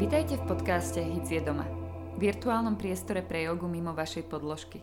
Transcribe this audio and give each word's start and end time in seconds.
Vítajte 0.00 0.40
v 0.40 0.48
podcaste 0.48 1.02
Hic 1.02 1.28
je 1.28 1.44
doma. 1.44 1.68
Virtuálnom 2.16 2.78
priestore 2.80 3.20
pre 3.20 3.44
jogu 3.44 3.68
mimo 3.68 3.92
vašej 3.92 4.30
podložky. 4.30 4.80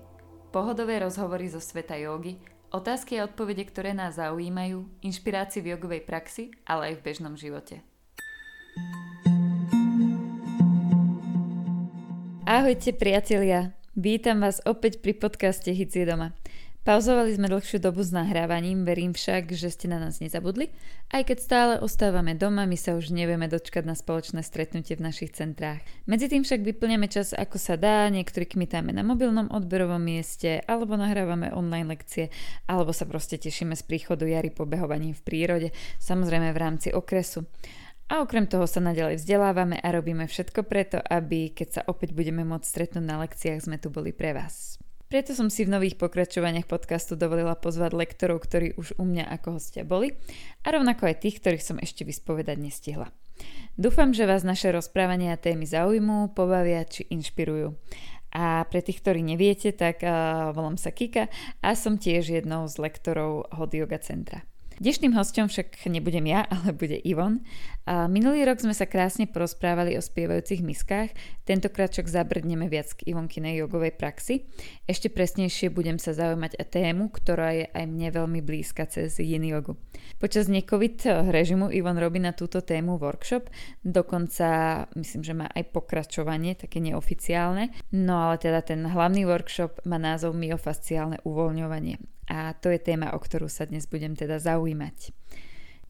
Pohodové 0.53 1.01
rozhovory 1.01 1.49
zo 1.49 1.57
sveta 1.57 1.97
jogy, 1.97 2.37
otázky 2.69 3.17
a 3.17 3.25
odpovede, 3.25 3.65
ktoré 3.65 3.97
nás 3.97 4.21
zaujímajú, 4.21 4.85
inšpirácie 5.01 5.65
v 5.65 5.73
jogovej 5.73 6.05
praxi, 6.05 6.53
ale 6.69 6.93
aj 6.93 6.93
v 6.99 7.05
bežnom 7.07 7.33
živote. 7.33 7.96
Ahojte 12.47 12.95
priatelia, 12.95 13.75
vítam 13.91 14.39
vás 14.39 14.63
opäť 14.63 15.03
pri 15.03 15.19
podcaste 15.19 15.67
Hic 15.67 15.91
je 15.91 16.07
doma. 16.07 16.31
Pauzovali 16.87 17.35
sme 17.35 17.51
dlhšiu 17.51 17.83
dobu 17.83 17.99
s 17.99 18.15
nahrávaním, 18.15 18.87
verím 18.87 19.11
však, 19.11 19.51
že 19.51 19.67
ste 19.67 19.91
na 19.91 19.99
nás 19.99 20.23
nezabudli. 20.23 20.71
Aj 21.11 21.27
keď 21.27 21.37
stále 21.43 21.73
ostávame 21.83 22.39
doma, 22.39 22.63
my 22.63 22.79
sa 22.79 22.95
už 22.95 23.11
nevieme 23.11 23.51
dočkať 23.51 23.83
na 23.83 23.99
spoločné 23.99 24.47
stretnutie 24.47 24.95
v 24.95 25.11
našich 25.11 25.35
centrách. 25.35 25.83
Medzi 26.07 26.31
tým 26.31 26.47
však 26.47 26.63
vyplňame 26.63 27.11
čas 27.11 27.35
ako 27.35 27.59
sa 27.59 27.75
dá, 27.75 28.07
niektorí 28.07 28.47
kmitáme 28.47 28.95
na 28.95 29.03
mobilnom 29.03 29.51
odberovom 29.51 29.99
mieste, 29.99 30.63
alebo 30.71 30.95
nahrávame 30.95 31.51
online 31.51 31.99
lekcie, 31.99 32.31
alebo 32.63 32.95
sa 32.95 33.03
proste 33.03 33.35
tešíme 33.35 33.75
z 33.75 33.83
príchodu 33.83 34.23
jary 34.23 34.55
pobehovaním 34.55 35.11
v 35.19 35.25
prírode, 35.27 35.69
samozrejme 35.99 36.55
v 36.55 36.61
rámci 36.63 36.95
okresu. 36.95 37.43
A 38.07 38.23
okrem 38.23 38.47
toho 38.47 38.63
sa 38.63 38.79
naďalej 38.79 39.19
vzdelávame 39.19 39.83
a 39.83 39.87
robíme 39.91 40.31
všetko 40.31 40.63
preto, 40.63 41.03
aby 41.03 41.51
keď 41.51 41.67
sa 41.67 41.81
opäť 41.91 42.15
budeme 42.15 42.47
môcť 42.47 42.63
stretnúť 42.63 43.03
na 43.03 43.19
lekciách, 43.19 43.67
sme 43.67 43.75
tu 43.75 43.91
boli 43.91 44.15
pre 44.15 44.31
vás. 44.31 44.79
Preto 45.07 45.31
som 45.35 45.47
si 45.47 45.63
v 45.63 45.71
nových 45.71 45.95
pokračovaniach 45.99 46.67
podcastu 46.67 47.15
dovolila 47.15 47.55
pozvať 47.55 47.95
lektorov, 47.95 48.43
ktorí 48.43 48.75
už 48.75 48.99
u 48.99 49.07
mňa 49.07 49.27
ako 49.39 49.59
hostia 49.59 49.87
boli 49.87 50.15
a 50.63 50.67
rovnako 50.71 51.07
aj 51.07 51.23
tých, 51.23 51.39
ktorých 51.39 51.63
som 51.63 51.79
ešte 51.79 52.03
vyspovedať 52.03 52.59
nestihla. 52.59 53.11
Dúfam, 53.79 54.11
že 54.11 54.27
vás 54.27 54.43
naše 54.43 54.71
rozprávania 54.71 55.35
a 55.35 55.39
témy 55.39 55.63
zaujmú, 55.63 56.35
pobavia 56.35 56.83
či 56.83 57.07
inšpirujú. 57.07 57.75
A 58.35 58.67
pre 58.67 58.83
tých, 58.83 58.99
ktorí 58.99 59.23
neviete, 59.23 59.71
tak 59.71 60.03
uh, 60.03 60.51
volám 60.51 60.75
sa 60.75 60.91
Kika 60.91 61.31
a 61.63 61.69
som 61.75 61.95
tiež 61.95 62.27
jednou 62.27 62.67
z 62.67 62.75
lektorov 62.75 63.47
Hot 63.55 63.71
Yoga 63.71 64.03
Centra. 64.03 64.43
Dnešným 64.77 65.17
hostom 65.17 65.49
však 65.49 65.89
nebudem 65.89 66.29
ja, 66.29 66.45
ale 66.53 66.69
bude 66.69 67.01
Ivon. 67.01 67.41
A 67.89 68.05
minulý 68.05 68.45
rok 68.45 68.61
sme 68.61 68.77
sa 68.77 68.85
krásne 68.85 69.25
porozprávali 69.25 69.97
o 69.97 70.05
spievajúcich 70.05 70.61
miskách, 70.61 71.17
tentokrát 71.49 71.89
však 71.89 72.05
zabrdneme 72.05 72.69
viac 72.69 72.93
k 72.93 73.09
Ivonkinej 73.09 73.57
jogovej 73.57 73.97
praxi. 73.97 74.45
Ešte 74.85 75.09
presnejšie 75.09 75.73
budem 75.73 75.97
sa 75.97 76.13
zaujímať 76.13 76.61
o 76.61 76.65
tému, 76.69 77.09
ktorá 77.09 77.57
je 77.57 77.65
aj 77.73 77.85
mne 77.89 78.21
veľmi 78.21 78.45
blízka 78.45 78.85
cez 78.85 79.17
yin 79.17 79.49
jogu. 79.49 79.81
Počas 80.21 80.45
nekovid 80.45 81.09
režimu 81.09 81.73
Ivon 81.73 81.97
robí 81.97 82.21
na 82.21 82.37
túto 82.37 82.61
tému 82.61 83.01
workshop, 83.01 83.49
dokonca 83.81 84.85
myslím, 84.93 85.21
že 85.25 85.33
má 85.33 85.49
aj 85.57 85.73
pokračovanie, 85.73 86.53
také 86.53 86.77
neoficiálne, 86.85 87.73
no 87.97 88.29
ale 88.29 88.37
teda 88.37 88.61
ten 88.61 88.85
hlavný 88.85 89.25
workshop 89.25 89.81
má 89.89 89.97
názov 89.97 90.37
myofasciálne 90.37 91.25
uvoľňovanie 91.25 92.16
a 92.27 92.53
to 92.55 92.69
je 92.69 92.79
téma, 92.79 93.15
o 93.15 93.19
ktorú 93.19 93.47
sa 93.47 93.65
dnes 93.65 93.87
budem 93.87 94.13
teda 94.13 94.39
zaujímať. 94.39 95.15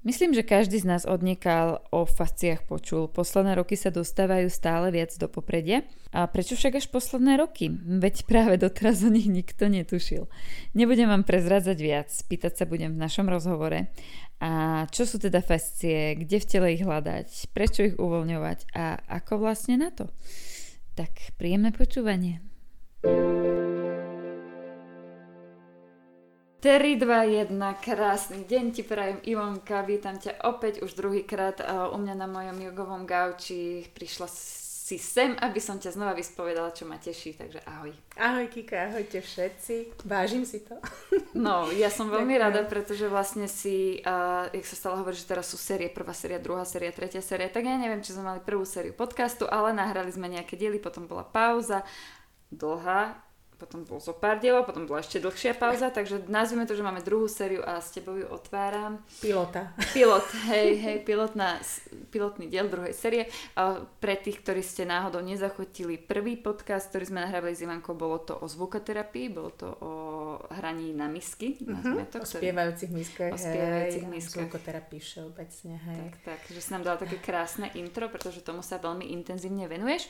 Myslím, 0.07 0.31
že 0.31 0.45
každý 0.45 0.79
z 0.79 0.87
nás 0.87 1.03
odniekal 1.03 1.83
o 1.91 2.07
fasciách 2.07 2.63
počul. 2.63 3.11
Posledné 3.11 3.59
roky 3.59 3.75
sa 3.75 3.91
dostávajú 3.91 4.47
stále 4.47 4.87
viac 4.87 5.11
do 5.19 5.27
popredia. 5.27 5.83
A 6.15 6.23
prečo 6.31 6.55
však 6.55 6.79
až 6.79 6.87
posledné 6.87 7.35
roky? 7.35 7.67
Veď 7.75 8.23
práve 8.23 8.55
doteraz 8.55 9.03
o 9.03 9.11
nich 9.11 9.27
nikto 9.27 9.67
netušil. 9.67 10.31
Nebudem 10.77 11.11
vám 11.11 11.27
prezradzať 11.27 11.77
viac, 11.81 12.07
pýtať 12.23 12.53
sa 12.55 12.65
budem 12.69 12.95
v 12.95 13.03
našom 13.03 13.27
rozhovore. 13.27 13.91
A 14.39 14.85
čo 14.93 15.03
sú 15.03 15.19
teda 15.19 15.43
fascie, 15.43 16.15
kde 16.15 16.39
v 16.39 16.45
tele 16.47 16.67
ich 16.77 16.87
hľadať, 16.87 17.51
prečo 17.51 17.83
ich 17.83 17.99
uvoľňovať 17.99 18.71
a 18.79 19.01
ako 19.11 19.43
vlastne 19.43 19.75
na 19.81 19.91
to? 19.91 20.07
Tak 20.95 21.35
príjemné 21.35 21.75
počúvanie. 21.75 22.39
Terry 26.57 26.97
2, 26.97 27.53
1, 27.53 27.85
krásny 27.85 28.41
deň 28.41 28.65
ti 28.73 28.81
prajem 28.81 29.21
Ivonka, 29.29 29.85
vítam 29.85 30.17
ťa 30.17 30.41
opäť 30.41 30.81
už 30.81 30.97
druhýkrát 30.97 31.61
u 31.93 31.97
mňa 32.01 32.17
na 32.17 32.25
mojom 32.25 32.57
jogovom 32.57 33.05
gauči. 33.05 33.85
Prišla 33.93 34.25
si 34.25 34.97
sem, 34.97 35.37
aby 35.37 35.61
som 35.61 35.77
ťa 35.77 35.93
znova 35.93 36.17
vyspovedala, 36.17 36.73
čo 36.73 36.89
ma 36.89 36.97
teší, 36.97 37.37
takže 37.37 37.61
ahoj. 37.61 37.93
Ahoj 38.17 38.49
Kika, 38.49 38.89
ahojte 38.89 39.21
všetci, 39.21 40.01
vážim 40.09 40.49
si 40.49 40.65
to. 40.65 40.73
No, 41.37 41.69
ja 41.69 41.93
som 41.93 42.09
veľmi 42.09 42.33
rada, 42.33 42.65
pretože 42.65 43.05
vlastne 43.05 43.45
si, 43.45 44.01
uh, 44.01 44.49
jak 44.49 44.65
sa 44.65 44.73
stalo 44.73 45.05
hovoriť, 45.05 45.21
že 45.21 45.29
teraz 45.29 45.45
sú 45.53 45.61
série, 45.61 45.85
prvá 45.85 46.09
séria, 46.09 46.41
druhá 46.41 46.65
séria, 46.65 46.89
tretia 46.89 47.21
séria, 47.21 47.45
tak 47.45 47.69
ja 47.69 47.77
neviem, 47.77 48.01
či 48.01 48.17
sme 48.17 48.33
mali 48.33 48.41
prvú 48.41 48.65
sériu 48.65 48.97
podcastu, 48.97 49.45
ale 49.45 49.69
nahrali 49.69 50.09
sme 50.09 50.33
nejaké 50.33 50.57
diely, 50.57 50.81
potom 50.81 51.05
bola 51.05 51.21
pauza, 51.21 51.85
dlhá, 52.49 53.26
potom 53.57 53.81
bol 53.83 53.97
zo 53.97 54.13
pár 54.13 54.37
dielov, 54.37 54.69
potom 54.69 54.85
bola 54.85 55.01
ešte 55.01 55.17
dlhšia 55.17 55.57
pauza, 55.57 55.89
takže 55.89 56.29
nazvime 56.29 56.69
to, 56.69 56.77
že 56.77 56.85
máme 56.85 57.01
druhú 57.01 57.25
sériu 57.25 57.65
a 57.65 57.81
s 57.81 57.89
tebou 57.89 58.13
ju 58.15 58.29
otváram. 58.29 59.01
Pilota. 59.17 59.73
Pilot, 59.97 60.25
hej, 60.53 60.77
hej, 60.85 60.97
pilotná, 61.01 61.57
pilotný 62.13 62.45
diel 62.47 62.69
druhej 62.69 62.93
série. 62.93 63.25
Pre 63.97 64.15
tých, 64.21 64.45
ktorí 64.45 64.61
ste 64.61 64.85
náhodou 64.85 65.25
nezachotili 65.25 65.97
prvý 65.97 66.37
podcast, 66.37 66.93
ktorý 66.93 67.09
sme 67.09 67.25
nahrávali 67.25 67.57
s 67.57 67.65
Ivankou, 67.65 67.97
bolo 67.97 68.21
to 68.21 68.37
o 68.37 68.45
zvukoterapii, 68.45 69.27
bolo 69.33 69.49
to 69.57 69.67
o 69.81 69.91
hraní 70.53 70.93
na 70.93 71.09
misky. 71.09 71.57
Mm-hmm, 71.57 72.13
to, 72.13 72.21
o 72.21 72.27
spievajúcich 72.27 72.91
miskách, 72.93 73.33
o 73.33 73.37
spievajúcich 73.37 74.05
hej, 74.05 74.11
miskách. 74.11 74.45
zvukoterapii 74.45 75.01
všeobecne, 75.01 75.75
hej. 75.77 75.99
Tak, 75.99 76.15
tak, 76.23 76.41
že 76.53 76.61
si 76.61 76.69
nám 76.73 76.83
dala 76.85 76.97
také 77.01 77.17
krásne 77.17 77.73
intro, 77.73 78.05
pretože 78.11 78.45
tomu 78.45 78.61
sa 78.61 78.77
veľmi 78.77 79.09
intenzívne 79.09 79.65
venuješ. 79.65 80.07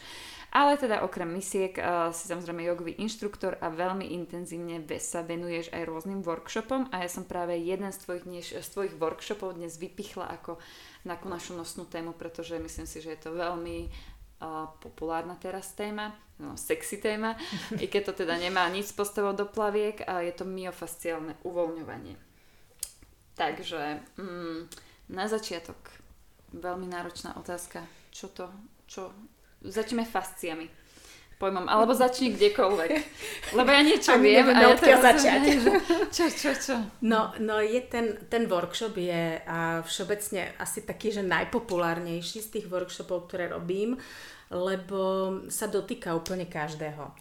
Ale 0.52 0.80
teda 0.80 1.04
okrem 1.04 1.28
misiek 1.28 1.76
uh, 1.76 2.10
si 2.16 2.28
samozrejme 2.28 2.64
jogový 2.64 2.96
inštruktor 3.04 3.60
a 3.60 3.68
veľmi 3.68 4.16
intenzívne 4.16 4.80
sa 5.00 5.24
venuješ 5.24 5.72
aj 5.76 5.84
rôznym 5.84 6.24
workshopom 6.24 6.88
a 6.96 7.04
ja 7.04 7.10
som 7.12 7.28
práve 7.28 7.60
jeden 7.60 7.92
z 7.92 8.00
tvojich, 8.04 8.24
dneš, 8.24 8.48
z 8.56 8.70
tvojich 8.72 8.96
workshopov 8.96 9.60
dnes 9.60 9.76
vypichla 9.76 10.28
ako 10.40 10.60
takú 11.08 11.32
našu 11.32 11.56
nosnú 11.56 11.88
tému, 11.88 12.12
pretože 12.16 12.60
myslím 12.60 12.88
si, 12.88 13.00
že 13.00 13.16
je 13.16 13.20
to 13.24 13.32
veľmi 13.32 13.88
populárna 14.82 15.36
teraz 15.36 15.74
téma, 15.74 16.14
no, 16.38 16.58
sexy 16.58 16.98
téma, 17.02 17.36
i 17.84 17.90
keď 17.90 18.12
to 18.12 18.14
teda 18.26 18.38
nemá 18.38 18.70
nič 18.70 18.94
s 18.94 18.98
postavou 18.98 19.34
do 19.34 19.50
plaviek 19.50 20.06
a 20.06 20.22
je 20.22 20.34
to 20.34 20.46
myofasciálne 20.46 21.42
uvoľňovanie. 21.42 22.16
Takže 23.38 24.02
mm, 24.18 24.60
na 25.14 25.26
začiatok 25.30 25.78
veľmi 26.54 26.90
náročná 26.90 27.38
otázka. 27.38 27.86
Čo 28.10 28.28
to? 28.34 28.46
Čo? 28.90 29.14
Začneme 29.62 30.06
fasciami 30.06 30.87
pojmom, 31.38 31.70
alebo 31.70 31.94
začni 31.94 32.34
kdekoľvek. 32.34 32.92
Lebo 33.54 33.70
ja 33.70 33.82
niečo 33.86 34.18
Ani 34.18 34.26
viem 34.26 34.46
a 34.50 34.58
ja 34.58 34.74
teraz 34.74 35.02
začať. 35.06 35.42
Že, 35.62 35.72
čo, 36.10 36.26
čo, 36.34 36.50
čo? 36.58 36.76
No, 37.06 37.30
no 37.38 37.62
je 37.62 37.82
ten, 37.86 38.18
ten 38.26 38.50
workshop 38.50 38.98
je 38.98 39.38
a 39.46 39.86
všeobecne 39.86 40.58
asi 40.58 40.82
taký, 40.82 41.14
že 41.14 41.22
najpopulárnejší 41.22 42.42
z 42.42 42.50
tých 42.58 42.66
workshopov, 42.66 43.30
ktoré 43.30 43.54
robím, 43.54 44.02
lebo 44.50 45.30
sa 45.54 45.70
dotýka 45.70 46.18
úplne 46.18 46.50
každého. 46.50 47.14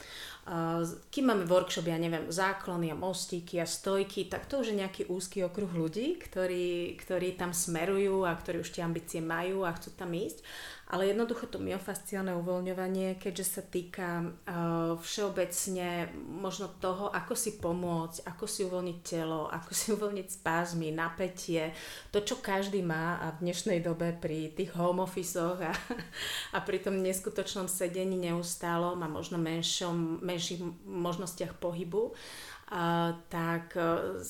Kým 1.10 1.24
máme 1.26 1.42
workshop, 1.42 1.90
ja 1.90 1.98
neviem, 1.98 2.30
záklony 2.30 2.94
a 2.94 2.96
mostíky 2.96 3.58
a 3.58 3.66
stojky, 3.66 4.30
tak 4.30 4.46
to 4.46 4.62
už 4.62 4.70
je 4.70 4.78
nejaký 4.78 5.02
úzky 5.10 5.42
okruh 5.42 5.66
ľudí, 5.74 6.22
ktorí, 6.22 6.94
ktorí 7.02 7.34
tam 7.34 7.50
smerujú 7.50 8.22
a 8.22 8.30
ktorí 8.30 8.62
už 8.62 8.70
tie 8.70 8.86
ambície 8.86 9.18
majú 9.18 9.66
a 9.66 9.74
chcú 9.74 9.90
tam 9.98 10.14
ísť. 10.14 10.46
Ale 10.86 11.10
jednoducho 11.10 11.50
to 11.50 11.58
myofasciálne 11.58 12.30
uvoľňovanie, 12.38 13.18
keďže 13.18 13.58
sa 13.58 13.62
týka 13.66 14.22
uh, 14.22 14.94
všeobecne 14.94 16.14
možno 16.14 16.70
toho, 16.78 17.10
ako 17.10 17.34
si 17.34 17.58
pomôcť, 17.58 18.22
ako 18.22 18.46
si 18.46 18.62
uvoľniť 18.62 18.98
telo, 19.02 19.50
ako 19.50 19.70
si 19.74 19.90
uvoľniť 19.98 20.26
spázmy, 20.30 20.94
napätie, 20.94 21.74
to, 22.14 22.22
čo 22.22 22.38
každý 22.38 22.86
má 22.86 23.18
a 23.18 23.34
v 23.34 23.50
dnešnej 23.50 23.82
dobe 23.82 24.14
pri 24.14 24.54
tých 24.54 24.78
home 24.78 25.02
office 25.02 25.34
a, 25.34 25.74
a 26.56 26.58
pri 26.62 26.78
tom 26.78 27.02
neskutočnom 27.02 27.66
sedení 27.66 28.14
neustálom 28.14 29.02
a 29.02 29.10
možno 29.10 29.42
menšom, 29.42 30.22
menších 30.22 30.62
možnostiach 30.86 31.58
pohybu, 31.58 32.14
uh, 32.14 33.10
tak 33.26 33.74
uh, 33.74 34.22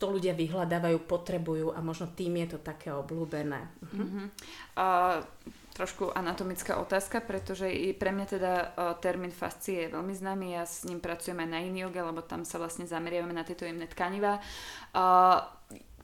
to 0.00 0.06
ľudia 0.08 0.32
vyhľadávajú, 0.32 1.04
potrebujú 1.04 1.76
a 1.76 1.80
možno 1.84 2.08
tým 2.12 2.40
je 2.44 2.56
to 2.56 2.58
také 2.64 2.88
obľúbené. 2.88 3.68
Uh-huh. 3.84 4.32
Uh, 4.72 5.20
trošku 5.80 6.12
anatomická 6.12 6.76
otázka, 6.76 7.24
pretože 7.24 7.72
i 7.72 7.96
pre 7.96 8.12
mňa 8.12 8.26
teda 8.28 8.52
uh, 8.52 8.92
termín 9.00 9.32
fascie 9.32 9.88
je 9.88 9.92
veľmi 9.96 10.12
známy, 10.12 10.60
ja 10.60 10.68
s 10.68 10.84
ním 10.84 11.00
pracujem 11.00 11.40
aj 11.40 11.48
na 11.48 11.64
in 11.64 11.80
yoga, 11.80 12.04
lebo 12.04 12.20
tam 12.20 12.44
sa 12.44 12.60
vlastne 12.60 12.84
zameriavame 12.84 13.32
na 13.32 13.48
tieto 13.48 13.64
jemné 13.64 13.88
tkanivá. 13.88 14.36
Uh, 14.92 15.40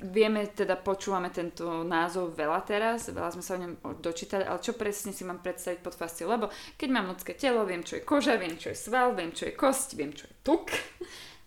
vieme, 0.00 0.49
teda 0.49 0.81
počúvame 0.81 1.28
tento 1.28 1.84
názov 1.84 2.32
veľa 2.32 2.64
teraz, 2.64 3.12
veľa 3.12 3.37
sme 3.37 3.44
sa 3.44 3.52
o 3.56 3.61
ňom 3.61 3.73
dočítali, 4.00 4.49
ale 4.49 4.64
čo 4.64 4.73
presne 4.73 5.12
si 5.12 5.28
mám 5.28 5.44
predstaviť 5.44 5.84
pod 5.84 5.93
fasciou? 5.93 6.32
Lebo 6.32 6.49
keď 6.81 6.88
mám 6.88 7.12
ľudské 7.12 7.37
telo, 7.37 7.69
viem, 7.69 7.84
čo 7.84 8.00
je 8.00 8.02
koža, 8.05 8.40
viem, 8.40 8.56
čo 8.56 8.73
je 8.73 8.76
sval, 8.81 9.12
viem, 9.12 9.37
čo 9.37 9.49
je 9.49 9.52
kosť, 9.52 9.88
viem, 9.93 10.12
čo 10.17 10.25
je 10.25 10.34
tuk. 10.40 10.73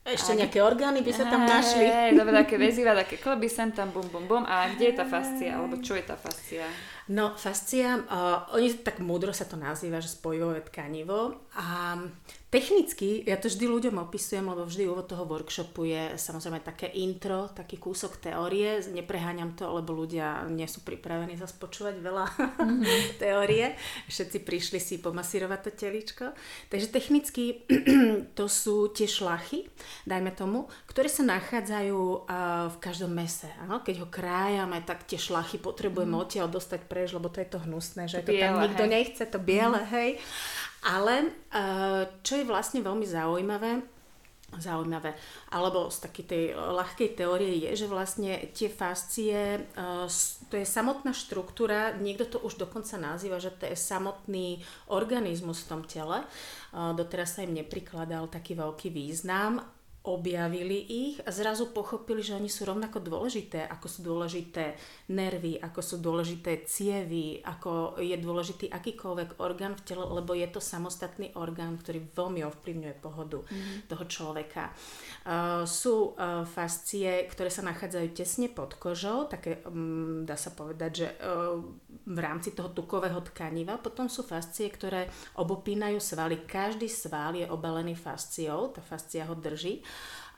Ešte 0.09 0.33
nejaké 0.33 0.65
orgány 0.65 1.05
by 1.05 1.11
sa 1.13 1.29
tam 1.29 1.45
našli. 1.45 1.85
Dobre, 2.17 2.33
také 2.33 2.57
väziva, 2.57 2.97
také 2.97 3.21
klby 3.21 3.45
sem 3.45 3.69
tam, 3.69 3.93
bum, 3.93 4.09
bum, 4.09 4.25
bum. 4.25 4.43
A 4.47 4.73
kde 4.73 4.89
je 4.89 4.95
tá 4.97 5.05
fascia? 5.05 5.53
Alebo 5.53 5.77
čo 5.77 5.93
je 5.93 6.03
tá 6.07 6.17
fascia? 6.17 6.65
No, 7.09 7.33
fascia, 7.33 7.97
uh, 8.05 8.53
oni 8.53 8.85
tak 8.85 9.01
múdro 9.01 9.33
sa 9.33 9.49
to 9.49 9.57
nazýva, 9.57 9.97
že 9.97 10.13
spojivové 10.13 10.61
tkanivo. 10.61 11.49
A 11.57 11.97
technicky, 12.53 13.25
ja 13.25 13.41
to 13.41 13.49
vždy 13.49 13.65
ľuďom 13.65 13.97
opisujem, 13.97 14.45
lebo 14.45 14.69
vždy 14.69 14.85
úvod 14.85 15.09
toho 15.09 15.25
workshopu 15.25 15.89
je 15.89 16.13
samozrejme 16.21 16.61
také 16.61 16.93
intro, 17.01 17.49
taký 17.49 17.81
kúsok 17.81 18.21
teórie. 18.21 18.85
Nepreháňam 18.93 19.57
to, 19.57 19.65
lebo 19.65 19.97
ľudia 19.97 20.45
nie 20.53 20.69
sú 20.69 20.85
pripravení 20.85 21.33
zase 21.33 21.57
počúvať 21.57 21.95
veľa 21.97 22.25
mm-hmm. 22.29 23.17
teórie. 23.25 23.73
Všetci 24.05 24.45
prišli 24.45 24.77
si 24.77 25.01
pomasírovať 25.01 25.59
to 25.65 25.71
teličko. 25.73 26.25
Takže 26.69 26.93
technicky 26.93 27.65
to 28.37 28.45
sú 28.45 28.93
tie 28.93 29.09
šlachy, 29.09 29.65
dajme 30.05 30.29
tomu, 30.37 30.69
ktoré 30.85 31.09
sa 31.09 31.25
nachádzajú 31.25 32.29
v 32.69 32.77
každom 32.77 33.09
mese. 33.09 33.49
Ano? 33.65 33.81
Keď 33.81 34.05
ho 34.05 34.07
krájame, 34.13 34.85
tak 34.85 35.09
tie 35.09 35.17
šlachy 35.17 35.57
potrebujeme 35.57 36.13
mm. 36.13 36.21
odtiaľ 36.21 36.47
dostať 36.53 36.85
pre 36.85 36.99
preč, 36.99 37.15
lebo 37.15 37.31
to 37.31 37.39
je 37.39 37.47
to 37.47 37.63
hnusné, 37.63 38.11
že 38.11 38.19
to, 38.19 38.35
biele, 38.35 38.43
tam 38.43 38.59
nikto 38.67 38.83
hej. 38.83 38.91
nechce, 38.91 39.23
to 39.23 39.39
biele, 39.39 39.79
mm. 39.79 39.87
hej. 39.95 40.09
Ale 40.85 41.27
uh, 41.27 42.07
čo 42.23 42.39
je 42.39 42.47
vlastne 42.47 42.79
veľmi 42.79 43.03
zaujímavé, 43.03 43.83
zaujímavé, 44.49 45.13
alebo 45.53 45.93
z 45.93 45.97
takej 46.09 46.25
tej 46.25 46.43
ľahkej 46.57 47.09
teórie 47.13 47.69
je, 47.69 47.85
že 47.85 47.91
vlastne 47.91 48.49
tie 48.55 48.71
fascie, 48.71 49.61
uh, 49.77 50.07
to 50.49 50.55
je 50.55 50.65
samotná 50.65 51.11
štruktúra, 51.13 51.93
niekto 51.99 52.25
to 52.25 52.37
už 52.41 52.57
dokonca 52.57 52.97
nazýva, 52.97 53.37
že 53.37 53.53
to 53.53 53.69
je 53.69 53.77
samotný 53.77 54.63
organizmus 54.89 55.63
v 55.63 55.69
tom 55.69 55.81
tele. 55.85 56.25
Doteraz 56.73 57.37
sa 57.37 57.45
im 57.45 57.53
neprikladal 57.53 58.29
taký 58.29 58.53
veľký 58.53 58.89
význam 58.93 59.61
objavili 59.99 60.79
ich 60.79 61.19
a 61.27 61.29
zrazu 61.29 61.75
pochopili, 61.75 62.23
že 62.23 62.31
oni 62.31 62.47
sú 62.47 62.63
rovnako 62.63 63.03
dôležité, 63.03 63.67
ako 63.67 63.87
sú 63.91 63.99
dôležité 64.07 64.79
nervy, 65.11 65.59
ako 65.59 65.79
sú 65.83 65.95
dôležité 65.99 66.63
cievy, 66.63 67.43
ako 67.43 67.99
je 67.99 68.15
dôležitý 68.15 68.71
akýkoľvek 68.71 69.43
orgán 69.43 69.75
v 69.75 69.83
tele, 69.83 70.07
lebo 70.07 70.31
je 70.31 70.47
to 70.47 70.63
samostatný 70.63 71.35
orgán, 71.35 71.75
ktorý 71.75 71.99
veľmi 72.15 72.47
ovplyvňuje 72.47 72.95
pohodu 73.03 73.43
mm. 73.43 73.91
toho 73.91 74.03
človeka. 74.07 74.71
Uh, 75.27 75.67
sú 75.67 76.15
uh, 76.15 76.47
fascie, 76.47 77.27
ktoré 77.27 77.51
sa 77.51 77.67
nachádzajú 77.67 78.07
tesne 78.15 78.47
pod 78.47 78.79
kožou, 78.79 79.27
také 79.27 79.59
um, 79.67 80.23
dá 80.23 80.39
sa 80.39 80.55
povedať, 80.55 80.91
že 80.95 81.07
uh, 81.19 81.59
v 82.07 82.19
rámci 82.23 82.55
toho 82.55 82.71
tukového 82.71 83.19
tkaniva. 83.35 83.75
Potom 83.75 84.07
sú 84.07 84.23
fascie, 84.23 84.71
ktoré 84.71 85.11
obopínajú 85.35 85.99
svaly. 85.99 86.47
Každý 86.47 86.87
sval 86.87 87.35
je 87.35 87.45
obalený 87.51 87.99
fasciou, 87.99 88.71
tá 88.71 88.79
fascia 88.79 89.27
ho 89.27 89.35
drží 89.35 89.83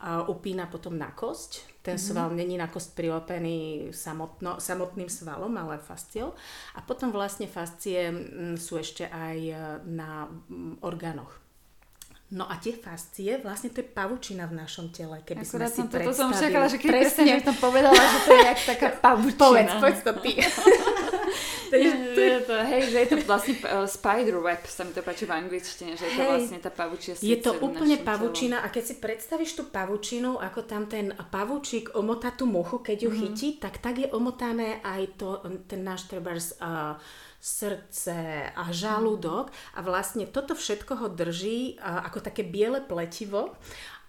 a 0.01 0.25
upína 0.25 0.65
potom 0.65 0.98
na 0.98 1.13
kosť. 1.13 1.81
Ten 1.86 1.98
mm-hmm. 1.98 2.09
sval 2.13 2.30
není 2.33 2.57
na 2.57 2.65
kosť 2.65 2.98
prilepený 2.98 3.89
samotno, 3.94 4.57
samotným 4.57 5.09
svalom, 5.09 5.53
ale 5.57 5.77
fasciou. 5.77 6.33
A 6.74 6.81
potom 6.81 7.13
vlastne 7.13 7.45
fascie 7.45 8.09
sú 8.57 8.81
ešte 8.81 9.06
aj 9.06 9.38
e, 9.38 9.56
na 9.86 10.25
orgánoch. 10.81 11.42
No 12.31 12.48
a 12.48 12.56
tie 12.56 12.71
fascie, 12.71 13.44
vlastne 13.44 13.75
to 13.75 13.83
je 13.83 13.88
pavučina 13.92 14.48
v 14.48 14.56
našom 14.56 14.88
tele, 14.89 15.19
keby 15.19 15.44
Akurát 15.44 15.68
sme 15.68 15.83
si 15.83 15.92
predstavili. 15.92 16.15
som 16.15 16.31
čakala, 16.31 16.65
že 16.71 16.77
keď 16.80 16.92
presne 16.95 17.31
som 17.44 17.57
povedala, 17.59 18.00
že 18.00 18.19
to 18.24 18.31
je 18.31 18.42
jak 18.48 18.59
taká 18.71 18.88
pavučina. 19.06 19.44
Povedz, 19.44 19.71
povedz 19.77 20.01
to 20.01 20.13
ty. 20.24 20.31
Takže 21.71 21.91
to 22.15 22.21
je 22.35 22.39
to, 22.43 22.55
hej, 22.67 22.81
že 22.91 22.97
je 22.97 23.07
to 23.07 23.17
vlastne 23.23 23.55
uh, 23.63 23.87
spider 23.87 24.37
web, 24.43 24.61
sa 24.67 24.83
mi 24.83 24.91
to 24.91 25.01
páči 25.03 25.23
v 25.25 25.33
angličtine, 25.35 25.95
že 25.95 26.05
je 26.07 26.13
to 26.17 26.23
vlastne 26.27 26.57
tá 26.59 26.71
pavučia 26.71 27.13
Je 27.19 27.37
to 27.39 27.51
úplne 27.59 27.97
pavučina 28.01 28.63
a 28.63 28.67
keď 28.67 28.83
si 28.83 28.95
predstavíš 28.99 29.51
tú 29.57 29.63
pavučinu, 29.69 30.37
ako 30.37 30.59
tam 30.67 30.85
ten 30.87 31.13
pavučík 31.13 31.95
omotá 31.95 32.35
tú 32.35 32.47
muchu, 32.47 32.83
keď 32.83 32.97
ju 33.07 33.09
mm-hmm. 33.09 33.21
chytí, 33.31 33.49
tak 33.59 33.79
tak 33.79 34.03
je 34.03 34.07
omotané 34.11 34.83
aj 34.83 35.01
to, 35.15 35.29
ten 35.67 35.81
náš 35.81 36.07
trebárs 36.11 36.55
uh, 36.59 36.99
srdce 37.41 38.47
a 38.53 38.63
žalúdok. 38.69 39.49
A 39.75 39.79
vlastne 39.81 40.29
toto 40.29 40.53
všetko 40.53 40.93
ho 41.01 41.07
drží 41.09 41.81
uh, 41.81 42.05
ako 42.05 42.21
také 42.21 42.45
biele 42.45 42.79
pletivo. 42.85 43.57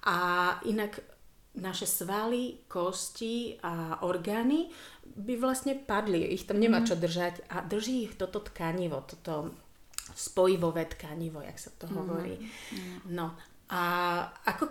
A 0.02 0.58
inak 0.66 0.98
naše 1.52 1.84
svaly, 1.84 2.64
kosti 2.69 3.60
a 3.60 4.00
orgány 4.02 4.72
by 5.17 5.35
vlastne 5.37 5.76
padli, 5.76 6.25
ich 6.32 6.49
tam 6.49 6.59
nemá 6.61 6.81
mhm. 6.82 6.87
čo 6.88 6.94
držať 6.97 7.35
a 7.53 7.64
drží 7.64 8.11
ich 8.11 8.14
toto 8.17 8.41
tkanivo, 8.41 9.05
toto 9.05 9.53
spojivové 10.12 10.88
tkanivo, 10.93 11.41
jak 11.41 11.59
sa 11.59 11.70
to 11.76 11.88
mhm. 11.88 11.94
hovorí. 11.94 12.35
Mm-hmm. 12.37 13.17
No 13.17 13.32
a 13.73 13.82
ako 14.44 14.69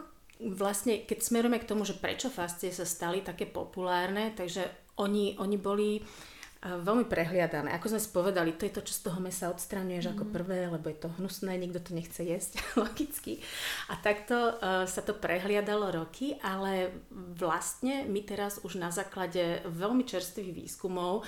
vlastne, 0.54 1.06
keď 1.06 1.18
smerujeme 1.22 1.58
k 1.62 1.70
tomu, 1.70 1.86
že 1.86 1.98
prečo 1.98 2.30
fascie 2.30 2.70
sa 2.70 2.86
stali 2.86 3.26
také 3.26 3.50
populárne, 3.50 4.34
takže 4.38 4.94
oni, 5.02 5.38
oni 5.42 5.58
boli 5.58 5.98
uh, 5.98 6.31
veľmi 6.62 7.10
prehliadané. 7.10 7.74
Ako 7.74 7.90
sme 7.90 8.02
spovedali, 8.02 8.54
to 8.54 8.70
je 8.70 8.76
to, 8.78 8.86
čo 8.86 8.94
z 8.94 9.02
toho 9.10 9.18
mesa 9.18 9.50
odstraňuješ 9.50 10.06
mm. 10.06 10.12
ako 10.14 10.24
mhm. 10.30 10.32
prvé, 10.32 10.60
lebo 10.70 10.86
je 10.94 10.98
to 11.02 11.10
hnusné, 11.18 11.58
nikto 11.58 11.82
to 11.82 11.98
nechce 11.98 12.22
jesť, 12.22 12.62
logicky. 12.86 13.42
A 13.90 13.98
takto 13.98 14.38
uh, 14.38 14.86
sa 14.86 15.02
to 15.02 15.18
prehliadalo 15.18 15.90
roky, 15.90 16.38
ale 16.46 16.94
vlastne 17.10 18.06
my 18.06 18.22
teraz 18.22 18.62
už 18.62 18.78
na 18.78 18.94
základe 18.94 19.66
veľmi 19.66 20.06
čerstvých 20.06 20.54
výskumov 20.54 21.26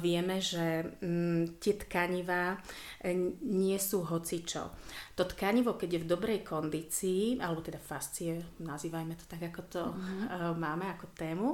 vieme, 0.00 0.40
že 0.40 0.96
mm, 1.04 1.60
tie 1.60 1.76
tkanivá 1.76 2.56
e, 3.04 3.12
nie 3.44 3.76
sú 3.76 4.04
hocičo. 4.08 4.72
To 5.14 5.28
tkanivo, 5.28 5.76
keď 5.76 5.88
je 5.98 6.02
v 6.06 6.10
dobrej 6.10 6.40
kondícii, 6.46 7.42
alebo 7.42 7.60
teda 7.60 7.76
fascie, 7.76 8.38
nazývajme 8.62 9.14
to 9.18 9.24
tak, 9.28 9.50
ako 9.52 9.62
to 9.68 9.82
mm-hmm. 9.82 10.56
máme 10.56 10.86
ako 10.88 11.06
tému, 11.12 11.48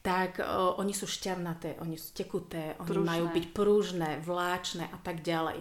tak 0.00 0.40
o, 0.40 0.80
oni 0.80 0.94
sú 0.94 1.04
šťavnaté, 1.04 1.82
oni 1.82 2.00
sú 2.00 2.16
tekuté, 2.16 2.78
oni 2.80 2.98
majú 3.02 3.24
byť 3.34 3.46
prúžne, 3.52 4.22
vláčne 4.22 4.88
a 4.88 4.98
tak 5.02 5.20
ďalej. 5.20 5.60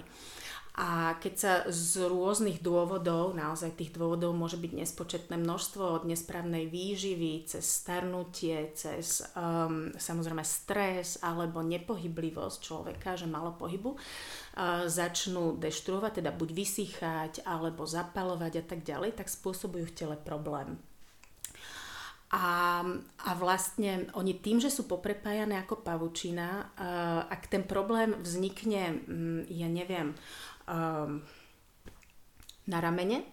A 0.78 1.18
keď 1.18 1.34
sa 1.34 1.54
z 1.68 2.08
rôznych 2.08 2.62
dôvodov, 2.62 3.34
naozaj 3.34 3.76
tých 3.76 3.92
dôvodov 3.92 4.38
môže 4.38 4.56
byť 4.56 4.72
nespočetné 4.80 5.36
množstvo 5.36 5.84
od 5.84 6.04
nesprávnej 6.06 6.70
výživy, 6.70 7.50
cez 7.50 7.66
starnutie, 7.66 8.70
cez 8.78 9.26
um, 9.34 9.90
samozrejme 9.98 10.46
stres 10.46 11.20
alebo 11.26 11.66
nepohyblivosť 11.66 12.58
človeka, 12.62 13.18
že 13.18 13.28
malo 13.28 13.58
pohybu, 13.58 13.98
uh, 13.98 14.86
začnú 14.86 15.58
deštruovať, 15.60 16.24
teda 16.24 16.32
buď 16.32 16.50
vysychať 16.54 17.34
alebo 17.44 17.84
zapalovať 17.90 18.62
a 18.62 18.64
tak 18.64 18.86
ďalej, 18.86 19.20
tak 19.20 19.28
spôsobujú 19.28 19.90
v 19.90 19.98
tele 19.98 20.16
problém. 20.16 20.80
A, 22.30 22.86
a 23.26 23.30
vlastne 23.34 24.06
oni 24.14 24.38
tým, 24.38 24.62
že 24.62 24.70
sú 24.70 24.86
poprepájané 24.86 25.66
ako 25.66 25.82
pavučina, 25.82 26.72
uh, 26.78 27.26
ak 27.26 27.50
ten 27.50 27.66
problém 27.66 28.14
vznikne, 28.22 29.02
um, 29.10 29.42
ja 29.50 29.66
neviem, 29.66 30.14
um, 30.70 31.26
na 32.70 32.78
ramene, 32.78 33.26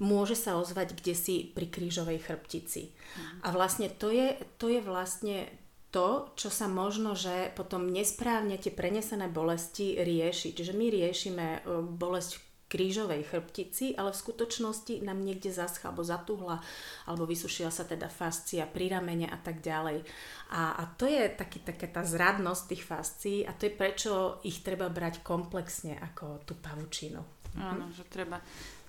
môže 0.00 0.38
sa 0.38 0.56
ozvať 0.56 0.96
kde 0.96 1.14
si 1.14 1.36
pri 1.52 1.68
krížovej 1.68 2.24
chrbtici. 2.24 2.88
Mm. 2.88 3.44
A 3.44 3.48
vlastne 3.52 3.92
to 3.92 4.08
je, 4.08 4.40
to 4.56 4.72
je 4.72 4.80
vlastne 4.80 5.44
to, 5.90 6.28
čo 6.36 6.52
sa 6.52 6.68
možno, 6.68 7.16
že 7.16 7.52
potom 7.56 7.88
nesprávne 7.88 8.60
tie 8.60 8.68
prenesené 8.68 9.26
bolesti 9.28 9.96
rieši. 9.96 10.52
Čiže 10.52 10.76
my 10.76 10.86
riešime 10.92 11.46
e, 11.48 11.60
bolesť 11.80 12.36
v 12.36 12.47
krížovej 12.68 13.24
chrbtici, 13.24 13.96
ale 13.96 14.12
v 14.12 14.20
skutočnosti 14.20 15.00
nám 15.00 15.24
niekde 15.24 15.48
zaschá 15.48 15.88
alebo 15.88 16.04
zatuhla, 16.04 16.60
alebo 17.08 17.24
vysušila 17.24 17.72
sa 17.72 17.88
teda 17.88 18.12
fascia 18.12 18.68
pri 18.68 18.92
ramene 18.92 19.26
a 19.26 19.40
tak 19.40 19.64
ďalej. 19.64 20.04
A, 20.52 20.76
a 20.76 20.82
to 20.94 21.08
je 21.08 21.32
taký, 21.32 21.64
taká 21.64 21.88
tá 21.88 22.04
zradnosť 22.04 22.62
tých 22.68 22.82
fascií 22.84 23.38
a 23.48 23.56
to 23.56 23.66
je 23.66 23.72
prečo 23.72 24.38
ich 24.44 24.60
treba 24.60 24.92
brať 24.92 25.24
komplexne 25.24 25.96
ako 25.96 26.44
tú 26.44 26.54
pavučinu. 26.60 27.24
Áno, 27.58 27.90
že 27.90 28.04
treba 28.06 28.38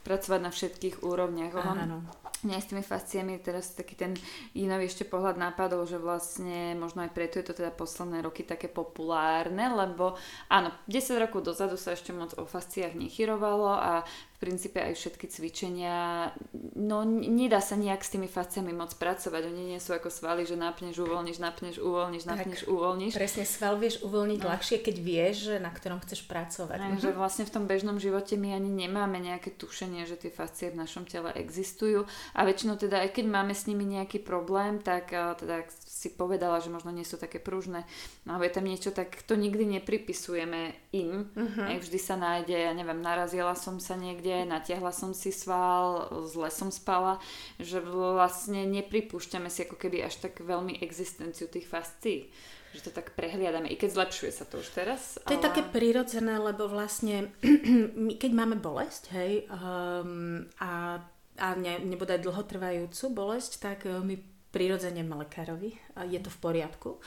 pracovať 0.10 0.42
na 0.42 0.50
všetkých 0.50 1.06
úrovniach. 1.06 1.54
Áno. 1.62 2.02
Mňa 2.42 2.58
s 2.58 2.70
tými 2.74 2.82
fasciami 2.82 3.38
teraz 3.38 3.78
taký 3.78 3.94
ten 3.94 4.18
iný 4.58 4.90
ešte 4.90 5.06
pohľad 5.06 5.38
napadol, 5.38 5.86
že 5.86 6.02
vlastne 6.02 6.74
možno 6.74 7.06
aj 7.06 7.14
preto 7.14 7.38
je 7.38 7.46
to 7.46 7.54
teda 7.54 7.70
posledné 7.70 8.26
roky 8.26 8.42
také 8.42 8.66
populárne, 8.66 9.70
lebo 9.70 10.18
áno, 10.50 10.74
10 10.90 11.22
rokov 11.30 11.46
dozadu 11.46 11.78
sa 11.78 11.94
ešte 11.94 12.10
moc 12.10 12.34
o 12.42 12.50
fasciách 12.50 12.98
nechyrovalo 12.98 13.70
a 13.70 14.02
princípe 14.40 14.80
aj 14.80 14.96
všetky 14.96 15.28
cvičenia, 15.28 16.32
no 16.80 17.04
nedá 17.04 17.60
sa 17.60 17.76
nejak 17.76 18.00
s 18.00 18.16
tými 18.16 18.32
fasciami 18.32 18.72
moc 18.72 18.96
pracovať. 18.96 19.52
Oni 19.52 19.76
nie 19.76 19.80
sú 19.84 19.92
ako 19.92 20.08
svaly, 20.08 20.48
že 20.48 20.56
napneš, 20.56 20.96
uvoľníš, 21.04 21.44
napneš, 21.44 21.76
uvoľníš, 21.84 22.24
napneš, 22.24 22.64
tak, 22.64 22.72
uvoľníš. 22.72 23.14
Presne, 23.20 23.44
sval 23.44 23.76
vieš 23.76 24.00
uvoľniť 24.00 24.40
no. 24.40 24.48
ľahšie, 24.48 24.78
keď 24.80 24.96
vieš, 24.96 25.38
na 25.60 25.68
ktorom 25.68 26.00
chceš 26.08 26.24
pracovať. 26.24 26.80
Aj, 26.80 26.92
mhm. 26.96 27.04
že 27.04 27.12
vlastne 27.12 27.44
v 27.44 27.54
tom 27.54 27.68
bežnom 27.68 28.00
živote 28.00 28.40
my 28.40 28.56
ani 28.56 28.72
nemáme 28.72 29.20
nejaké 29.20 29.52
tušenie, 29.52 30.08
že 30.08 30.16
tie 30.16 30.32
fascie 30.32 30.72
v 30.72 30.80
našom 30.80 31.04
tele 31.04 31.36
existujú 31.36 32.08
a 32.32 32.40
väčšinou 32.48 32.80
teda 32.80 33.04
aj 33.04 33.20
keď 33.20 33.26
máme 33.28 33.52
s 33.52 33.68
nimi 33.68 33.84
nejaký 33.84 34.24
problém, 34.24 34.80
tak 34.80 35.12
teda 35.12 35.68
si 36.00 36.08
povedala, 36.16 36.64
že 36.64 36.72
možno 36.72 36.96
nie 36.96 37.04
sú 37.04 37.20
také 37.20 37.44
pružné, 37.44 37.84
no, 38.24 38.40
alebo 38.40 38.48
je 38.48 38.56
tam 38.56 38.64
niečo, 38.64 38.96
tak 38.96 39.20
to 39.28 39.36
nikdy 39.36 39.68
nepripisujeme 39.68 40.72
im. 40.96 41.28
Uh-huh. 41.36 41.66
Aj 41.68 41.76
vždy 41.76 42.00
sa 42.00 42.16
nájde, 42.16 42.56
ja 42.56 42.72
neviem, 42.72 43.04
narazila 43.04 43.52
som 43.60 43.84
sa 43.84 44.00
niekde, 44.00 44.29
natiahla 44.46 44.94
som 44.94 45.12
si 45.12 45.34
sval, 45.34 46.10
zle 46.30 46.50
som 46.54 46.70
spala, 46.70 47.18
že 47.58 47.82
vlastne 47.82 48.66
nepripúšťame 48.70 49.50
si 49.52 49.66
ako 49.66 49.76
keby 49.78 50.06
až 50.06 50.22
tak 50.22 50.40
veľmi 50.40 50.80
existenciu 50.82 51.50
tých 51.50 51.68
fascií 51.68 52.30
že 52.70 52.86
to 52.86 52.92
tak 52.94 53.18
prehliadame, 53.18 53.66
i 53.66 53.76
keď 53.82 53.98
zlepšuje 53.98 54.30
sa 54.30 54.46
to 54.46 54.62
už 54.62 54.70
teraz. 54.78 55.18
To 55.26 55.34
ale... 55.34 55.42
je 55.42 55.42
také 55.42 55.66
prirodzené, 55.66 56.38
lebo 56.38 56.70
vlastne 56.70 57.34
my, 58.06 58.14
keď 58.14 58.32
máme 58.34 58.62
bolesť, 58.62 59.10
hej, 59.18 59.50
um, 59.50 60.46
a, 60.62 61.02
a 61.42 61.48
ne, 61.58 61.82
nebodaj 61.82 62.22
dlhotrvajúcu 62.22 63.04
bolesť, 63.10 63.52
tak 63.58 63.90
uh, 63.90 64.06
my 64.06 64.22
prirodzene 64.50 65.06
lekárovi, 65.06 65.78
je 66.10 66.20
to 66.22 66.30
v 66.34 66.42
poriadku. 66.42 66.98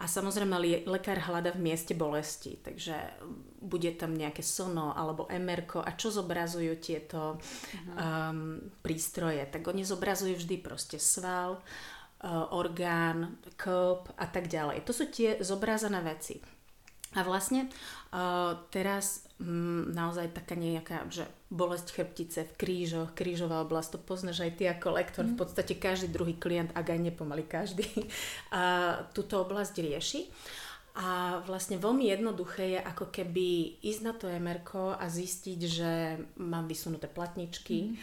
A 0.00 0.08
samozrejme 0.08 0.84
lekár 0.88 1.20
hľada 1.20 1.52
v 1.52 1.72
mieste 1.72 1.92
bolesti, 1.92 2.56
takže 2.60 2.96
bude 3.60 3.92
tam 4.00 4.16
nejaké 4.16 4.40
sono 4.40 4.96
alebo 4.96 5.28
MRK 5.28 5.84
a 5.84 5.92
čo 5.92 6.08
zobrazujú 6.08 6.72
tieto 6.80 7.36
um, 7.96 8.60
prístroje. 8.80 9.44
Tak 9.48 9.64
oni 9.68 9.84
zobrazujú 9.84 10.40
vždy 10.40 10.56
proste 10.60 10.96
sval, 10.96 11.60
uh, 11.60 12.56
orgán, 12.56 13.40
klb 13.60 14.08
a 14.16 14.26
tak 14.28 14.48
ďalej. 14.48 14.84
To 14.88 14.92
sú 14.96 15.08
tie 15.12 15.36
zobrazené 15.44 16.00
veci. 16.00 16.40
A 17.16 17.24
vlastne 17.24 17.68
uh, 18.12 18.56
teraz 18.72 19.25
mm, 19.40 19.92
naozaj 19.92 20.32
taká 20.32 20.56
nejaká, 20.56 21.04
že 21.12 21.28
bolesť 21.52 21.92
chrbtice 21.92 22.40
v 22.44 22.56
krížoch, 22.56 23.12
krížová 23.12 23.62
oblasť, 23.62 23.96
to 23.96 23.98
poznáš 24.02 24.42
aj 24.42 24.52
ty 24.56 24.64
ako 24.68 24.88
lektor, 24.96 25.24
mm. 25.24 25.36
v 25.36 25.38
podstate 25.38 25.74
každý 25.76 26.08
druhý 26.12 26.34
klient, 26.36 26.72
ak 26.72 26.92
aj 26.92 27.00
nepomaly 27.00 27.44
každý, 27.44 27.86
a 28.56 28.96
túto 29.12 29.40
oblasť 29.42 29.74
rieši. 29.80 30.22
A 30.96 31.44
vlastne 31.44 31.76
veľmi 31.76 32.08
jednoduché 32.08 32.72
je 32.72 32.80
ako 32.80 33.12
keby 33.12 33.76
ísť 33.84 34.00
na 34.00 34.16
to 34.16 34.32
MRK 34.32 34.96
a 34.96 35.04
zistiť, 35.12 35.60
že 35.60 35.92
mám 36.40 36.64
vysunuté 36.64 37.04
platničky 37.04 37.92
mm. 37.92 37.94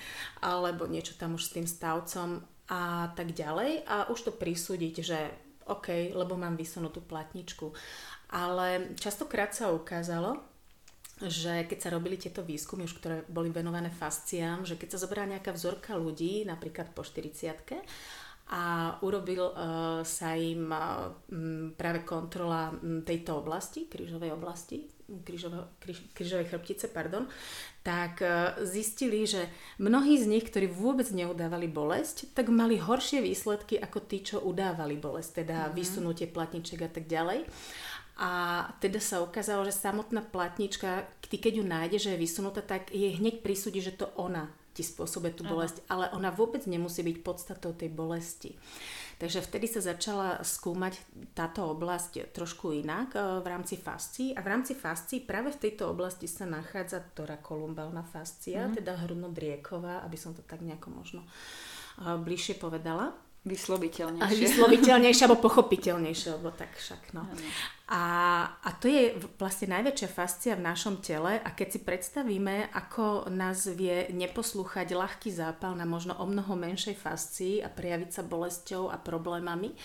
alebo 0.46 0.86
niečo 0.86 1.18
tam 1.18 1.34
už 1.34 1.50
s 1.50 1.54
tým 1.58 1.66
stavcom 1.66 2.46
a 2.70 3.10
tak 3.18 3.34
ďalej 3.34 3.82
a 3.90 4.14
už 4.14 4.30
to 4.30 4.32
prisúdiť, 4.38 4.96
že 5.02 5.20
OK, 5.68 6.14
lebo 6.14 6.38
mám 6.38 6.54
vysunutú 6.54 7.02
platničku. 7.02 7.74
Ale 8.34 8.94
častokrát 8.94 9.54
sa 9.58 9.74
ukázalo, 9.74 10.53
že 11.28 11.64
keď 11.68 11.80
sa 11.80 11.94
robili 11.94 12.20
tieto 12.20 12.44
výskumy, 12.44 12.84
už 12.84 13.00
ktoré 13.00 13.24
boli 13.32 13.48
venované 13.50 13.88
fasciám, 13.88 14.68
že 14.68 14.76
keď 14.76 14.96
sa 14.96 15.02
zobrala 15.08 15.38
nejaká 15.38 15.56
vzorka 15.56 15.96
ľudí, 15.96 16.44
napríklad 16.44 16.92
po 16.92 17.04
40 17.06 17.84
a 18.52 18.96
urobil 19.00 19.56
uh, 19.56 20.04
sa 20.04 20.36
im 20.36 20.68
uh, 20.68 21.16
práve 21.80 22.04
kontrola 22.04 22.76
tejto 23.08 23.40
oblasti, 23.40 23.88
krížovej 23.88 24.36
oblasti, 24.36 24.84
krížovej 26.14 26.52
chrbtice, 26.52 26.92
pardon, 26.92 27.24
tak 27.88 28.20
uh, 28.20 28.60
zistili, 28.68 29.24
že 29.24 29.48
mnohí 29.80 30.20
z 30.20 30.28
nich, 30.28 30.44
ktorí 30.44 30.68
vôbec 30.68 31.08
neudávali 31.16 31.72
bolesť, 31.72 32.36
tak 32.36 32.52
mali 32.52 32.76
horšie 32.76 33.24
výsledky 33.24 33.80
ako 33.80 34.00
tí, 34.04 34.22
čo 34.28 34.44
udávali 34.44 35.00
bolesť, 35.00 35.48
teda 35.48 35.58
mm-hmm. 35.68 35.76
vysunutie 35.80 36.28
platniček 36.28 36.84
a 36.84 36.92
tak 36.92 37.08
ďalej. 37.08 37.48
A 38.14 38.30
teda 38.78 39.02
sa 39.02 39.26
ukázalo, 39.26 39.66
že 39.66 39.74
samotná 39.74 40.22
platnička, 40.22 41.10
ty 41.26 41.42
keď 41.42 41.54
ju 41.60 41.66
nájde, 41.66 41.98
že 41.98 42.10
je 42.14 42.24
vysunutá, 42.24 42.62
tak 42.62 42.94
jej 42.94 43.10
hneď 43.18 43.42
prisúdi, 43.42 43.82
že 43.82 43.98
to 43.98 44.06
ona 44.14 44.54
ti 44.74 44.82
spôsobuje 44.82 45.38
tú 45.38 45.46
bolesť, 45.46 45.86
Aha. 45.86 45.90
ale 45.94 46.06
ona 46.18 46.34
vôbec 46.34 46.66
nemusí 46.66 47.06
byť 47.06 47.18
podstatou 47.22 47.78
tej 47.78 47.94
bolesti. 47.94 48.58
Takže 49.22 49.46
vtedy 49.46 49.70
sa 49.70 49.86
začala 49.86 50.42
skúmať 50.42 50.98
táto 51.38 51.70
oblasť 51.70 52.34
trošku 52.34 52.74
inak 52.74 53.14
e, 53.14 53.46
v 53.46 53.48
rámci 53.48 53.78
fascií 53.78 54.34
a 54.34 54.42
v 54.42 54.50
rámci 54.50 54.74
fascií 54.74 55.22
práve 55.22 55.54
v 55.54 55.62
tejto 55.70 55.94
oblasti 55.94 56.26
sa 56.26 56.50
nachádza 56.50 57.06
kolumbálna 57.46 58.02
fascia, 58.02 58.66
mm. 58.66 58.74
teda 58.82 58.98
hrudno-drieková, 59.06 60.02
aby 60.02 60.18
som 60.18 60.34
to 60.34 60.42
tak 60.42 60.66
nejako 60.66 60.90
možno 60.90 61.22
e, 61.22 61.30
bližšie 62.18 62.58
povedala. 62.58 63.14
Vysloviteľnejšie. 63.44 64.40
Vysloviteľnejšie 64.40 65.24
alebo 65.28 65.44
pochopiteľnejšie, 65.44 66.40
lebo 66.40 66.56
tak 66.56 66.72
však 66.80 67.12
no. 67.12 67.28
A, 67.92 68.04
a 68.64 68.70
to 68.80 68.88
je 68.88 69.20
vlastne 69.36 69.76
najväčšia 69.76 70.08
fascia 70.08 70.56
v 70.56 70.64
našom 70.64 71.04
tele 71.04 71.44
a 71.44 71.50
keď 71.52 71.68
si 71.76 71.80
predstavíme, 71.84 72.72
ako 72.72 73.28
nás 73.28 73.68
vie 73.68 74.08
neposlúchať 74.16 74.96
ľahký 74.96 75.28
zápal 75.28 75.76
na 75.76 75.84
možno 75.84 76.16
o 76.16 76.24
mnoho 76.24 76.56
menšej 76.56 76.96
fascii 76.96 77.60
a 77.60 77.68
prejaviť 77.68 78.10
sa 78.16 78.24
bolesťou 78.24 78.88
a 78.88 78.96
problémami, 78.96 79.76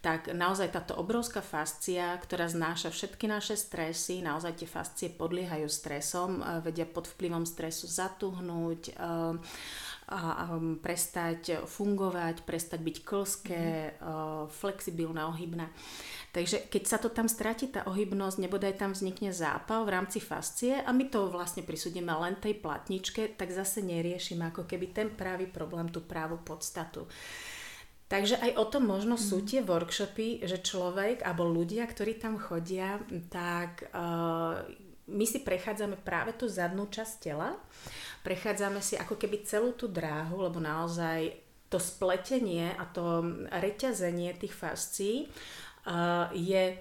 tak 0.00 0.32
naozaj 0.32 0.72
táto 0.72 0.96
obrovská 0.96 1.44
fascia, 1.44 2.16
ktorá 2.16 2.48
znáša 2.48 2.88
všetky 2.88 3.28
naše 3.28 3.60
stresy, 3.60 4.24
naozaj 4.24 4.56
tie 4.56 4.66
fascie 4.66 5.08
podliehajú 5.12 5.68
stresom, 5.68 6.40
vedia 6.64 6.88
pod 6.88 7.12
vplyvom 7.12 7.44
stresu 7.44 7.84
zatuhnúť, 7.84 8.96
a, 10.12 10.44
a 10.44 10.46
prestať 10.84 11.64
fungovať, 11.64 12.44
prestať 12.44 12.80
byť 12.84 12.96
klské, 13.00 13.96
mm. 13.96 14.52
flexibilná, 14.52 15.32
ohybná. 15.32 15.72
Takže 16.32 16.68
keď 16.68 16.82
sa 16.84 16.96
to 17.00 17.12
tam 17.12 17.28
stratí, 17.28 17.68
tá 17.68 17.84
ohybnosť, 17.88 18.40
nebodaj 18.40 18.80
tam 18.80 18.92
vznikne 18.92 19.32
zápal 19.32 19.84
v 19.84 19.92
rámci 19.96 20.20
fascie 20.20 20.80
a 20.80 20.88
my 20.92 21.08
to 21.08 21.28
vlastne 21.28 21.60
prisúdime 21.64 22.12
len 22.12 22.40
tej 22.40 22.56
platničke, 22.56 23.36
tak 23.36 23.52
zase 23.52 23.84
neriešime 23.84 24.48
ako 24.48 24.64
keby 24.64 24.92
ten 24.92 25.08
pravý 25.12 25.48
problém, 25.48 25.92
tú 25.92 26.04
právu 26.04 26.40
podstatu. 26.40 27.04
Takže 28.12 28.36
aj 28.44 28.60
o 28.60 28.64
tom 28.68 28.92
možno 28.92 29.16
sú 29.16 29.40
mhm. 29.40 29.46
tie 29.48 29.60
workshopy, 29.64 30.44
že 30.44 30.60
človek 30.60 31.24
alebo 31.24 31.48
ľudia, 31.48 31.88
ktorí 31.88 32.20
tam 32.20 32.36
chodia, 32.36 33.00
tak 33.32 33.88
uh, 33.88 34.60
my 35.12 35.26
si 35.28 35.44
prechádzame 35.44 36.00
práve 36.00 36.32
tú 36.34 36.48
zadnú 36.48 36.88
časť 36.88 37.14
tela. 37.20 37.54
Prechádzame 38.24 38.80
si 38.80 38.96
ako 38.96 39.20
keby 39.20 39.44
celú 39.44 39.76
tú 39.76 39.86
dráhu, 39.86 40.40
lebo 40.40 40.58
naozaj 40.58 41.36
to 41.68 41.76
spletenie 41.80 42.72
a 42.76 42.84
to 42.88 43.24
reťazenie 43.48 44.36
tých 44.36 44.52
fascií 44.52 45.24
uh, 45.88 46.28
je 46.36 46.76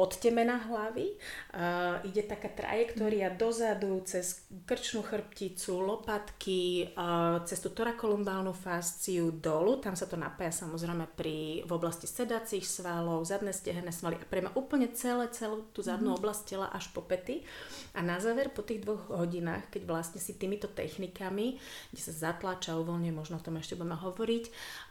od 0.00 0.16
temena 0.16 0.56
hlavy. 0.64 1.12
Uh, 1.52 2.00
ide 2.08 2.24
taká 2.24 2.48
trajektória 2.48 3.28
dozadu 3.28 4.00
cez 4.08 4.48
krčnú 4.64 5.04
chrbticu, 5.04 5.76
lopatky, 5.76 6.88
uh, 6.96 7.44
cez 7.44 7.60
tú 7.60 7.68
torakolumbálnu 7.76 8.56
fasciu 8.56 9.28
dolu. 9.28 9.76
Tam 9.76 9.92
sa 9.92 10.08
to 10.08 10.16
napája 10.16 10.64
samozrejme 10.64 11.04
pri, 11.12 11.68
v 11.68 11.70
oblasti 11.70 12.08
sedacích 12.08 12.64
svalov, 12.64 13.28
zadné 13.28 13.52
stehenné 13.52 13.92
svaly 13.92 14.16
a 14.16 14.24
prejme 14.24 14.48
úplne 14.56 14.88
celé, 14.96 15.28
celú 15.28 15.68
tú 15.76 15.84
zadnú 15.84 16.16
mm-hmm. 16.16 16.20
oblasť 16.24 16.42
tela 16.48 16.72
až 16.72 16.88
po 16.96 17.04
pety. 17.04 17.44
A 17.92 18.00
na 18.00 18.16
záver 18.16 18.48
po 18.48 18.64
tých 18.64 18.80
dvoch 18.80 19.12
hodinách, 19.12 19.68
keď 19.68 19.84
vlastne 19.84 20.20
si 20.22 20.32
týmito 20.40 20.70
technikami, 20.72 21.60
kde 21.92 22.00
sa 22.00 22.32
zatláča, 22.32 22.80
uvoľňuje, 22.80 23.12
možno 23.12 23.36
o 23.36 23.44
tom 23.44 23.60
ešte 23.60 23.76
budeme 23.76 24.00
hovoriť, 24.00 24.44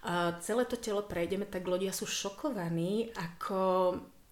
uh, 0.06 0.38
celé 0.38 0.70
to 0.70 0.78
telo 0.78 1.02
prejdeme, 1.02 1.50
tak 1.50 1.66
ľudia 1.66 1.90
sú 1.90 2.06
šokovaní, 2.06 3.10
ako 3.18 3.58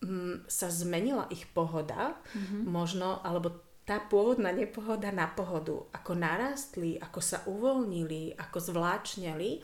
mm, 0.04 0.50
sa 0.50 0.68
zmenila 0.70 1.30
ich 1.34 1.48
pohoda, 1.52 2.18
mm-hmm. 2.34 2.64
možno, 2.68 3.22
alebo 3.24 3.54
tá 3.88 4.04
pôvodná 4.04 4.52
nepohoda 4.52 5.16
na 5.16 5.32
pohodu, 5.32 5.88
ako 5.96 6.12
narastli, 6.20 7.00
ako 7.00 7.20
sa 7.24 7.40
uvoľnili, 7.48 8.36
ako 8.36 8.58
zvláčneli 8.60 9.64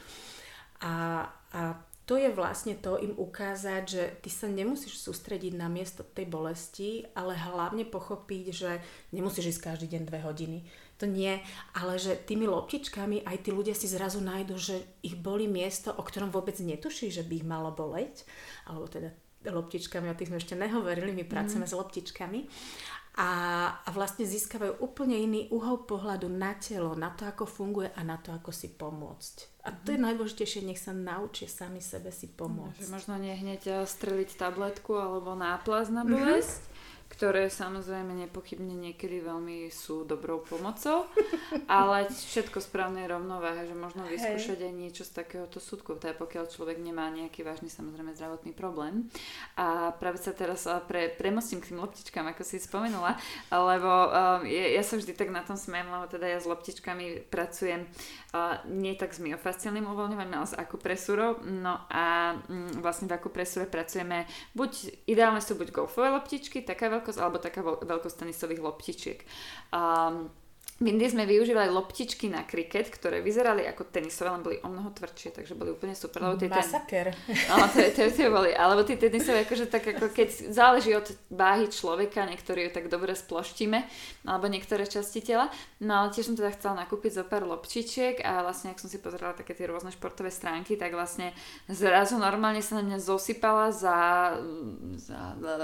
a, 0.80 1.28
a 1.28 1.62
to 2.04 2.20
je 2.20 2.36
vlastne 2.36 2.76
to 2.76 3.00
im 3.00 3.16
ukázať, 3.16 3.84
že 3.88 4.04
ty 4.20 4.28
sa 4.28 4.52
nemusíš 4.52 5.00
sústrediť 5.00 5.56
na 5.56 5.72
miesto 5.72 6.04
tej 6.04 6.28
bolesti, 6.28 7.08
ale 7.16 7.32
hlavne 7.32 7.88
pochopiť, 7.88 8.46
že 8.52 8.84
nemusíš 9.16 9.56
ísť 9.56 9.64
každý 9.72 9.88
deň 9.96 10.02
dve 10.12 10.20
hodiny. 10.20 10.60
To 11.00 11.08
nie, 11.08 11.40
ale 11.72 11.96
že 11.96 12.20
tými 12.20 12.44
loptičkami 12.44 13.24
aj 13.24 13.48
tí 13.48 13.56
ľudia 13.56 13.72
si 13.72 13.88
zrazu 13.88 14.20
nájdu, 14.20 14.56
že 14.60 14.84
ich 15.00 15.16
boli 15.16 15.48
miesto, 15.48 15.96
o 15.96 16.04
ktorom 16.04 16.28
vôbec 16.28 16.60
netuší, 16.60 17.08
že 17.08 17.24
by 17.24 17.40
ich 17.40 17.48
malo 17.48 17.72
boleť, 17.72 18.28
alebo 18.68 18.92
teda 18.92 19.16
loptičkami, 19.46 20.08
o 20.12 20.18
tých 20.18 20.32
sme 20.32 20.40
ešte 20.40 20.56
nehovorili, 20.56 21.12
my 21.12 21.24
pracujeme 21.28 21.68
mm. 21.68 21.72
s 21.72 21.78
loptičkami 21.78 22.40
a, 23.14 23.30
a 23.86 23.90
vlastne 23.94 24.26
získavajú 24.26 24.82
úplne 24.82 25.14
iný 25.14 25.46
uhol 25.54 25.86
pohľadu 25.86 26.26
na 26.34 26.58
telo, 26.58 26.98
na 26.98 27.14
to, 27.14 27.30
ako 27.30 27.46
funguje 27.46 27.94
a 27.94 28.02
na 28.02 28.18
to, 28.18 28.34
ako 28.34 28.50
si 28.50 28.74
pomôcť. 28.74 29.62
A 29.64 29.70
to 29.70 29.94
je 29.94 30.02
mhm. 30.02 30.06
najdôležitejšie, 30.10 30.66
nech 30.66 30.82
sa 30.82 30.98
naučia 30.98 31.46
sami 31.46 31.78
sebe 31.78 32.10
si 32.10 32.26
pomôcť. 32.26 32.82
Že 32.82 32.90
možno 32.90 33.14
nie 33.22 33.38
hneď 33.38 33.62
eh, 33.70 33.76
streliť 33.86 34.34
tabletku 34.34 34.98
alebo 34.98 35.38
náplaz 35.38 35.94
na 35.94 36.02
mhm. 36.02 36.10
bolesť, 36.10 36.58
mm-hmm. 36.58 36.73
Ktoré 37.14 37.46
samozrejme 37.46 38.26
nepochybne 38.26 38.74
niekedy 38.74 39.22
veľmi 39.22 39.70
sú 39.70 40.02
dobrou 40.02 40.42
pomocou, 40.42 41.06
ale 41.70 42.10
všetko 42.10 42.58
správne 42.58 43.06
rovnováha, 43.06 43.70
že 43.70 43.78
možno 43.78 44.02
vyskúšať 44.10 44.66
aj 44.66 44.74
niečo 44.74 45.06
z 45.06 45.22
takéhoto 45.22 45.62
súdku, 45.62 45.94
teda 46.02 46.18
pokiaľ 46.18 46.50
človek 46.50 46.82
nemá 46.82 47.14
nejaký 47.14 47.46
vážny 47.46 47.70
samozrejme 47.70 48.18
zdravotný 48.18 48.58
problém. 48.58 49.14
A 49.54 49.94
práve 49.94 50.18
sa 50.18 50.34
teraz 50.34 50.66
pre, 50.90 51.14
premostím 51.14 51.62
k 51.62 51.70
tým 51.70 51.86
loptičkám, 51.86 52.26
ako 52.34 52.42
si 52.42 52.58
spomenula, 52.58 53.14
lebo 53.54 53.92
um, 54.10 54.42
ja, 54.50 54.74
ja 54.74 54.82
sa 54.82 54.98
vždy 54.98 55.14
tak 55.14 55.30
na 55.30 55.46
tom 55.46 55.54
smejem, 55.54 55.94
lebo 55.94 56.10
teda 56.10 56.26
ja 56.26 56.42
s 56.42 56.50
loptičkami 56.50 57.30
pracujem 57.30 57.86
uh, 58.34 58.58
nie 58.66 58.98
tak 58.98 59.14
s 59.14 59.22
myofasciálnym 59.22 59.86
uvoľňovaním, 59.86 60.34
ale 60.42 60.50
s 60.50 60.58
akupresúrou. 60.58 61.46
No 61.46 61.86
a 61.94 62.34
um, 62.50 62.74
vlastne 62.82 63.06
v 63.06 63.22
akupresúre 63.22 63.70
pracujeme 63.70 64.26
buď, 64.58 65.06
ideálne 65.06 65.46
sú 65.46 65.54
buď 65.54 65.70
golfové 65.70 66.10
loptičky, 66.10 66.66
taká 66.66 66.90
veľkosť 67.04 67.20
alebo 67.20 67.44
taká 67.44 67.60
veľkosť 67.60 68.16
tenisových 68.24 68.64
loptičiek. 68.64 69.20
Um, 69.76 70.32
v 70.82 70.90
Indii 70.90 71.14
sme 71.14 71.30
využívali 71.30 71.70
loptičky 71.70 72.34
na 72.34 72.42
kriket, 72.50 72.90
ktoré 72.90 73.22
vyzerali 73.22 73.62
ako 73.70 73.94
tenisové, 73.94 74.34
len 74.34 74.42
boli 74.42 74.58
o 74.66 74.68
mnoho 74.74 74.90
tvrdšie, 74.90 75.30
takže 75.30 75.54
boli 75.54 75.70
úplne 75.70 75.94
super. 75.94 76.26
Lebo 76.26 76.42
tie 76.42 76.50
Masaker. 76.50 77.14
Ten... 77.14 77.38
No, 77.46 77.70
to, 77.70 77.78
to, 77.94 78.02
to, 78.10 78.26
boli, 78.34 78.50
alebo 78.58 78.82
tie 78.82 78.98
tenisové, 78.98 79.46
akože 79.46 79.70
tak 79.70 79.86
ako 79.94 80.10
keď 80.10 80.50
záleží 80.50 80.98
od 80.98 81.06
váhy 81.30 81.70
človeka, 81.70 82.26
niektorí 82.26 82.68
ju 82.68 82.72
tak 82.74 82.90
dobre 82.90 83.14
sploštíme, 83.14 83.86
alebo 84.26 84.50
niektoré 84.50 84.90
časti 84.90 85.22
tela. 85.22 85.54
No 85.78 86.04
ale 86.04 86.08
tiež 86.10 86.34
som 86.34 86.36
teda 86.36 86.50
chcela 86.58 86.82
nakúpiť 86.82 87.22
zo 87.22 87.24
pár 87.30 87.46
loptičiek 87.46 88.18
a 88.26 88.42
vlastne, 88.42 88.74
ak 88.74 88.82
som 88.82 88.90
si 88.90 88.98
pozerala 88.98 89.38
také 89.38 89.54
tie 89.54 89.70
rôzne 89.70 89.94
športové 89.94 90.34
stránky, 90.34 90.74
tak 90.74 90.98
vlastne 90.98 91.38
zrazu 91.70 92.18
normálne 92.18 92.66
sa 92.66 92.82
na 92.82 92.84
mňa 92.90 92.98
zosypala 92.98 93.70
za, 93.70 94.00
za 94.98 95.20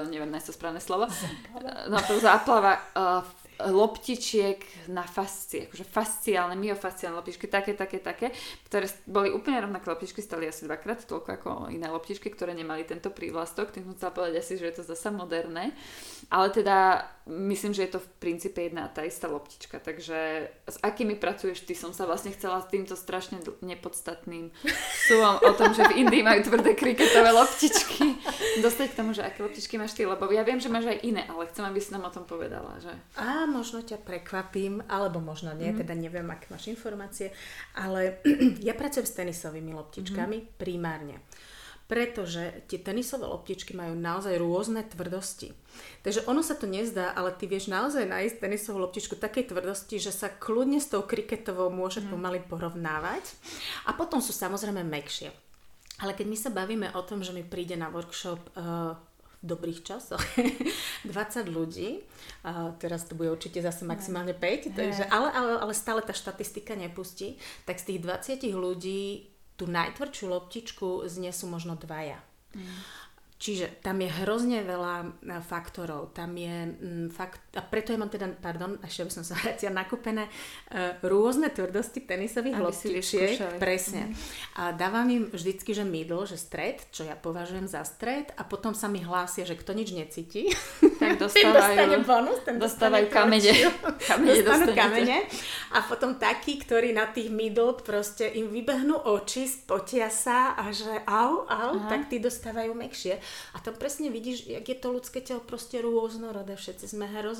neviem, 0.05 0.29
nájsť 0.29 0.47
to 0.47 0.53
správne 0.53 0.77
slovo, 0.77 1.09
záplava, 1.09 1.71
no, 1.89 1.97
záplava 2.21 2.73
uh, 2.93 3.48
loptičiek 3.59 4.87
na 4.87 5.03
fascie, 5.03 5.67
akože 5.67 5.83
fasciálne, 5.83 6.55
myofasciálne 6.55 7.19
loptičky, 7.19 7.51
také, 7.51 7.75
také, 7.75 7.99
také, 7.99 8.31
ktoré 8.71 8.87
boli 9.03 9.27
úplne 9.35 9.59
rovnaké 9.59 9.91
loptičky, 9.91 10.23
stali 10.23 10.47
asi 10.47 10.63
dvakrát 10.63 11.03
toľko 11.03 11.29
ako 11.35 11.49
iné 11.67 11.91
loptičky, 11.91 12.31
ktoré 12.31 12.55
nemali 12.55 12.87
tento 12.87 13.11
prívlastok, 13.11 13.75
tým 13.75 13.83
som 13.83 13.95
chcela 13.99 14.15
povedať 14.15 14.35
asi, 14.39 14.53
že 14.55 14.65
je 14.71 14.75
to 14.79 14.83
zasa 14.87 15.11
moderné, 15.11 15.75
ale 16.31 16.47
teda 16.55 17.03
myslím, 17.27 17.75
že 17.75 17.83
je 17.83 17.91
to 17.97 17.99
v 17.99 18.09
princípe 18.23 18.63
jedna 18.63 18.87
tá 18.87 19.03
istá 19.03 19.27
loptička, 19.27 19.83
takže 19.83 20.47
s 20.63 20.77
akými 20.79 21.19
pracuješ 21.19 21.67
ty, 21.67 21.75
som 21.75 21.91
sa 21.91 22.07
vlastne 22.07 22.31
chcela 22.31 22.63
s 22.63 22.71
týmto 22.71 22.95
strašne 22.95 23.43
nepodstatným 23.59 24.55
súvom 25.11 25.35
o 25.43 25.51
tom, 25.59 25.75
že 25.75 25.83
v 25.83 26.07
Indii 26.07 26.23
majú 26.23 26.47
tvrdé 26.47 26.79
kriketové 26.79 27.35
loptičky, 27.35 28.23
dostať 28.63 28.87
k 28.95 28.97
tomu, 28.97 29.11
že 29.11 29.27
aké 29.27 29.43
loptičky 29.43 29.75
máš 29.75 29.99
ty, 29.99 30.07
lebo 30.07 30.31
ja 30.31 30.47
viem, 30.47 30.63
že 30.63 30.71
máš 30.71 30.87
aj 30.87 31.03
iné, 31.03 31.27
ale 31.27 31.51
chcem, 31.51 31.67
aby 31.67 31.79
si 31.83 31.91
nám 31.91 32.07
o 32.07 32.15
tom 32.15 32.23
povedala, 32.23 32.79
že... 32.79 32.95
Á, 33.19 33.48
možno 33.49 33.81
ťa 33.81 33.99
prekvapím, 33.99 34.85
alebo 34.85 35.19
možno 35.19 35.51
nie, 35.57 35.73
mm. 35.73 35.77
teda 35.81 35.93
neviem, 35.97 36.29
aké 36.29 36.47
máš 36.53 36.69
informácie, 36.69 37.33
ale 37.73 38.21
ja 38.67 38.77
pracujem 38.77 39.09
s 39.09 39.17
tenisovými 39.17 39.73
loptičkami 39.73 40.37
mm. 40.37 40.47
primárne 40.55 41.17
pretože 41.89 42.69
tie 42.69 42.77
tenisové 42.77 43.25
loptičky 43.25 43.73
majú 43.73 43.97
naozaj 43.97 44.37
rôzne 44.37 44.85
tvrdosti. 44.85 45.57
Takže 46.05 46.29
ono 46.29 46.45
sa 46.45 46.53
to 46.53 46.69
nezdá, 46.69 47.17
ale 47.17 47.33
ty 47.33 47.49
vieš 47.49 47.65
naozaj 47.65 48.05
nájsť 48.05 48.45
tenisovú 48.45 48.77
loptičku 48.85 49.17
takej 49.17 49.49
tvrdosti, 49.49 49.97
že 49.97 50.13
sa 50.13 50.29
kľudne 50.29 50.77
s 50.77 50.93
tou 50.93 51.01
kriketovou 51.01 51.73
môže 51.73 52.05
mm. 52.05 52.13
pomaly 52.13 52.45
porovnávať. 52.45 53.33
A 53.89 53.97
potom 53.97 54.21
sú 54.21 54.29
samozrejme 54.29 54.85
mekšie. 54.85 55.33
Ale 56.05 56.13
keď 56.13 56.25
my 56.29 56.37
sa 56.37 56.53
bavíme 56.53 56.87
o 56.93 57.01
tom, 57.01 57.25
že 57.25 57.33
mi 57.33 57.41
príde 57.41 57.73
na 57.73 57.89
workshop 57.89 58.37
uh, 58.53 58.93
dobrých 59.39 59.87
časoch 59.87 60.21
20 61.07 61.47
ľudí. 61.47 62.03
A 62.43 62.75
teraz 62.75 63.07
to 63.07 63.15
bude 63.15 63.31
určite 63.31 63.59
zase 63.63 63.87
maximálne 63.87 64.35
5, 64.35 64.75
takže, 64.75 65.03
ale, 65.07 65.31
ale, 65.31 65.51
ale 65.63 65.73
stále 65.75 66.03
tá 66.03 66.11
štatistika 66.11 66.75
nepustí. 66.75 67.39
Tak 67.63 67.79
z 67.79 67.95
tých 67.95 67.99
20 68.03 68.47
ľudí 68.55 69.31
tú 69.59 69.67
najtvrdšiu 69.67 70.25
loptičku 70.31 71.03
znesú 71.11 71.51
možno 71.51 71.75
dvaja. 71.75 72.23
Mm. 72.55 72.79
Čiže 73.39 73.79
tam 73.79 74.03
je 74.03 74.11
hrozne 74.11 74.67
veľa 74.67 74.95
e, 74.99 75.07
faktorov. 75.39 76.11
Tam 76.11 76.35
je 76.35 76.75
m, 76.75 77.07
fakt, 77.07 77.48
a 77.57 77.65
preto 77.65 77.89
ja 77.89 77.97
mám 77.97 78.13
teda, 78.13 78.29
pardon, 78.37 78.77
ešte 78.85 79.09
by 79.09 79.11
som 79.13 79.25
sa 79.25 79.33
vrátila, 79.41 79.73
nakúpené 79.73 80.29
uh, 80.29 81.01
rôzne 81.01 81.49
tvrdosti 81.49 82.05
tenisových 82.05 82.57
loptičiek. 82.61 83.57
Presne. 83.57 84.09
Mm. 84.09 84.15
A 84.59 84.63
dávam 84.77 85.07
im 85.09 85.23
vždycky, 85.33 85.73
že 85.73 85.81
middle, 85.81 86.29
že 86.29 86.37
stred, 86.37 86.85
čo 86.93 87.09
ja 87.09 87.17
považujem 87.17 87.65
za 87.65 87.81
stred 87.81 88.29
a 88.37 88.45
potom 88.45 88.77
sa 88.77 88.85
mi 88.85 89.01
hlásia, 89.01 89.49
že 89.49 89.57
kto 89.57 89.73
nič 89.73 89.97
necíti, 89.97 90.53
tak 91.01 91.17
dostávajú, 91.23 91.77
ten 91.89 92.03
bonus, 92.05 92.37
ten 92.45 92.55
dostávajú 92.61 93.09
kamene. 93.09 93.53
kamene 94.09 94.45
dostanú 94.45 94.73
kamene. 94.77 95.17
A 95.73 95.81
potom 95.89 96.21
takí, 96.21 96.61
ktorí 96.61 96.93
na 96.93 97.09
tých 97.09 97.33
middle 97.33 97.73
proste 97.81 98.29
im 98.29 98.53
vybehnú 98.53 98.93
oči, 99.09 99.49
spotia 99.49 100.13
sa 100.13 100.53
a 100.53 100.69
že 100.69 100.91
au, 101.07 101.49
au, 101.49 101.71
Aha. 101.81 101.89
tak 101.89 102.13
tí 102.13 102.21
dostávajú 102.21 102.77
mekšie. 102.77 103.17
A 103.55 103.63
tam 103.63 103.73
presne 103.73 104.13
vidíš, 104.13 104.45
jak 104.45 104.65
je 104.65 104.77
to 104.77 104.93
ľudské 104.93 105.23
telo 105.23 105.41
proste 105.41 105.81
rôznorodé. 105.81 106.53
Všetci 106.59 106.85
sme 106.85 107.07
hrozne 107.07 107.38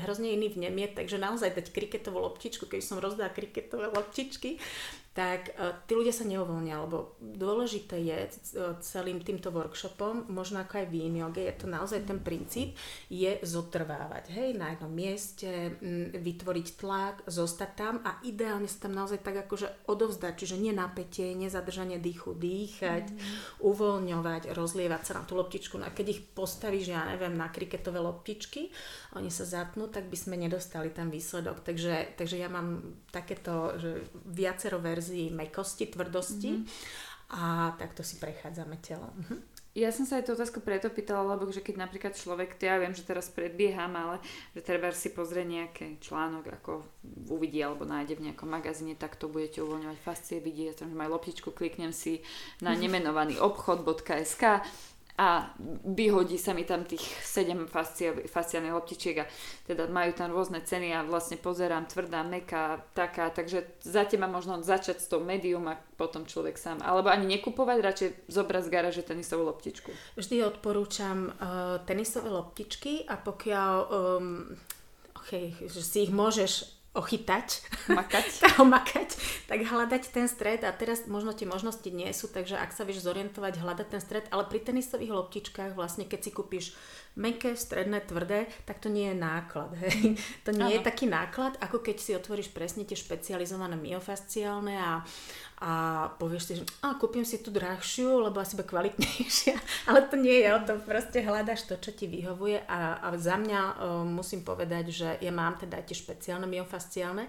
hrozne 0.00 0.32
iní 0.32 0.48
v 0.48 0.64
nemie, 0.64 0.88
takže 0.88 1.20
naozaj 1.20 1.52
dať 1.52 1.66
kriketovú 1.68 2.24
loptičku, 2.24 2.64
keď 2.64 2.80
som 2.80 2.96
rozdala 2.96 3.28
kriketové 3.28 3.92
loptičky, 3.92 4.56
tak 5.14 5.54
uh, 5.54 5.78
tí 5.86 5.94
ľudia 5.94 6.10
sa 6.10 6.26
neuvoľnia, 6.26 6.82
lebo 6.82 7.14
dôležité 7.22 8.02
je 8.02 8.18
uh, 8.26 8.74
celým 8.82 9.22
týmto 9.22 9.54
workshopom, 9.54 10.26
možno 10.26 10.58
ako 10.58 10.82
aj 10.82 10.86
v 10.90 11.14
joge, 11.14 11.46
je 11.46 11.54
to 11.54 11.66
naozaj 11.70 12.02
ten 12.02 12.18
princíp, 12.18 12.74
je 13.06 13.38
zotrvávať, 13.46 14.34
hej, 14.34 14.58
na 14.58 14.74
jednom 14.74 14.90
mieste, 14.90 15.78
vytvoriť 16.18 16.66
tlak, 16.74 17.22
zostať 17.30 17.70
tam 17.78 17.94
a 18.02 18.18
ideálne 18.26 18.66
sa 18.66 18.90
tam 18.90 18.98
naozaj 18.98 19.22
tak 19.22 19.46
akože 19.46 19.86
odovzdať, 19.86 20.34
čiže 20.34 20.58
nie 20.58 20.74
napätie, 20.74 21.30
nezadržanie 21.38 22.02
dýchu, 22.02 22.34
dýchať, 22.34 23.14
mm. 23.14 23.18
uvoľňovať, 23.62 24.50
rozlievať 24.50 25.02
sa 25.06 25.12
na 25.20 25.22
tú 25.22 25.38
loptičku. 25.38 25.78
No 25.78 25.86
a 25.86 25.94
keď 25.94 26.18
ich 26.18 26.20
postavíš, 26.26 26.90
ja 26.90 27.06
neviem, 27.06 27.38
na 27.38 27.46
kriketové 27.54 28.02
loptičky, 28.02 28.74
oni 29.14 29.30
sa 29.30 29.46
zatnú, 29.46 29.86
tak 29.86 30.10
by 30.10 30.18
sme 30.18 30.34
nedostali 30.34 30.90
ten 30.90 31.06
výsledok. 31.06 31.62
Takže, 31.62 32.18
takže 32.18 32.34
ja 32.34 32.50
mám 32.50 32.98
takéto, 33.14 33.78
že 33.78 34.10
viacero 34.26 34.82
verzií 34.82 35.03
verzii 35.04 35.28
mekosti, 35.36 35.92
tvrdosti 35.92 36.50
mm-hmm. 36.56 37.36
a 37.36 37.76
takto 37.76 38.00
si 38.00 38.16
prechádzame 38.16 38.80
telo. 38.80 39.12
Mm-hmm. 39.12 39.52
Ja 39.74 39.90
som 39.90 40.06
sa 40.06 40.22
aj 40.22 40.30
tú 40.30 40.38
otázku 40.38 40.62
preto 40.62 40.86
pýtala, 40.86 41.34
lebo 41.34 41.50
že 41.50 41.58
keď 41.58 41.82
napríklad 41.82 42.14
človek, 42.14 42.54
ja 42.62 42.78
viem, 42.78 42.94
že 42.94 43.02
teraz 43.02 43.26
predbieham, 43.26 43.90
ale 43.98 44.22
že 44.54 44.62
treba 44.62 44.94
si 44.94 45.10
pozrie 45.10 45.42
nejaký 45.42 45.98
článok, 45.98 46.46
ako 46.62 46.86
uvidí 47.34 47.58
alebo 47.58 47.82
nájde 47.82 48.14
v 48.14 48.30
nejakom 48.30 48.46
magazíne, 48.46 48.94
tak 48.94 49.18
to 49.18 49.26
budete 49.26 49.66
uvoľňovať 49.66 49.98
fascie, 49.98 50.38
vidie, 50.38 50.70
že 50.70 50.86
majú 50.86 51.18
loptičku, 51.18 51.50
kliknem 51.50 51.90
si 51.90 52.22
na 52.62 52.70
mhm. 52.70 52.86
nemenovaný 52.86 53.34
obchod.sk 53.42 54.62
a 55.14 55.46
vyhodí 55.86 56.34
sa 56.42 56.50
mi 56.58 56.66
tam 56.66 56.82
tých 56.82 57.06
7 57.22 57.70
fasciálnych 58.26 58.74
loptičiek 58.74 59.22
a 59.22 59.30
teda 59.62 59.86
majú 59.86 60.10
tam 60.10 60.34
rôzne 60.34 60.58
ceny 60.58 60.90
a 60.90 61.06
vlastne 61.06 61.38
pozerám 61.38 61.86
tvrdá, 61.86 62.26
meká, 62.26 62.82
taká, 62.98 63.30
takže 63.30 63.78
za 63.78 64.02
teba 64.10 64.26
možno 64.26 64.58
začať 64.58 64.98
s 64.98 65.06
tou 65.06 65.22
medium 65.22 65.70
a 65.70 65.78
potom 65.94 66.26
človek 66.26 66.58
sám. 66.58 66.82
Alebo 66.82 67.14
ani 67.14 67.30
nekupovať, 67.30 67.78
radšej 67.78 68.08
zobrať 68.26 68.62
z 68.66 68.72
garáže 68.74 69.02
tenisovú 69.06 69.46
loptičku. 69.46 69.94
Vždy 70.18 70.42
odporúčam 70.50 71.30
uh, 71.30 71.78
tenisové 71.86 72.34
loptičky 72.34 73.06
a 73.06 73.14
pokiaľ 73.14 73.74
um, 73.86 74.50
okay, 75.14 75.54
že 75.62 75.78
si 75.78 76.10
ich 76.10 76.12
môžeš 76.12 76.73
ochytať, 76.94 77.48
makať. 77.90 78.26
makať, 78.74 79.10
tak 79.50 79.66
hľadať 79.66 80.02
ten 80.14 80.30
stred 80.30 80.62
a 80.62 80.70
teraz 80.70 81.10
možno 81.10 81.34
tie 81.34 81.42
možnosti 81.42 81.90
nie 81.90 82.06
sú, 82.14 82.30
takže 82.30 82.54
ak 82.54 82.70
sa 82.70 82.86
vieš 82.86 83.02
zorientovať, 83.02 83.58
hľadať 83.58 83.86
ten 83.90 84.00
stred, 84.00 84.24
ale 84.30 84.46
pri 84.46 84.62
tenisových 84.62 85.10
loptičkách 85.10 85.74
vlastne 85.74 86.06
keď 86.06 86.20
si 86.22 86.30
kúpiš 86.30 86.66
meké, 87.18 87.58
stredné, 87.58 88.02
tvrdé, 88.06 88.46
tak 88.62 88.78
to 88.78 88.86
nie 88.90 89.10
je 89.10 89.16
náklad. 89.18 89.74
Hej. 89.82 90.18
To 90.46 90.54
nie 90.54 90.70
ano. 90.70 90.74
je 90.78 90.86
taký 90.86 91.10
náklad, 91.10 91.58
ako 91.58 91.82
keď 91.82 91.96
si 91.98 92.14
otvoríš 92.14 92.54
presne 92.54 92.86
tie 92.86 92.94
špecializované 92.94 93.74
myofasciálne 93.74 94.78
a 94.78 95.02
a 95.53 95.53
povieš 96.20 96.42
si, 96.44 96.52
že 96.60 96.64
a, 96.84 96.92
kúpim 97.00 97.24
si 97.24 97.40
tú 97.40 97.48
drahšiu, 97.48 98.20
lebo 98.28 98.36
asi 98.36 98.52
bude 98.52 98.68
kvalitnejšia. 98.68 99.56
Ale 99.88 100.04
to 100.04 100.20
nie 100.20 100.44
je 100.44 100.52
o 100.52 100.60
tom, 100.60 100.78
proste 100.84 101.24
hľadaš 101.24 101.64
to, 101.64 101.80
čo 101.80 101.96
ti 101.96 102.04
vyhovuje 102.04 102.68
a, 102.68 103.00
a 103.00 103.06
za 103.16 103.40
mňa 103.40 103.60
uh, 103.60 104.04
musím 104.04 104.44
povedať, 104.44 104.84
že 104.92 105.08
ja 105.24 105.32
mám 105.32 105.56
teda 105.56 105.80
tie 105.80 105.96
špeciálne 105.96 106.44
myofasciálne, 106.44 107.24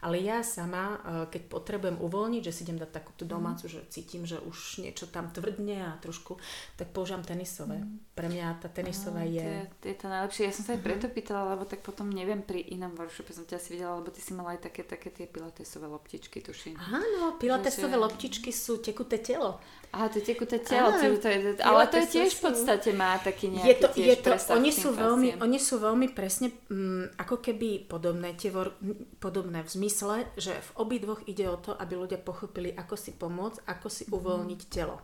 ale 0.00 0.16
ja 0.22 0.40
sama, 0.46 0.96
uh, 0.96 1.26
keď 1.26 1.42
potrebujem 1.50 1.98
uvoľniť, 1.98 2.42
že 2.46 2.54
si 2.54 2.62
idem 2.62 2.78
dať 2.78 2.90
takúto 2.94 3.26
mhm. 3.26 3.30
domácu, 3.34 3.64
mm. 3.66 3.72
že 3.74 3.80
cítim, 3.90 4.22
že 4.22 4.38
už 4.38 4.86
niečo 4.86 5.10
tam 5.10 5.26
tvrdne 5.34 5.82
a 5.82 5.90
trošku, 5.98 6.38
tak 6.78 6.94
používam 6.94 7.26
tenisové. 7.26 7.82
Mm. 7.82 7.98
Pre 8.14 8.28
mňa 8.30 8.46
tá 8.62 8.68
tenisová 8.70 9.26
je... 9.26 9.66
To 9.82 9.90
je... 9.90 9.92
je 9.92 9.98
to 9.98 10.06
najlepšie. 10.06 10.42
Ja 10.46 10.54
som 10.54 10.62
sa 10.62 10.70
aj 10.78 10.82
preto 10.86 11.06
mhm. 11.10 11.14
pýtala, 11.18 11.42
lebo 11.58 11.66
tak 11.66 11.82
potom 11.82 12.06
neviem 12.06 12.44
pri 12.46 12.62
inom 12.70 12.94
workshope 12.94 13.34
som 13.34 13.42
ťa 13.42 13.58
si 13.58 13.74
videla, 13.74 13.98
lebo 13.98 14.14
ty 14.14 14.22
si 14.22 14.30
mala 14.30 14.54
aj 14.54 14.70
také, 14.70 14.86
také 14.86 15.10
tie 15.10 15.26
pilatesové 15.26 15.90
loptičky, 15.90 16.38
tuším. 16.38 16.78
Áno, 16.78 17.34
pilates 17.40 17.79
časové 17.80 17.96
loptičky 17.96 18.52
sú 18.52 18.84
tekuté 18.84 19.16
telo. 19.24 19.56
Aha, 19.90 20.06
to 20.06 20.22
tekuté 20.22 20.62
telo, 20.62 20.94
Áno, 20.94 21.18
to 21.18 21.26
je, 21.26 21.58
ale 21.66 21.82
to 21.90 21.98
je 21.98 22.06
tiež 22.14 22.38
v 22.38 22.42
podstate 22.46 22.94
má 22.94 23.18
taký 23.18 23.50
nejaký 23.50 23.66
je 23.66 23.74
to, 23.74 23.88
tiež 23.90 24.06
je 24.06 24.16
to, 24.22 24.30
oni 24.54 24.70
sú, 24.70 24.94
veľmi, 24.94 25.42
oni 25.42 25.58
sú 25.58 25.82
veľmi 25.82 26.14
presne 26.14 26.54
mm, 26.70 27.18
ako 27.18 27.42
keby 27.42 27.90
podobné, 27.90 28.38
tie 28.38 28.54
vor, 28.54 28.78
podobné 29.18 29.66
v 29.66 29.70
zmysle, 29.74 30.30
že 30.38 30.54
v 30.54 30.70
obidvoch 30.78 31.26
ide 31.26 31.50
o 31.50 31.58
to, 31.58 31.74
aby 31.74 31.98
ľudia 31.98 32.22
pochopili, 32.22 32.70
ako 32.70 32.94
si 32.94 33.18
pomôcť, 33.18 33.66
ako 33.66 33.88
si 33.90 34.06
mhm. 34.06 34.10
uvoľniť 34.14 34.60
mm. 34.62 34.70
telo. 34.70 35.02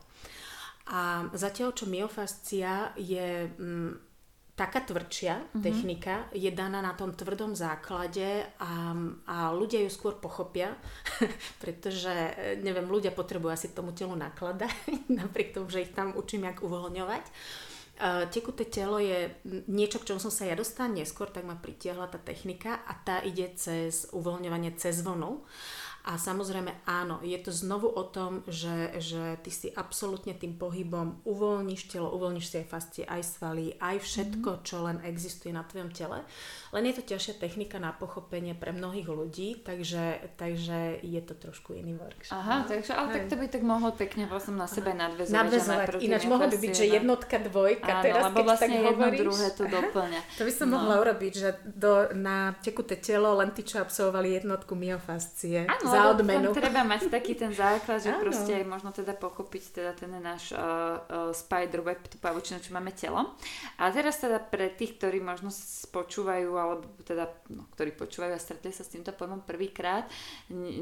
A 0.87 1.27
zatiaľ, 1.35 1.75
čo 1.75 1.91
myofascia 1.91 2.95
je 2.95 3.51
mm, 3.59 4.16
taká 4.57 4.81
tvrdšia 4.81 5.35
mm-hmm. 5.37 5.63
technika, 5.63 6.15
je 6.33 6.49
daná 6.49 6.81
na 6.81 6.97
tom 6.97 7.13
tvrdom 7.13 7.53
základe 7.53 8.49
a, 8.57 8.97
a 9.29 9.37
ľudia 9.53 9.85
ju 9.85 9.91
skôr 9.93 10.17
pochopia, 10.17 10.73
pretože, 11.63 12.11
neviem, 12.65 12.89
ľudia 12.89 13.13
potrebujú 13.13 13.53
asi 13.53 13.77
tomu 13.77 13.93
telu 13.93 14.17
nakladať, 14.17 14.73
napriek 15.21 15.53
tomu, 15.53 15.69
že 15.69 15.85
ich 15.85 15.93
tam 15.93 16.17
učím, 16.17 16.49
jak 16.49 16.65
uvoľňovať. 16.65 17.25
Uh, 17.97 18.29
tekuté 18.29 18.69
telo 18.69 19.01
je 19.01 19.33
niečo, 19.73 19.97
k 19.97 20.13
čomu 20.13 20.21
som 20.21 20.29
sa 20.29 20.45
ja 20.45 20.53
dostala 20.53 20.93
neskôr, 20.93 21.33
tak 21.33 21.49
ma 21.49 21.57
pritiahla 21.57 22.13
tá 22.13 22.21
technika 22.21 22.85
a 22.85 22.93
tá 22.93 23.25
ide 23.25 23.49
cez 23.57 24.13
uvoľňovanie 24.13 24.77
cez 24.77 25.01
vlnu. 25.01 25.41
A 26.07 26.23
samozrejme 26.23 26.87
áno, 26.87 27.19
je 27.27 27.35
to 27.43 27.51
znovu 27.51 27.91
o 27.91 28.07
tom, 28.07 28.47
že, 28.47 28.95
že 29.03 29.43
ty 29.43 29.51
si 29.51 29.69
absolútne 29.75 30.39
tým 30.39 30.55
pohybom 30.55 31.27
uvoľníš 31.27 31.91
telo, 31.91 32.15
uvoľníš 32.15 32.47
si 32.47 32.57
aj 32.63 32.67
fascie, 32.71 33.03
aj 33.03 33.23
svaly, 33.27 33.75
aj 33.83 34.07
všetko, 34.07 34.51
mm. 34.55 34.63
čo 34.63 34.77
len 34.87 35.03
existuje 35.03 35.51
na 35.51 35.67
tvojom 35.67 35.91
tele. 35.91 36.23
Len 36.71 36.85
je 36.87 36.95
to 36.95 37.03
ťažšia 37.11 37.43
technika 37.43 37.83
na 37.83 37.91
pochopenie 37.91 38.55
pre 38.55 38.71
mnohých 38.71 39.09
ľudí, 39.11 39.67
takže, 39.67 40.31
takže 40.39 41.03
je 41.03 41.21
to 41.27 41.35
trošku 41.35 41.75
iný 41.75 41.99
workshop. 41.99 42.39
Aha, 42.39 42.63
no? 42.63 42.71
takže, 42.71 42.93
ale 42.95 43.09
tak 43.11 43.25
to 43.27 43.35
by 43.35 43.47
tak 43.51 43.63
mohlo 43.67 43.91
pekne 43.91 44.31
vlastne 44.31 44.55
na 44.55 44.71
sebe 44.71 44.95
nadvezovať. 44.95 45.35
Nadvezovať, 45.35 45.87
ináč 46.07 46.23
mohlo 46.31 46.47
by 46.47 46.59
byť, 46.63 46.71
že 46.71 46.87
jednotka, 46.87 47.37
dvojka, 47.43 47.93
áno, 47.99 48.05
teraz 48.07 48.23
lebo 48.31 48.39
keď 48.39 48.47
vlastne 48.47 48.69
tak 48.71 48.79
jedno 48.79 48.95
hovoríš. 48.95 49.21
druhé 49.27 49.49
to 49.59 49.65
doplňa. 49.67 50.21
To 50.39 50.43
by 50.45 50.53
som 50.53 50.69
no. 50.69 50.75
mohla 50.77 50.95
urobiť, 51.01 51.33
že 51.33 51.51
do, 51.65 52.13
na 52.13 52.53
tekuté 52.61 52.95
telo 53.01 53.35
len 53.41 53.51
tí, 53.57 53.65
čo 53.65 53.81
absolvovali 53.81 54.37
jednotku 54.37 54.77
myofascie. 54.77 55.65
Áno, 55.65 55.96
za 55.97 56.13
odmenu. 56.13 56.53
treba 56.53 56.85
mať 56.85 57.09
taký 57.09 57.33
ten 57.33 57.57
základ, 57.57 58.05
že 58.05 58.13
proste 58.23 58.53
aj 58.61 58.65
možno 58.69 58.93
teda 58.93 59.17
pochopiť 59.17 59.63
teda 59.81 59.93
ten 59.97 60.13
náš 60.21 60.53
uh, 60.53 60.61
uh, 60.61 61.33
spider 61.33 61.81
web, 61.81 62.01
tú 62.05 62.21
pavučinu, 62.21 62.61
čo 62.61 62.77
máme 62.77 62.93
telo. 62.93 63.35
A 63.81 63.89
teraz 63.89 64.21
teda 64.21 64.37
pre 64.37 64.69
tých, 64.69 65.01
ktorí 65.01 65.25
možno 65.25 65.49
počúvajú 65.91 66.51
alebo 66.53 66.85
teda, 67.09 67.33
no, 67.51 67.65
ktorí 67.73 67.97
počúvajú 67.97 68.37
a 68.37 68.41
stretli 68.41 68.71
sa 68.71 68.85
s 68.85 68.93
týmto 68.93 69.17
pojmom 69.17 69.43
prvýkrát, 69.43 70.05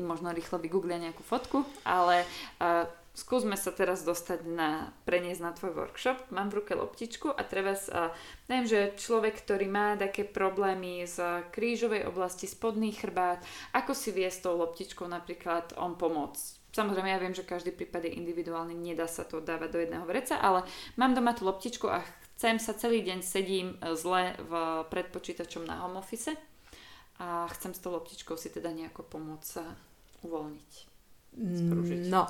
možno 0.03 0.35
rýchlo 0.35 0.59
vygooglia 0.59 0.98
nejakú 0.98 1.22
fotku, 1.22 1.62
ale 1.87 2.27
uh, 2.59 2.85
skúsme 3.14 3.55
sa 3.55 3.70
teraz 3.70 4.03
dostať 4.03 4.42
na, 4.44 4.90
preniesť 5.07 5.40
na 5.40 5.55
tvoj 5.55 5.72
workshop. 5.72 6.18
Mám 6.35 6.50
v 6.50 6.59
ruke 6.61 6.74
loptičku 6.74 7.31
a 7.31 7.40
treba 7.46 7.79
neviem, 8.50 8.66
že 8.66 8.98
človek, 8.98 9.38
ktorý 9.46 9.70
má 9.70 9.94
také 9.94 10.27
problémy 10.27 11.07
z 11.07 11.46
krížovej 11.55 12.11
oblasti, 12.11 12.50
spodný 12.50 12.90
chrbát, 12.90 13.40
ako 13.70 13.94
si 13.94 14.11
vie 14.11 14.27
s 14.27 14.42
tou 14.42 14.59
loptičkou 14.59 15.07
napríklad 15.07 15.79
on 15.79 15.94
pomôcť? 15.94 16.74
Samozrejme, 16.74 17.07
ja 17.07 17.22
viem, 17.22 17.31
že 17.31 17.46
každý 17.46 17.70
prípad 17.70 18.11
je 18.11 18.18
individuálny, 18.18 18.74
nedá 18.74 19.07
sa 19.07 19.22
to 19.22 19.38
dávať 19.38 19.70
do 19.70 19.79
jedného 19.79 20.03
vreca, 20.11 20.42
ale 20.42 20.66
mám 20.98 21.14
doma 21.14 21.31
tú 21.31 21.46
loptičku 21.46 21.87
a 21.87 22.03
chcem 22.35 22.59
sa 22.59 22.74
celý 22.74 23.07
deň 23.07 23.22
sedím 23.22 23.79
zle 23.94 24.35
v, 24.42 24.53
pred 24.90 25.07
počítačom 25.14 25.62
na 25.62 25.87
home 25.87 26.03
office 26.03 26.35
a 27.22 27.46
chcem 27.55 27.70
s 27.70 27.79
tou 27.79 27.94
loptičkou 27.94 28.35
si 28.35 28.50
teda 28.50 28.74
nejako 28.74 29.07
pomôcť 29.07 29.46
sa 29.46 29.62
uvoľniť. 30.27 30.72
Sprúžiť. 31.35 32.11
No, 32.11 32.27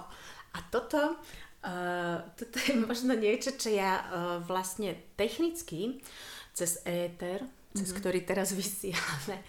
a 0.55 0.59
toto, 0.71 1.19
uh, 1.67 2.19
toto 2.39 2.57
je 2.63 2.79
možno 2.79 3.19
niečo, 3.19 3.59
čo 3.59 3.75
ja 3.75 4.01
uh, 4.01 4.07
vlastne 4.47 4.95
technicky 5.19 5.99
cez 6.55 6.79
éter, 6.87 7.43
mm-hmm. 7.43 7.77
cez 7.77 7.91
mhm. 7.91 7.97
ktorý 7.99 8.21
teraz 8.23 8.55
vysielame, 8.59 9.43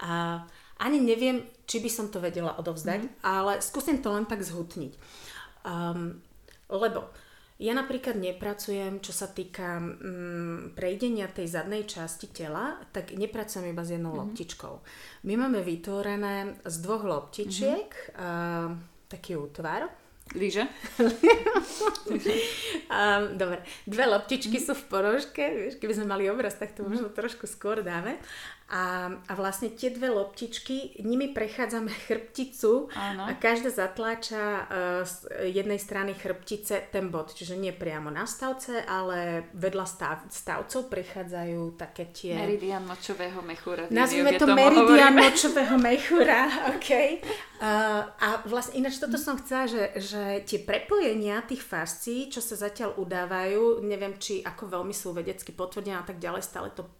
a 0.00 0.44
ani 0.80 0.96
neviem, 1.00 1.44
či 1.68 1.84
by 1.84 1.90
som 1.92 2.08
to 2.08 2.24
vedela 2.24 2.56
odovzdať, 2.56 3.00
mm-hmm. 3.04 3.24
ale 3.24 3.60
skúsim 3.60 4.00
to 4.00 4.08
len 4.12 4.24
tak 4.24 4.40
zhutniť. 4.40 4.92
Um, 5.60 6.24
lebo 6.72 7.12
ja 7.60 7.76
napríklad 7.76 8.16
nepracujem, 8.16 9.04
čo 9.04 9.12
sa 9.12 9.28
týka 9.28 9.76
mm, 9.76 10.72
prejdenia 10.72 11.28
tej 11.28 11.52
zadnej 11.52 11.84
časti 11.84 12.32
tela, 12.32 12.80
tak 12.88 13.12
nepracujem 13.12 13.68
iba 13.68 13.84
s 13.84 13.92
jednou 13.92 14.16
mm-hmm. 14.16 14.32
loptičkou. 14.32 14.74
My 15.28 15.36
máme 15.36 15.60
vytvorené 15.60 16.64
z 16.64 16.76
dvoch 16.80 17.04
loptičiek 17.04 17.92
mm-hmm. 17.92 18.16
uh, 18.16 18.68
taký 19.12 19.36
útvar, 19.36 19.92
Líže? 20.30 20.62
um, 22.86 23.24
dobre, 23.40 23.66
dve 23.82 24.04
loptičky 24.06 24.62
mm. 24.62 24.64
sú 24.64 24.72
v 24.78 24.84
porožke, 24.86 25.42
vieš, 25.42 25.74
keby 25.82 25.92
sme 25.98 26.06
mali 26.06 26.30
obraz, 26.30 26.54
tak 26.54 26.70
to 26.78 26.86
možno 26.86 27.10
trošku 27.10 27.50
skôr 27.50 27.82
dáme. 27.82 28.14
A, 28.70 29.10
a 29.26 29.32
vlastne 29.34 29.74
tie 29.74 29.90
dve 29.90 30.14
loptičky, 30.14 31.02
nimi 31.02 31.34
prechádzame 31.34 31.90
chrbticu 32.06 32.86
Áno. 32.94 33.26
a 33.26 33.34
každá 33.34 33.74
zatláča 33.74 34.38
uh, 34.38 34.64
z 35.02 35.26
jednej 35.50 35.82
strany 35.82 36.14
chrbtice 36.14 36.86
ten 36.94 37.10
bod, 37.10 37.34
čiže 37.34 37.58
nie 37.58 37.74
priamo 37.74 38.14
na 38.14 38.30
stavce, 38.30 38.86
ale 38.86 39.50
vedľa 39.58 39.86
stav, 39.90 40.22
stavcov 40.30 40.86
prechádzajú 40.86 41.74
také 41.74 42.14
tie... 42.14 42.38
Meridian 42.38 42.86
močového 42.86 43.42
mechúra. 43.42 43.90
Nazvime 43.90 44.38
to 44.38 44.46
meridian 44.46 45.18
hovoríme. 45.18 45.18
močového 45.18 45.76
mechúra, 45.90 46.40
ok. 46.70 46.90
Uh, 47.58 48.06
a 48.06 48.28
vlastne 48.46 48.78
ináč 48.78 49.02
toto 49.02 49.18
som 49.18 49.34
chcela, 49.42 49.66
že, 49.66 49.98
že 49.98 50.22
tie 50.46 50.62
prepojenia 50.62 51.42
tých 51.42 51.66
fascií, 51.66 52.30
čo 52.30 52.38
sa 52.38 52.54
zatiaľ 52.54 52.94
udávajú, 53.02 53.82
neviem, 53.82 54.14
či 54.22 54.46
ako 54.46 54.78
veľmi 54.78 54.94
sú 54.94 55.10
vedecky 55.10 55.50
potvrdené 55.50 55.98
a 55.98 56.06
tak 56.06 56.22
ďalej, 56.22 56.46
stále 56.46 56.70
to 56.70 56.99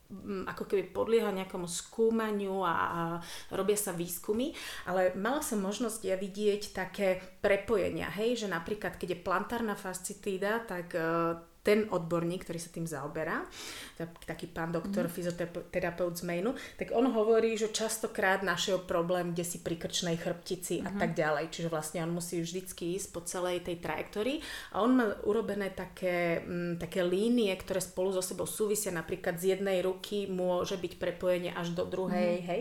ako 0.51 0.67
keby 0.67 0.91
podlieha 0.91 1.31
nejakom 1.31 1.61
nejakému 1.61 1.69
skúmaniu 1.69 2.63
a, 2.63 2.75
a 2.75 3.03
robia 3.53 3.77
sa 3.77 3.93
výskumy, 3.93 4.55
ale 4.87 5.13
mala 5.19 5.43
som 5.43 5.61
možnosť 5.61 6.01
ja 6.07 6.17
vidieť 6.17 6.63
také 6.73 7.21
prepojenia, 7.43 8.09
hej, 8.15 8.47
že 8.47 8.49
napríklad 8.49 8.97
keď 8.97 9.19
je 9.19 9.25
plantárna 9.25 9.75
fascitída, 9.77 10.65
tak 10.65 10.95
uh, 10.97 11.50
ten 11.61 11.85
odborník, 11.93 12.49
ktorý 12.49 12.57
sa 12.57 12.73
tým 12.73 12.89
zaoberá, 12.89 13.45
taký 14.25 14.49
pán 14.49 14.73
doktor, 14.73 15.07
mm. 15.09 15.13
fyzioterapeut 15.13 16.17
z 16.17 16.25
Mainu, 16.25 16.57
tak 16.81 16.97
on 16.97 17.13
hovorí, 17.13 17.53
že 17.61 17.69
častokrát 17.69 18.41
našiel 18.41 18.81
problém, 18.81 19.37
kde 19.37 19.45
si 19.45 19.61
pri 19.61 19.77
krčnej 19.77 20.17
chrbtici 20.17 20.81
mm. 20.81 20.85
a 20.89 20.91
mhm. 20.91 20.99
tak 20.99 21.11
ďalej. 21.13 21.45
Čiže 21.53 21.69
vlastne 21.69 22.01
on 22.01 22.17
musí 22.17 22.41
vždycky 22.41 22.97
ísť 22.97 23.09
po 23.13 23.21
celej 23.25 23.61
tej 23.69 23.77
trajektórii 23.77 24.41
a 24.73 24.81
on 24.81 24.91
má 24.97 25.07
urobené 25.29 25.69
také, 25.69 26.41
m, 26.45 26.75
mm, 26.75 26.75
také 26.81 27.05
línie, 27.05 27.53
ktoré 27.61 27.85
spolu 27.85 28.17
so 28.17 28.25
sebou 28.25 28.49
súvisia. 28.49 28.89
Napríklad 28.89 29.37
z 29.37 29.57
jednej 29.57 29.85
ruky 29.85 30.27
môže 30.33 30.81
byť 30.81 30.97
prepojenie 30.97 31.53
až 31.53 31.77
do 31.77 31.85
druhej, 31.85 32.41
mm. 32.41 32.47
hej. 32.49 32.61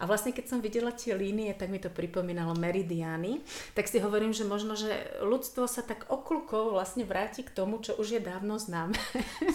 A 0.00 0.08
vlastne 0.08 0.32
keď 0.32 0.56
som 0.56 0.64
videla 0.64 0.96
tie 0.96 1.12
línie, 1.12 1.52
tak 1.52 1.68
mi 1.68 1.76
to 1.76 1.92
pripomínalo 1.92 2.56
meridiány. 2.56 3.44
Tak 3.76 3.92
si 3.92 4.00
hovorím, 4.00 4.32
že 4.32 4.48
možno, 4.48 4.72
že 4.72 5.20
ľudstvo 5.20 5.68
sa 5.68 5.84
tak 5.84 6.08
okľukov 6.08 6.72
vlastne 6.72 7.04
vráti 7.04 7.44
k 7.44 7.52
tomu, 7.52 7.84
čo 7.84 7.92
už 8.00 8.16
je 8.16 8.20
dávno 8.22 8.37
dávno 8.38 8.54
známe. 8.54 8.94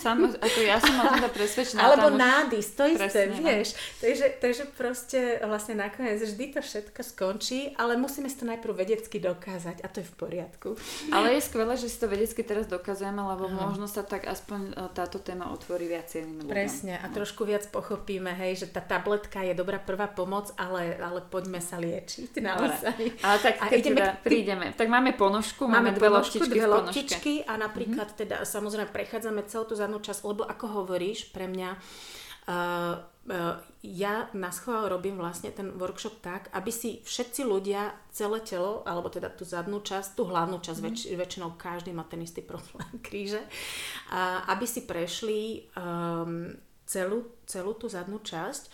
Samo, 0.04 0.28
ako 0.28 0.60
ja 0.60 0.76
som 0.76 0.92
o 1.00 1.04
tomto 1.08 1.32
presvedčená. 1.32 1.80
Alebo 1.88 2.12
nádys, 2.12 2.76
to 2.76 2.84
isté, 2.84 3.32
presne, 3.32 3.40
no. 3.40 3.48
vieš. 3.48 3.70
Takže, 4.04 4.26
takže 4.44 4.64
proste 4.76 5.20
vlastne 5.48 5.80
nakoniec 5.80 6.20
vždy 6.20 6.46
to 6.52 6.60
všetko 6.60 7.00
skončí, 7.00 7.72
ale 7.80 7.96
musíme 7.96 8.28
si 8.28 8.36
to 8.36 8.44
najprv 8.44 8.76
vedecky 8.76 9.24
dokázať 9.24 9.80
a 9.80 9.88
to 9.88 10.04
je 10.04 10.08
v 10.12 10.16
poriadku. 10.20 10.70
Ale 11.16 11.40
je 11.40 11.42
skvelé, 11.48 11.80
že 11.80 11.88
si 11.88 11.96
to 11.96 12.12
vedecky 12.12 12.44
teraz 12.44 12.68
dokazujeme, 12.68 13.24
lebo 13.24 13.48
no. 13.48 13.72
možno 13.72 13.88
sa 13.88 14.04
tak 14.04 14.28
aspoň 14.28 14.76
e, 14.76 14.92
táto 14.92 15.24
téma 15.24 15.56
otvorí 15.56 15.88
viacej 15.88 16.28
ľuďom. 16.28 16.52
Presne 16.52 17.00
a 17.00 17.08
no. 17.08 17.16
trošku 17.16 17.48
viac 17.48 17.64
pochopíme, 17.72 18.36
hej, 18.36 18.68
že 18.68 18.68
tá 18.68 18.84
tabletka 18.84 19.40
je 19.48 19.56
dobrá 19.56 19.80
prvá 19.80 20.12
pomoc, 20.12 20.52
ale, 20.60 21.00
ale 21.00 21.24
poďme 21.24 21.64
sa 21.64 21.80
liečiť 21.80 22.36
naozaj. 22.36 23.24
Ale 23.24 23.38
tak 23.40 23.64
keď 23.64 23.80
ideme, 23.80 23.96
teda 23.96 24.14
prídeme, 24.20 24.66
tak 24.76 24.92
máme 24.92 25.16
ponožku, 25.16 25.72
máme, 25.72 25.96
máme 25.96 25.96
dve 25.96 26.10
ponožku, 26.12 26.44
dve 26.52 26.68
loptičky 26.68 27.34
a 27.48 27.56
napríklad 27.56 28.12
mm-hmm. 28.12 28.22
teda 28.28 28.36
samozrejme 28.44 28.73
samozrejme 28.74 28.90
prechádzame 28.90 29.46
celú 29.46 29.70
tú 29.70 29.78
zadnú 29.78 30.02
časť, 30.02 30.26
lebo 30.26 30.50
ako 30.50 30.66
hovoríš, 30.82 31.30
pre 31.30 31.46
mňa 31.46 31.78
uh, 31.78 32.98
uh, 32.98 33.56
ja 33.86 34.34
na 34.34 34.50
schvál 34.50 34.90
robím 34.90 35.22
vlastne 35.22 35.54
ten 35.54 35.70
workshop 35.78 36.26
tak, 36.26 36.50
aby 36.58 36.74
si 36.74 37.06
všetci 37.06 37.46
ľudia 37.46 37.94
celé 38.10 38.42
telo, 38.42 38.82
alebo 38.90 39.14
teda 39.14 39.30
tú 39.30 39.46
zadnú 39.46 39.86
časť, 39.86 40.18
tú 40.18 40.26
hlavnú 40.26 40.58
časť, 40.58 40.80
mm. 40.82 40.86
väč- 40.90 41.10
väčšinou 41.14 41.54
každý 41.54 41.94
má 41.94 42.02
ten 42.10 42.26
istý 42.26 42.42
problém 42.42 42.90
kríže, 43.06 43.46
uh, 43.46 44.50
aby 44.50 44.66
si 44.66 44.90
prešli 44.90 45.70
um, 45.78 46.50
celú, 46.90 47.30
celú 47.46 47.78
tú 47.78 47.86
zadnú 47.86 48.26
časť 48.26 48.74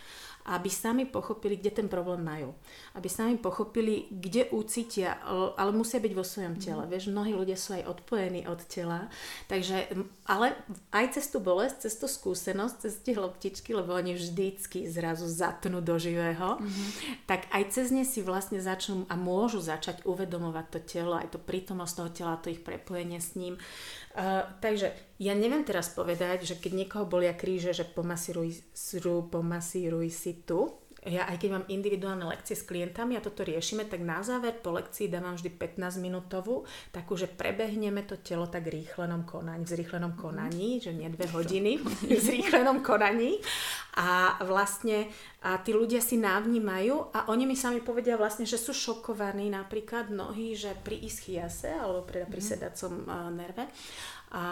aby 0.49 0.69
sami 0.69 1.05
pochopili, 1.05 1.61
kde 1.61 1.71
ten 1.71 1.87
problém 1.87 2.25
majú. 2.25 2.57
Aby 2.97 3.05
sami 3.05 3.37
pochopili, 3.37 4.09
kde 4.09 4.49
ucítia, 4.49 5.21
ale 5.53 5.69
musia 5.69 6.01
byť 6.01 6.13
vo 6.17 6.25
svojom 6.25 6.57
tele. 6.57 6.83
Mm. 6.85 6.89
Vieš, 6.89 7.03
mnohí 7.13 7.37
ľudia 7.37 7.53
sú 7.53 7.77
aj 7.77 7.85
odpojení 7.85 8.49
od 8.49 8.57
tela, 8.65 9.13
takže, 9.45 9.93
ale 10.25 10.57
aj 10.89 11.21
cez 11.21 11.29
tú 11.29 11.37
bolesť, 11.37 11.85
cez 11.85 11.93
tú 12.01 12.09
skúsenosť, 12.09 12.75
cez 12.81 12.93
tie 13.05 13.13
loptičky, 13.13 13.77
lebo 13.77 13.93
oni 13.93 14.17
vždycky 14.17 14.89
zrazu 14.89 15.29
zatnú 15.29 15.85
do 15.85 16.01
živého, 16.01 16.57
mm-hmm. 16.57 16.87
tak 17.29 17.45
aj 17.53 17.69
cez 17.69 17.93
ne 17.93 18.01
si 18.01 18.25
vlastne 18.25 18.57
začnú 18.57 19.05
a 19.05 19.13
môžu 19.13 19.61
začať 19.61 20.01
uvedomovať 20.09 20.65
to 20.73 20.79
telo, 20.81 21.13
aj 21.13 21.29
to 21.29 21.39
prítomnosť 21.39 21.93
toho 21.93 22.09
tela, 22.09 22.41
to 22.41 22.49
ich 22.49 22.65
prepojenie 22.65 23.21
s 23.21 23.37
ním. 23.37 23.61
Uh, 24.19 24.43
takže 24.59 24.91
ja 25.15 25.31
neviem 25.31 25.63
teraz 25.63 25.95
povedať, 25.95 26.43
že 26.43 26.59
keď 26.59 26.71
niekoho 26.75 27.07
bolia 27.07 27.31
kríže, 27.31 27.71
že 27.71 27.87
pomasíruj, 27.87 28.51
pomasíruj 29.31 30.11
si 30.11 30.43
tu, 30.43 30.78
ja 31.07 31.23
aj 31.31 31.39
keď 31.39 31.49
mám 31.55 31.65
individuálne 31.71 32.27
lekcie 32.27 32.59
s 32.59 32.67
klientami 32.67 33.15
a 33.15 33.23
toto 33.23 33.47
riešime, 33.47 33.87
tak 33.87 34.03
na 34.03 34.19
záver 34.19 34.51
po 34.59 34.75
lekcii 34.75 35.07
dávam 35.07 35.39
vždy 35.39 35.47
15 35.55 36.03
minútovú, 36.03 36.67
takú, 36.91 37.15
že 37.15 37.31
prebehneme 37.31 38.03
to 38.03 38.19
telo 38.19 38.51
tak 38.51 38.67
rýchlenom 38.67 39.23
konaní, 39.23 39.63
v 39.63 39.71
zrýchlenom 39.79 40.11
mhm. 40.15 40.19
konaní, 40.19 40.83
že 40.83 40.91
nie 40.91 41.07
dve 41.07 41.31
hodiny, 41.31 41.79
v 42.11 42.19
zrýchlenom 42.19 42.83
konaní 42.83 43.39
a 43.95 44.43
vlastne 44.43 45.07
a 45.39 45.55
tí 45.63 45.71
ľudia 45.71 46.03
si 46.03 46.19
návnímajú 46.19 47.15
a 47.15 47.31
oni 47.31 47.47
mi 47.47 47.55
sami 47.55 47.79
povedia 47.79 48.19
vlastne, 48.19 48.43
že 48.43 48.59
sú 48.59 48.75
šokovaní 48.75 49.47
napríklad 49.47 50.11
mnohí, 50.11 50.51
že 50.51 50.75
pri 50.83 50.99
ischiase 50.99 51.71
alebo 51.71 52.03
pri, 52.03 52.27
pri 52.27 52.43
mhm. 52.43 52.49
sedacom 52.51 52.93
nerve 53.31 53.71
a 54.35 54.43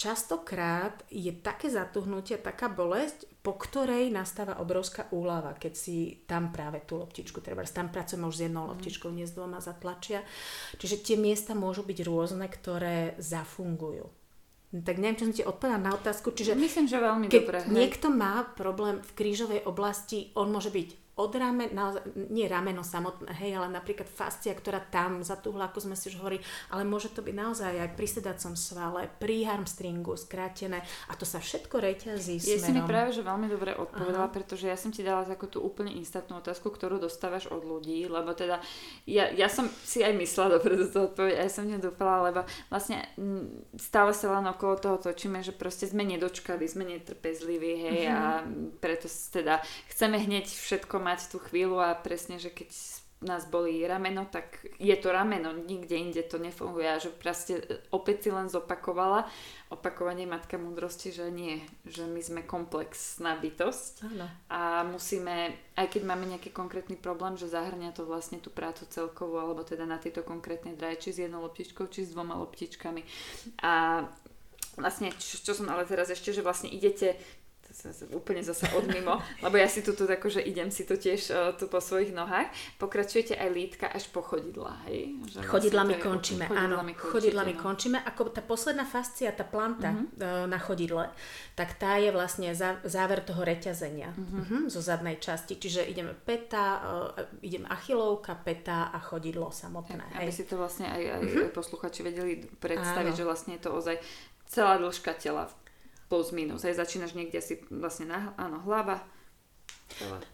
častokrát 0.00 1.06
je 1.12 1.30
také 1.30 1.70
zatuhnutie, 1.70 2.34
taká 2.40 2.66
bolesť, 2.66 3.30
po 3.42 3.58
ktorej 3.58 4.14
nastáva 4.14 4.62
obrovská 4.62 5.10
úlava, 5.10 5.58
keď 5.58 5.72
si 5.74 6.22
tam 6.30 6.54
práve 6.54 6.86
tú 6.86 7.02
loptičku, 7.02 7.42
treba 7.42 7.66
tam 7.66 7.90
pracujeme 7.90 8.30
už 8.30 8.38
s 8.38 8.44
jednou 8.46 8.64
mhm. 8.64 8.70
loptičkou, 8.70 9.10
nie 9.10 9.26
s 9.26 9.34
dvoma 9.34 9.58
zatlačia. 9.58 10.22
Čiže 10.78 11.02
tie 11.02 11.16
miesta 11.18 11.58
môžu 11.58 11.82
byť 11.82 11.98
rôzne, 12.06 12.46
ktoré 12.46 13.18
zafungujú. 13.18 14.06
Tak 14.72 14.96
neviem, 14.96 15.20
čo 15.20 15.28
som 15.28 15.36
ti 15.36 15.44
odpovedala 15.44 15.84
na 15.84 15.92
otázku. 15.92 16.32
Čiže 16.32 16.56
Myslím, 16.56 16.88
že 16.88 16.96
veľmi 16.96 17.28
keď 17.28 17.42
dobre. 17.44 17.58
niekto 17.68 18.08
má 18.08 18.40
problém 18.56 19.04
v 19.04 19.10
krížovej 19.12 19.68
oblasti, 19.68 20.32
on 20.32 20.48
môže 20.48 20.72
byť 20.72 21.01
od 21.12 21.32
ramen, 21.36 21.68
naozaj, 21.76 22.08
nie 22.32 22.48
rameno 22.48 22.80
samotné, 22.80 23.36
hej, 23.36 23.60
ale 23.60 23.68
napríklad 23.68 24.08
fascia, 24.08 24.56
ktorá 24.56 24.80
tam 24.80 25.20
zatúhla, 25.20 25.68
ako 25.68 25.84
sme 25.84 25.96
si 25.96 26.08
už 26.08 26.16
hovorili, 26.16 26.40
ale 26.72 26.88
môže 26.88 27.12
to 27.12 27.20
byť 27.20 27.36
naozaj 27.36 27.68
aj 27.68 27.90
pri 27.92 28.08
sedacom 28.08 28.56
svale, 28.56 29.12
pri 29.20 29.44
hamstringu 29.44 30.16
skrátené 30.16 30.80
a 30.80 31.12
to 31.12 31.28
sa 31.28 31.36
všetko 31.36 31.84
reťazí 31.84 32.40
ja 32.40 32.56
smerom. 32.56 32.64
si 32.64 32.70
mi 32.72 32.80
práve, 32.88 33.12
že 33.12 33.20
veľmi 33.20 33.44
dobre 33.52 33.76
odpovedala, 33.76 34.32
Aha. 34.32 34.32
pretože 34.32 34.64
ja 34.64 34.76
som 34.80 34.88
ti 34.88 35.04
dala 35.04 35.28
takú 35.28 35.52
tú 35.52 35.60
úplne 35.60 35.92
instantnú 36.00 36.40
otázku, 36.40 36.72
ktorú 36.72 36.96
dostávaš 36.96 37.44
od 37.52 37.60
ľudí, 37.60 38.08
lebo 38.08 38.32
teda 38.32 38.64
ja, 39.04 39.28
ja 39.36 39.52
som 39.52 39.68
si 39.84 40.00
aj 40.00 40.16
myslela 40.16 40.56
dobre 40.56 40.80
do 40.80 40.88
toho 40.88 41.12
odpoveď, 41.12 41.44
aj 41.44 41.50
som 41.52 41.68
nedúfala, 41.68 42.32
lebo 42.32 42.40
vlastne 42.72 43.04
stále 43.76 44.16
sa 44.16 44.32
len 44.32 44.48
okolo 44.48 44.80
toho 44.80 44.96
točíme, 44.96 45.44
že 45.44 45.52
proste 45.52 45.84
sme 45.84 46.08
nedočkali, 46.08 46.64
sme 46.64 46.88
netrpezliví, 46.88 47.72
hej, 47.84 48.00
uh-huh. 48.08 48.16
a 48.16 48.24
preto 48.80 49.12
teda 49.28 49.60
chceme 49.92 50.16
hneď 50.16 50.48
všetko 50.48 51.01
mať 51.02 51.34
tú 51.34 51.42
chvíľu 51.42 51.82
a 51.82 51.98
presne, 51.98 52.38
že 52.38 52.54
keď 52.54 52.70
nás 53.22 53.46
bolí 53.46 53.86
rameno, 53.86 54.26
tak 54.26 54.66
je 54.78 54.96
to 54.98 55.14
rameno, 55.14 55.54
nikde 55.54 55.94
inde 55.96 56.22
to 56.26 56.38
nefunguje. 56.42 56.86
A 56.90 56.98
že 56.98 57.14
proste 57.14 57.62
e, 57.62 57.78
opäť 57.94 58.28
si 58.28 58.30
len 58.34 58.50
zopakovala 58.50 59.30
opakovanie 59.70 60.26
matka 60.26 60.58
múdrosti, 60.58 61.14
že 61.14 61.30
nie, 61.30 61.62
že 61.86 62.04
my 62.04 62.20
sme 62.20 62.40
komplexná 62.42 63.38
bytosť 63.38 63.92
ano. 64.04 64.26
a 64.50 64.82
musíme, 64.84 65.54
aj 65.78 65.86
keď 65.88 66.02
máme 66.04 66.28
nejaký 66.28 66.50
konkrétny 66.52 66.98
problém, 66.98 67.38
že 67.38 67.48
zahrňa 67.48 67.94
to 67.96 68.04
vlastne 68.04 68.42
tú 68.42 68.50
prácu 68.50 68.84
celkovú, 68.90 69.38
alebo 69.38 69.62
teda 69.64 69.88
na 69.88 69.96
tieto 69.96 70.26
konkrétne 70.26 70.76
draje, 70.76 71.08
či 71.08 71.14
s 71.14 71.22
jednou 71.24 71.40
loptičkou, 71.46 71.88
či 71.88 72.04
s 72.04 72.12
dvoma 72.12 72.36
loptičkami. 72.42 73.02
A 73.64 74.04
vlastne, 74.76 75.12
čo, 75.16 75.40
čo 75.40 75.52
som 75.56 75.68
ale 75.70 75.88
teraz 75.88 76.10
ešte, 76.12 76.32
že 76.34 76.44
vlastne 76.44 76.68
idete 76.68 77.16
úplne 78.12 78.44
zase 78.44 78.68
odmimo, 78.76 79.18
lebo 79.44 79.56
ja 79.56 79.66
si 79.66 79.80
tu, 79.80 79.96
tu 79.96 80.04
že 80.06 80.40
idem 80.44 80.68
si 80.68 80.84
tu 80.84 80.94
tiež 81.00 81.20
uh, 81.32 81.36
tu 81.56 81.66
po 81.66 81.80
svojich 81.80 82.12
nohách. 82.12 82.52
Pokračujete 82.76 83.34
aj 83.34 83.48
lítka 83.48 83.86
až 83.88 84.12
po 84.12 84.20
chodidla, 84.20 84.76
hej? 84.88 85.16
Že 85.26 85.38
vlastne 85.40 85.50
chodidlami 85.50 85.94
vlastne 85.96 86.08
končíme, 86.08 86.44
chodidlami 86.48 86.92
áno. 86.92 87.00
chodidlami 87.00 87.54
no. 87.56 87.60
končíme. 87.60 87.98
Ako 88.04 88.20
tá 88.30 88.44
posledná 88.44 88.84
fascia, 88.84 89.32
tá 89.32 89.48
planta 89.48 89.96
uh-huh. 89.96 90.04
uh, 90.20 90.44
na 90.46 90.60
chodidle, 90.60 91.08
tak 91.56 91.80
tá 91.80 91.96
je 91.96 92.12
vlastne 92.12 92.52
zá, 92.52 92.78
záver 92.84 93.24
toho 93.24 93.40
reťazenia 93.40 94.12
uh-huh. 94.12 94.40
uh-huh, 94.44 94.62
zo 94.68 94.80
zadnej 94.84 95.16
časti. 95.16 95.56
Čiže 95.56 95.88
ideme 95.88 96.12
peta, 96.12 96.66
uh, 96.78 97.40
idem 97.40 97.64
achilovka, 97.66 98.36
peta 98.44 98.92
a 98.92 98.98
chodidlo 99.00 99.48
samotné. 99.48 100.20
Hej, 100.20 100.28
aby 100.28 100.32
si 100.32 100.44
to 100.44 100.60
vlastne 100.60 100.92
aj, 100.92 101.02
aj 101.02 101.22
uh-huh. 101.24 101.48
posluchači 101.56 102.04
vedeli 102.04 102.44
predstaviť, 102.60 103.14
áno. 103.14 103.18
že 103.18 103.24
vlastne 103.24 103.52
je 103.56 103.62
to 103.64 103.70
ozaj 103.72 103.96
celá 104.52 104.76
dĺžka 104.76 105.16
tela 105.16 105.48
plus 106.12 106.28
minus. 106.36 106.68
Aj 106.68 106.76
začínaš 106.76 107.16
niekde 107.16 107.40
si 107.40 107.64
vlastne 107.72 108.12
na, 108.12 108.36
áno, 108.36 108.60
hlava. 108.68 109.00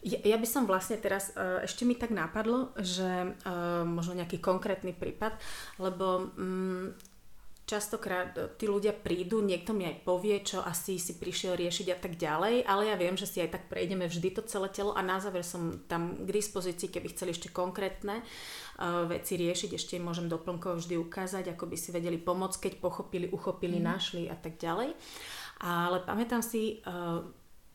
Ja, 0.03 0.19
ja 0.23 0.35
by 0.35 0.47
som 0.47 0.67
vlastne 0.67 0.99
teraz, 0.99 1.31
uh, 1.39 1.63
ešte 1.63 1.87
mi 1.87 1.95
tak 1.95 2.11
napadlo, 2.11 2.75
že 2.75 3.31
uh, 3.31 3.87
možno 3.87 4.19
nejaký 4.19 4.43
konkrétny 4.43 4.91
prípad, 4.91 5.39
lebo 5.79 6.35
um, 6.35 6.91
častokrát 7.69 8.33
tí 8.57 8.65
ľudia 8.65 8.97
prídu, 8.97 9.45
niekto 9.45 9.77
mi 9.77 9.85
aj 9.85 10.01
povie, 10.01 10.41
čo 10.41 10.65
asi 10.65 10.97
si 10.97 11.21
prišiel 11.21 11.53
riešiť 11.53 11.87
a 11.93 11.97
tak 12.01 12.17
ďalej, 12.17 12.65
ale 12.65 12.89
ja 12.89 12.95
viem, 12.97 13.13
že 13.13 13.29
si 13.29 13.37
aj 13.45 13.53
tak 13.53 13.63
prejdeme 13.69 14.09
vždy 14.09 14.33
to 14.33 14.41
celé 14.49 14.73
telo 14.73 14.97
a 14.97 15.05
na 15.05 15.21
záver 15.21 15.45
som 15.45 15.85
tam 15.85 16.25
k 16.25 16.29
dispozícii, 16.33 16.89
keby 16.89 17.13
chceli 17.13 17.37
ešte 17.37 17.53
konkrétne 17.53 18.25
uh, 18.25 19.05
veci 19.05 19.37
riešiť, 19.37 19.77
ešte 19.77 20.01
im 20.01 20.09
môžem 20.09 20.25
doplnkovo 20.25 20.81
vždy 20.81 20.97
ukázať, 20.97 21.53
ako 21.53 21.69
by 21.69 21.77
si 21.77 21.93
vedeli 21.93 22.17
pomôcť, 22.17 22.57
keď 22.57 22.73
pochopili, 22.81 23.29
uchopili, 23.29 23.77
mm. 23.77 23.85
našli 23.85 24.23
a 24.31 24.35
tak 24.39 24.57
ďalej. 24.57 24.97
Ale 25.59 25.99
pamätám 26.07 26.39
si 26.39 26.79
uh, 26.87 27.19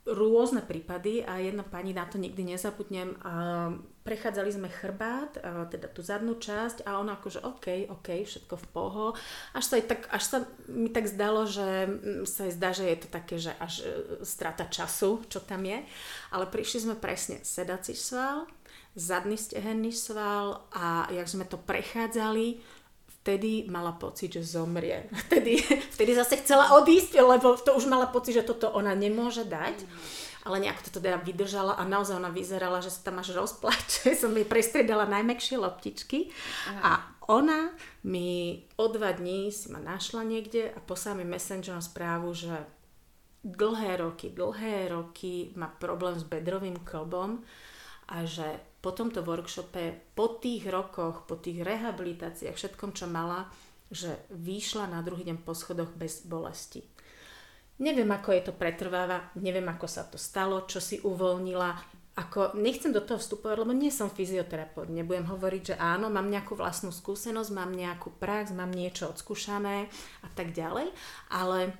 rôzne 0.04 0.60
prípady 0.60 1.24
a 1.24 1.40
jedna 1.40 1.64
pani 1.64 1.96
na 1.96 2.04
to 2.04 2.20
nikdy 2.20 2.44
nezabudnem. 2.44 3.16
Uh, 3.24 3.80
prechádzali 4.04 4.52
sme 4.52 4.68
chrbát, 4.68 5.40
uh, 5.40 5.64
teda 5.68 5.88
tú 5.88 6.04
zadnú 6.04 6.36
časť 6.36 6.84
a 6.84 7.00
ona 7.00 7.16
akože 7.16 7.40
OK, 7.40 7.88
OK, 7.88 8.08
všetko 8.24 8.54
v 8.56 8.66
poho. 8.68 9.04
Až 9.56 9.64
sa, 9.64 9.76
tak, 9.80 10.08
až 10.12 10.24
sa 10.24 10.38
mi 10.68 10.92
tak 10.92 11.08
zdalo, 11.08 11.48
že 11.48 11.88
mm, 11.88 12.28
sa 12.28 12.52
zdá, 12.52 12.76
že 12.76 12.84
je 12.84 12.98
to 13.00 13.08
také, 13.08 13.36
že 13.40 13.56
až 13.56 13.84
uh, 13.84 13.88
strata 14.20 14.68
času, 14.68 15.24
čo 15.28 15.40
tam 15.40 15.64
je. 15.64 15.80
Ale 16.32 16.48
prišli 16.52 16.84
sme 16.84 16.96
presne 17.00 17.40
sedací 17.40 17.96
sval, 17.96 18.44
zadný 18.92 19.40
stehenný 19.40 19.90
sval 19.90 20.68
a 20.70 21.08
jak 21.10 21.26
sme 21.26 21.48
to 21.48 21.56
prechádzali, 21.56 22.60
vtedy 23.24 23.64
mala 23.72 23.96
pocit, 23.96 24.37
že 24.37 24.44
zomrie. 24.44 25.08
Vtedy, 25.24 25.56
vtedy 25.96 26.12
zase 26.12 26.37
chcela 26.44 26.76
odísť, 26.76 27.16
lebo 27.24 27.56
to 27.56 27.72
už 27.72 27.88
mala 27.88 28.12
pocit, 28.12 28.37
že 28.37 28.44
toto 28.44 28.68
ona 28.68 28.92
nemôže 28.92 29.48
dať. 29.48 29.88
Ale 30.44 30.60
nejak 30.60 30.84
to 30.84 31.00
teda 31.00 31.16
vydržala 31.24 31.80
a 31.80 31.88
naozaj 31.88 32.20
ona 32.20 32.28
vyzerala, 32.28 32.84
že 32.84 32.92
sa 32.92 33.08
tam 33.08 33.24
až 33.24 33.32
rozplače. 33.32 34.12
Som 34.20 34.37
jej 34.37 34.44
prestriedala 34.44 35.08
najmekšie 35.08 35.56
loptičky 35.56 36.28
a 36.84 37.00
ona 37.24 37.72
mi 38.04 38.60
o 38.76 38.92
dva 38.92 39.16
dní 39.16 39.48
si 39.48 39.72
ma 39.72 39.80
našla 39.80 40.20
niekde 40.28 40.68
a 40.68 40.78
poslala 40.84 41.24
mi 41.24 41.32
messengerom 41.32 41.80
správu, 41.80 42.37
že 42.37 42.52
dlhé 43.40 44.04
roky, 44.04 44.28
dlhé 44.28 44.92
roky 44.92 45.56
má 45.56 45.72
problém 45.72 46.12
s 46.20 46.28
bedrovým 46.28 46.76
klbom 46.84 47.40
a 48.12 48.28
že 48.28 48.60
po 48.84 48.92
tomto 48.92 49.24
workshope, 49.24 50.12
po 50.12 50.36
tých 50.36 50.68
rokoch, 50.68 51.24
po 51.24 51.40
tých 51.40 51.64
rehabilitáciách, 51.64 52.52
všetkom, 52.52 52.92
čo 52.92 53.08
mala, 53.08 53.48
že 53.88 54.28
vyšla 54.28 54.92
na 54.92 55.00
druhý 55.00 55.24
deň 55.24 55.40
po 55.40 55.56
schodoch 55.56 55.88
bez 55.96 56.28
bolesti. 56.28 56.84
Neviem, 57.80 58.12
ako 58.12 58.36
je 58.36 58.42
to 58.44 58.52
pretrváva, 58.52 59.32
neviem, 59.40 59.64
ako 59.64 59.88
sa 59.88 60.04
to 60.04 60.20
stalo, 60.20 60.68
čo 60.68 60.84
si 60.84 61.00
uvoľnila, 61.00 61.74
ako, 62.14 62.54
nechcem 62.60 62.92
do 62.94 63.02
toho 63.02 63.18
vstupovať, 63.18 63.56
lebo 63.64 63.72
nie 63.74 63.90
som 63.90 64.12
fyzioterapeut, 64.12 64.92
nebudem 64.92 65.26
hovoriť, 65.26 65.74
že 65.74 65.76
áno, 65.80 66.12
mám 66.12 66.28
nejakú 66.30 66.54
vlastnú 66.54 66.94
skúsenosť, 66.94 67.50
mám 67.56 67.74
nejakú 67.74 68.12
prax, 68.14 68.52
mám 68.52 68.70
niečo 68.70 69.10
odskúšané 69.10 69.88
a 70.22 70.28
tak 70.36 70.54
ďalej, 70.54 70.92
ale, 71.32 71.74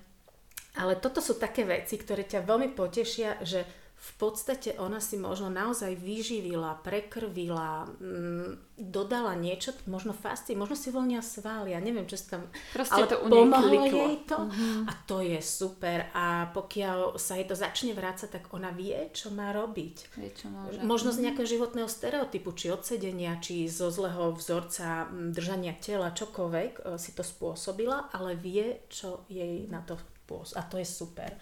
ale 0.75 0.99
toto 0.99 1.23
sú 1.23 1.37
také 1.37 1.63
veci, 1.69 2.01
ktoré 2.01 2.27
ťa 2.27 2.49
veľmi 2.49 2.75
potešia, 2.75 3.45
že 3.47 3.84
v 4.05 4.13
podstate 4.21 4.77
ona 4.77 5.01
si 5.01 5.17
možno 5.17 5.49
naozaj 5.49 5.97
vyživila, 5.97 6.85
prekrvila, 6.85 7.89
mm, 7.89 8.77
dodala 8.77 9.33
niečo, 9.33 9.73
možno 9.89 10.13
fasci, 10.13 10.53
možno 10.53 10.77
si 10.77 10.93
voľnia 10.93 11.25
sval, 11.25 11.65
ja 11.65 11.81
neviem, 11.81 12.05
čo 12.05 12.21
sa 12.21 12.37
tam... 12.37 12.53
Proste 12.77 13.01
ale 13.01 13.09
to 13.09 13.17
u 13.25 13.33
pomohlo 13.33 13.89
jej 13.89 14.21
to 14.29 14.39
mm-hmm. 14.45 14.85
a 14.85 14.93
to 15.09 15.25
je 15.25 15.41
super 15.41 16.13
a 16.13 16.53
pokiaľ 16.53 17.17
sa 17.17 17.41
jej 17.41 17.49
to 17.49 17.57
začne 17.57 17.97
vrácať, 17.97 18.29
tak 18.29 18.45
ona 18.53 18.77
vie, 18.77 19.09
čo 19.17 19.33
má 19.33 19.57
robiť. 19.57 19.97
Vie, 20.21 20.31
čo 20.37 20.53
môže. 20.53 20.85
Možno 20.85 21.09
z 21.09 21.25
nejakého 21.25 21.49
životného 21.49 21.89
stereotypu, 21.89 22.53
či 22.53 22.69
odsedenia, 22.69 23.41
či 23.41 23.73
zo 23.73 23.89
zlého 23.89 24.37
vzorca 24.37 25.09
držania 25.33 25.73
tela, 25.81 26.13
čokoľvek 26.13 26.73
e, 26.77 27.01
si 27.01 27.17
to 27.17 27.25
spôsobila, 27.25 28.13
ale 28.13 28.37
vie, 28.37 28.85
čo 28.93 29.25
jej 29.33 29.65
na 29.73 29.81
to 29.81 29.97
pôs. 30.25 30.57
A 30.57 30.65
to 30.65 30.81
je 30.81 30.89
super. 30.89 31.33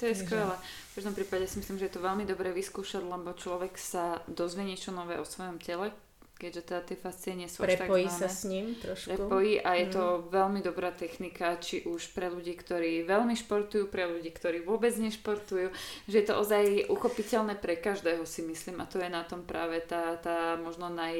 To 0.00 0.04
je 0.04 0.14
skvelé. 0.16 0.56
V 0.92 0.92
každom 1.00 1.14
prípade 1.14 1.44
si 1.46 1.60
myslím, 1.60 1.78
že 1.78 1.86
je 1.88 1.94
to 1.96 2.04
veľmi 2.04 2.24
dobre 2.24 2.50
vyskúšať, 2.50 3.04
lebo 3.04 3.36
človek 3.36 3.76
sa 3.76 4.24
dozvie 4.26 4.64
niečo 4.64 4.90
nové 4.90 5.20
o 5.20 5.24
svojom 5.24 5.60
tele, 5.60 5.92
keďže 6.40 6.62
teda 6.64 6.80
tie 6.88 6.96
fascie 6.96 7.32
nie 7.36 7.44
sú 7.52 7.60
Prepojí 7.60 8.08
až 8.08 8.16
tak 8.16 8.20
sa 8.24 8.28
s 8.32 8.48
ním 8.48 8.72
trošku. 8.80 9.12
Prepojí 9.12 9.60
a 9.60 9.76
je 9.76 9.86
mm. 9.86 9.92
to 9.92 10.04
veľmi 10.32 10.60
dobrá 10.64 10.88
technika, 10.88 11.60
či 11.60 11.84
už 11.84 12.16
pre 12.16 12.32
ľudí, 12.32 12.56
ktorí 12.56 13.04
veľmi 13.04 13.36
športujú, 13.36 13.92
pre 13.92 14.08
ľudí, 14.08 14.32
ktorí 14.32 14.64
vôbec 14.64 14.96
nešportujú, 14.96 15.68
že 16.08 16.16
je 16.16 16.24
to 16.24 16.40
ozaj 16.40 16.88
uchopiteľné 16.88 17.60
pre 17.60 17.76
každého 17.76 18.24
si 18.24 18.40
myslím 18.48 18.80
a 18.80 18.88
to 18.88 18.96
je 18.96 19.12
na 19.12 19.20
tom 19.28 19.44
práve 19.44 19.84
tá, 19.84 20.16
tá 20.16 20.56
možno 20.56 20.88
naj, 20.88 21.14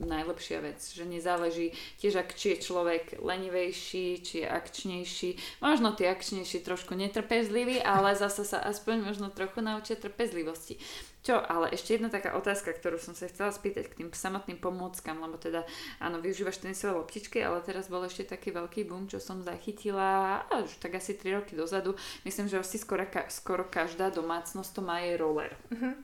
najlepšia 0.00 0.64
vec, 0.64 0.80
že 0.80 1.04
nezáleží 1.04 1.76
tiež, 2.00 2.24
ak 2.24 2.32
či 2.32 2.56
je 2.56 2.64
človek 2.64 3.20
lenivejší, 3.20 4.24
či 4.24 4.34
je 4.42 4.48
akčnejší, 4.48 5.60
možno 5.60 5.92
tie 5.92 6.08
akčnejší 6.08 6.64
trošku 6.64 6.96
netrpezlivý, 6.96 7.84
ale 7.84 8.16
zase 8.16 8.48
sa 8.48 8.64
aspoň 8.64 9.12
možno 9.12 9.28
trochu 9.28 9.60
naučia 9.60 10.00
trpezlivosti. 10.00 10.80
Čo, 11.22 11.38
ale 11.38 11.70
ešte 11.70 11.94
jedna 11.94 12.10
taká 12.10 12.34
otázka, 12.34 12.74
ktorú 12.74 12.98
som 12.98 13.14
sa 13.14 13.30
chcela 13.30 13.54
spýtať 13.54 13.94
k 13.94 13.98
tým 14.02 14.08
samotným 14.10 14.58
pomôckam, 14.58 15.22
lebo 15.22 15.38
teda 15.38 15.62
áno, 16.02 16.18
využívaš 16.18 16.58
tenisové 16.58 16.98
loptičky, 16.98 17.38
ale 17.38 17.62
teraz 17.62 17.86
bol 17.86 18.02
ešte 18.02 18.26
taký 18.26 18.50
veľký 18.50 18.90
boom, 18.90 19.06
čo 19.06 19.22
som 19.22 19.38
zachytila 19.38 20.42
už 20.50 20.82
tak 20.82 20.98
asi 20.98 21.14
3 21.14 21.38
roky 21.38 21.54
dozadu. 21.54 21.94
Myslím, 22.26 22.50
že 22.50 22.58
asi 22.58 22.74
skoro, 22.74 23.06
skoro 23.30 23.62
každá 23.70 24.10
domácnosť 24.10 24.70
to 24.74 24.82
má 24.82 24.98
je 25.06 25.14
roller. 25.14 25.54
Uh-huh. 25.70 25.94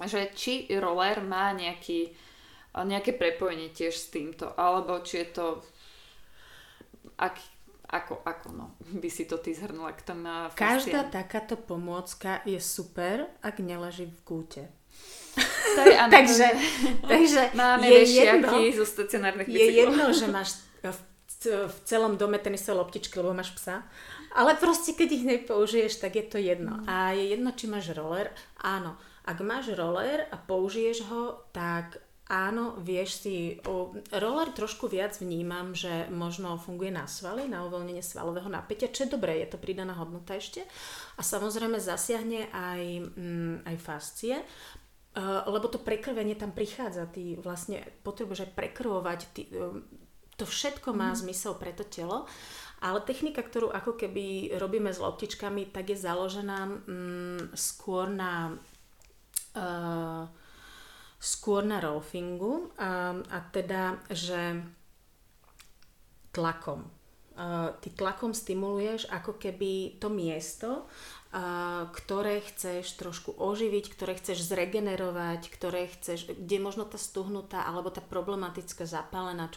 Že 0.00 0.32
či 0.32 0.64
roller 0.80 1.20
má 1.20 1.52
nejaký, 1.52 2.16
nejaké 2.72 3.12
prepojenie 3.12 3.76
tiež 3.76 3.92
s 3.92 4.08
týmto, 4.08 4.56
alebo 4.56 5.04
či 5.04 5.20
je 5.20 5.28
to 5.36 5.46
ak, 7.20 7.36
ako, 7.92 8.24
ako 8.24 8.48
no, 8.56 8.66
by 8.80 9.08
si 9.12 9.28
to 9.28 9.36
ty 9.36 9.52
zhrnula 9.52 9.92
k 9.92 10.00
tomu 10.00 10.48
Každá 10.56 11.12
takáto 11.12 11.60
pomôcka 11.60 12.40
je 12.48 12.56
super, 12.56 13.28
ak 13.44 13.60
neleží 13.60 14.08
v 14.08 14.20
kúte. 14.24 14.62
To 15.76 15.80
je 15.84 15.96
ano, 16.02 16.12
takže, 16.12 16.48
takže 17.04 17.52
máme 17.52 17.84
je 17.84 18.02
jedno, 18.16 18.48
zo 18.72 18.86
stacionárnych 18.88 19.48
Je 19.48 19.84
jedno, 19.84 20.08
že 20.12 20.26
máš 20.28 20.56
v, 20.84 21.00
v 21.68 21.76
celom 21.84 22.16
dome 22.16 22.40
tenisové 22.40 22.80
loptičky, 22.80 23.12
lebo 23.20 23.36
máš 23.36 23.52
psa, 23.60 23.84
ale 24.32 24.56
proste 24.56 24.96
keď 24.96 25.08
ich 25.12 25.24
nepoužiješ, 25.28 26.00
tak 26.00 26.16
je 26.16 26.24
to 26.24 26.38
jedno. 26.40 26.80
Mm. 26.80 26.84
A 26.88 27.12
je 27.12 27.36
jedno, 27.36 27.52
či 27.52 27.68
máš 27.68 27.92
roller. 27.92 28.32
Áno, 28.64 28.96
ak 29.28 29.36
máš 29.44 29.76
roller 29.76 30.24
a 30.32 30.36
použiješ 30.40 31.04
ho, 31.12 31.44
tak 31.52 32.00
Áno, 32.32 32.80
vieš 32.80 33.28
si, 33.28 33.60
o, 33.68 33.92
roller 34.08 34.48
trošku 34.56 34.88
viac 34.88 35.20
vnímam, 35.20 35.76
že 35.76 36.08
možno 36.08 36.56
funguje 36.56 36.88
na 36.88 37.04
svaly, 37.04 37.44
na 37.44 37.60
uvoľnenie 37.68 38.00
svalového 38.00 38.48
napätia, 38.48 38.88
čo 38.88 39.04
je 39.04 39.12
dobré, 39.12 39.44
je 39.44 39.52
to 39.52 39.60
pridaná 39.60 39.92
hodnota 39.92 40.40
ešte. 40.40 40.64
A 41.16 41.20
samozrejme 41.20 41.76
zasiahne 41.76 42.48
aj, 42.48 42.82
mm, 43.04 43.68
aj 43.68 43.76
fascie, 43.84 44.40
uh, 44.40 45.44
lebo 45.44 45.68
to 45.68 45.76
prekrvenie 45.76 46.32
tam 46.32 46.56
prichádza, 46.56 47.04
ty 47.12 47.36
vlastne 47.36 47.84
potrebuješ 48.00 48.48
aj 48.48 48.50
prekrvovať, 48.56 49.20
ty, 49.36 49.52
uh, 49.52 49.76
to 50.40 50.48
všetko 50.48 50.96
má 50.96 51.12
mm. 51.12 51.28
zmysel 51.28 51.52
pre 51.60 51.76
to 51.76 51.84
telo. 51.84 52.24
Ale 52.80 53.04
technika, 53.04 53.44
ktorú 53.44 53.68
ako 53.68 53.94
keby 54.00 54.56
robíme 54.56 54.88
s 54.88 55.04
loptičkami, 55.04 55.68
tak 55.68 55.92
je 55.92 56.00
založená 56.00 56.64
mm, 56.64 57.52
skôr 57.52 58.08
na 58.08 58.56
uh, 59.52 60.32
skôr 61.22 61.62
na 61.62 61.78
rolfingu 61.78 62.74
a, 62.74 63.14
a 63.14 63.38
teda, 63.54 64.02
že 64.10 64.58
tlakom. 66.34 66.90
Ty 67.78 67.88
tlakom 67.96 68.36
stimuluješ 68.36 69.08
ako 69.08 69.40
keby 69.40 69.96
to 70.02 70.12
miesto, 70.12 70.84
ktoré 71.96 72.44
chceš 72.44 73.00
trošku 73.00 73.32
oživiť, 73.40 73.84
ktoré 73.88 74.12
chceš 74.20 74.52
zregenerovať, 74.52 75.48
ktoré 75.48 75.88
chceš, 75.88 76.28
kde 76.28 76.56
možno 76.60 76.84
tá 76.84 77.00
stuhnutá 77.00 77.64
alebo 77.64 77.88
tá 77.88 78.04
problematická 78.04 78.84
zapálená, 78.84 79.48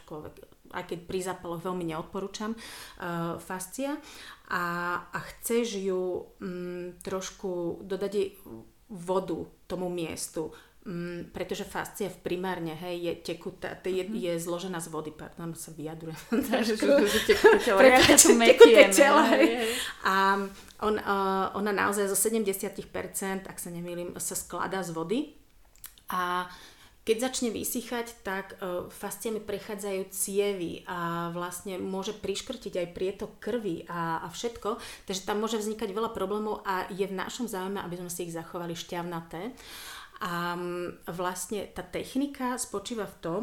aj 0.72 0.84
keď 0.88 1.00
pri 1.04 1.20
zápaloch 1.20 1.68
veľmi 1.68 1.84
neodporúčam, 1.92 2.56
fascia 3.44 4.00
a, 4.48 4.64
a 5.12 5.20
chceš 5.20 5.84
ju 5.84 6.32
um, 6.40 6.96
trošku 7.04 7.84
dodať 7.84 8.40
vodu 8.88 9.44
tomu 9.68 9.92
miestu, 9.92 10.56
Mm, 10.86 11.34
pretože 11.34 11.66
fascia 11.66 12.14
v 12.14 12.22
primárne 12.22 12.78
hej, 12.78 13.10
je 13.10 13.14
tekutá, 13.34 13.74
je, 13.82 14.06
mm-hmm. 14.06 14.22
je 14.22 14.32
zložená 14.38 14.78
z 14.78 14.94
vody, 14.94 15.10
pardon, 15.10 15.58
sa 15.58 15.74
vyjadrujem. 15.74 16.14
tekuté 18.54 18.94
telo. 18.94 19.18
hej. 19.34 19.66
A 20.06 20.46
on, 20.86 21.02
uh, 21.02 21.50
ona 21.58 21.74
naozaj 21.74 22.06
zo 22.06 22.14
70%, 22.14 22.86
ak 23.50 23.58
sa 23.58 23.74
nemýlim, 23.74 24.14
sa 24.22 24.38
skladá 24.38 24.86
z 24.86 24.94
vody. 24.94 25.34
A 26.14 26.46
keď 27.02 27.34
začne 27.34 27.50
vysychať, 27.50 28.22
tak 28.22 28.54
uh, 28.62 28.86
fasciami 28.86 29.42
prechádzajú 29.42 30.02
cievy 30.14 30.86
a 30.86 31.34
vlastne 31.34 31.82
môže 31.82 32.14
priškrtiť 32.14 32.74
aj 32.78 32.88
prietok 32.94 33.42
krvi 33.42 33.90
a, 33.90 34.22
a 34.22 34.30
všetko. 34.30 34.78
Takže 35.10 35.26
tam 35.26 35.42
môže 35.42 35.58
vznikať 35.58 35.90
veľa 35.90 36.14
problémov 36.14 36.62
a 36.62 36.86
je 36.94 37.10
v 37.10 37.18
našom 37.18 37.50
záujme, 37.50 37.82
aby 37.82 38.06
sme 38.06 38.14
si 38.14 38.30
ich 38.30 38.38
zachovali 38.38 38.78
šťavnaté. 38.78 39.50
A 40.26 40.58
mm, 40.58 41.06
vlastne 41.14 41.70
tá 41.70 41.86
technika 41.86 42.58
spočíva 42.58 43.06
v 43.06 43.18
tom, 43.22 43.42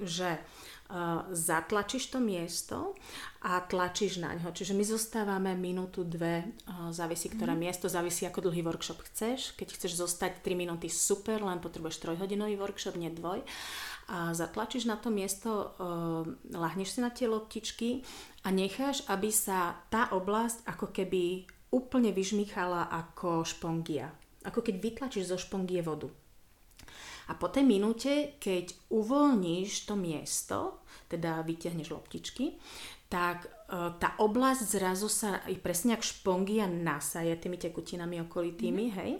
že 0.00 0.40
uh, 0.40 1.28
zatlačíš 1.28 2.08
to 2.08 2.24
miesto 2.24 2.96
a 3.44 3.60
tlačíš 3.60 4.24
na 4.24 4.32
ňo. 4.32 4.48
Čiže 4.48 4.72
my 4.72 4.80
zostávame 4.80 5.52
minútu, 5.52 6.08
dve, 6.08 6.48
uh, 6.72 6.88
závisí 6.88 7.28
ktoré 7.28 7.52
mm. 7.52 7.60
miesto, 7.60 7.92
závisí 7.92 8.24
ako 8.24 8.48
dlhý 8.48 8.64
workshop 8.64 9.04
chceš. 9.12 9.52
Keď 9.60 9.76
chceš 9.76 10.00
zostať 10.00 10.40
3 10.40 10.56
minúty, 10.56 10.88
super, 10.88 11.44
len 11.44 11.60
potrebuješ 11.60 12.00
trojhodinový 12.00 12.56
workshop, 12.56 12.96
nie 12.96 13.12
dvoj. 13.12 13.44
A 14.08 14.32
zatlačíš 14.32 14.88
na 14.88 14.96
to 14.96 15.12
miesto, 15.12 15.76
uh, 15.76 16.24
lahneš 16.48 16.96
si 16.96 17.00
na 17.04 17.12
tie 17.12 17.28
loptičky 17.28 18.00
a 18.40 18.48
necháš, 18.48 19.04
aby 19.12 19.28
sa 19.28 19.84
tá 19.92 20.08
oblasť 20.16 20.64
ako 20.64 20.96
keby 20.96 21.44
úplne 21.76 22.08
vyžmýchala 22.08 22.88
ako 22.88 23.44
špongia 23.44 24.16
ako 24.46 24.62
keď 24.62 24.74
vytlačíš 24.78 25.34
zo 25.34 25.38
špongie 25.38 25.82
vodu. 25.82 26.08
A 27.26 27.34
po 27.34 27.50
tej 27.50 27.66
minúte, 27.66 28.38
keď 28.38 28.70
uvoľníš 28.94 29.90
to 29.90 29.98
miesto, 29.98 30.86
teda 31.10 31.42
vytiahneš 31.42 31.90
loptičky, 31.90 32.54
tak 33.10 33.46
e, 33.46 33.48
tá 33.98 34.18
oblasť 34.22 34.62
zrazu 34.62 35.10
sa 35.10 35.42
presne 35.58 35.98
ako 35.98 36.06
špongia 36.06 36.70
nasaje 36.70 37.34
tými 37.38 37.58
tekutinami 37.58 38.22
okolitými, 38.26 38.84
mm. 38.90 38.94
hej. 39.02 39.10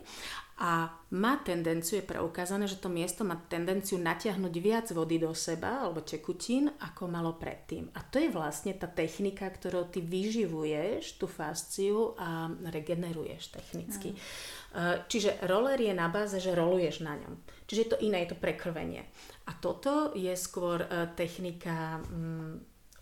A 0.56 0.88
má 1.12 1.36
tendenciu, 1.44 2.00
je 2.00 2.08
preukázané, 2.08 2.64
že 2.64 2.80
to 2.80 2.88
miesto 2.88 3.28
má 3.28 3.36
tendenciu 3.44 4.00
natiahnuť 4.00 4.54
viac 4.56 4.88
vody 4.88 5.20
do 5.20 5.36
seba, 5.36 5.84
alebo 5.84 6.00
tekutín, 6.00 6.72
ako 6.80 7.12
malo 7.12 7.36
predtým. 7.36 7.92
A 7.92 8.00
to 8.00 8.16
je 8.16 8.32
vlastne 8.32 8.72
tá 8.72 8.88
technika, 8.88 9.44
ktorou 9.52 9.92
ty 9.92 10.00
vyživuješ 10.00 11.20
tú 11.20 11.28
fasciu 11.28 12.16
a 12.16 12.48
regeneruješ 12.72 13.52
technicky. 13.52 14.16
Mm. 14.16 15.04
Čiže 15.12 15.44
roller 15.44 15.76
je 15.76 15.92
na 15.92 16.08
báze, 16.08 16.40
že 16.40 16.56
roluješ 16.56 17.04
na 17.04 17.20
ňom. 17.20 17.36
Čiže 17.68 17.80
je 17.84 17.90
to 17.92 18.00
iné, 18.00 18.24
je 18.24 18.32
to 18.32 18.40
prekrvenie. 18.40 19.04
A 19.48 19.52
toto 19.60 20.16
je 20.16 20.32
skôr 20.36 20.84
e, 20.84 20.88
technika 21.16 22.00
mm, 22.00 22.54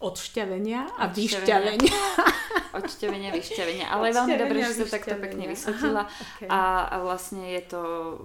odšťavenia 0.02 0.98
a 0.98 1.04
vyšťavenia. 1.06 1.98
Odšťavenia, 2.74 3.30
vyšťavenia. 3.30 3.86
Ale 3.86 4.10
je 4.10 4.14
veľmi 4.18 4.36
dobré, 4.38 4.58
že 4.66 4.74
sa 4.82 4.98
takto 4.98 5.14
pekne 5.22 5.44
vysvetlila. 5.50 6.02
okay. 6.10 6.48
a, 6.50 6.60
a 6.90 6.96
vlastne 7.06 7.46
je 7.54 7.62
to 7.70 7.80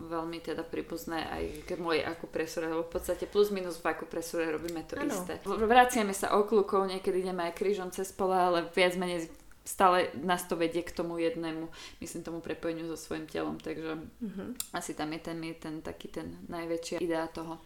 veľmi 0.10 0.42
teda 0.42 0.66
príbuzné 0.66 1.20
aj 1.30 1.44
k 1.70 1.70
mojej 1.78 2.04
akupresúre, 2.04 2.66
lebo 2.70 2.84
v 2.86 2.92
podstate 2.98 3.30
plus 3.30 3.54
minus 3.54 3.78
v 3.78 3.94
akupresúre 3.94 4.50
robíme 4.50 4.82
to 4.90 4.98
ano. 4.98 5.14
isté. 5.14 5.38
Vraciame 5.46 6.18
sa 6.18 6.34
okľukou, 6.34 6.90
niekedy 6.90 7.22
ideme 7.22 7.46
aj 7.50 7.54
krížom 7.58 7.94
cez 7.94 8.10
pole, 8.10 8.34
ale 8.34 8.66
viac 8.74 8.98
menej 8.98 9.30
stále 9.70 10.10
nás 10.26 10.50
to 10.50 10.58
vedie 10.58 10.82
k 10.82 10.90
tomu 10.90 11.22
jednému, 11.22 11.70
myslím 12.02 12.24
tomu 12.26 12.40
prepojeniu 12.42 12.90
so 12.90 12.98
svojím 12.98 13.30
telom, 13.30 13.62
takže 13.62 14.02
mm-hmm. 14.02 14.74
asi 14.74 14.98
tam 14.98 15.14
je 15.14 15.22
ten, 15.22 15.38
je 15.46 15.54
ten 15.54 15.76
taký 15.86 16.10
ten 16.10 16.42
najväčšia 16.50 16.98
idea 16.98 17.30
toho. 17.30 17.62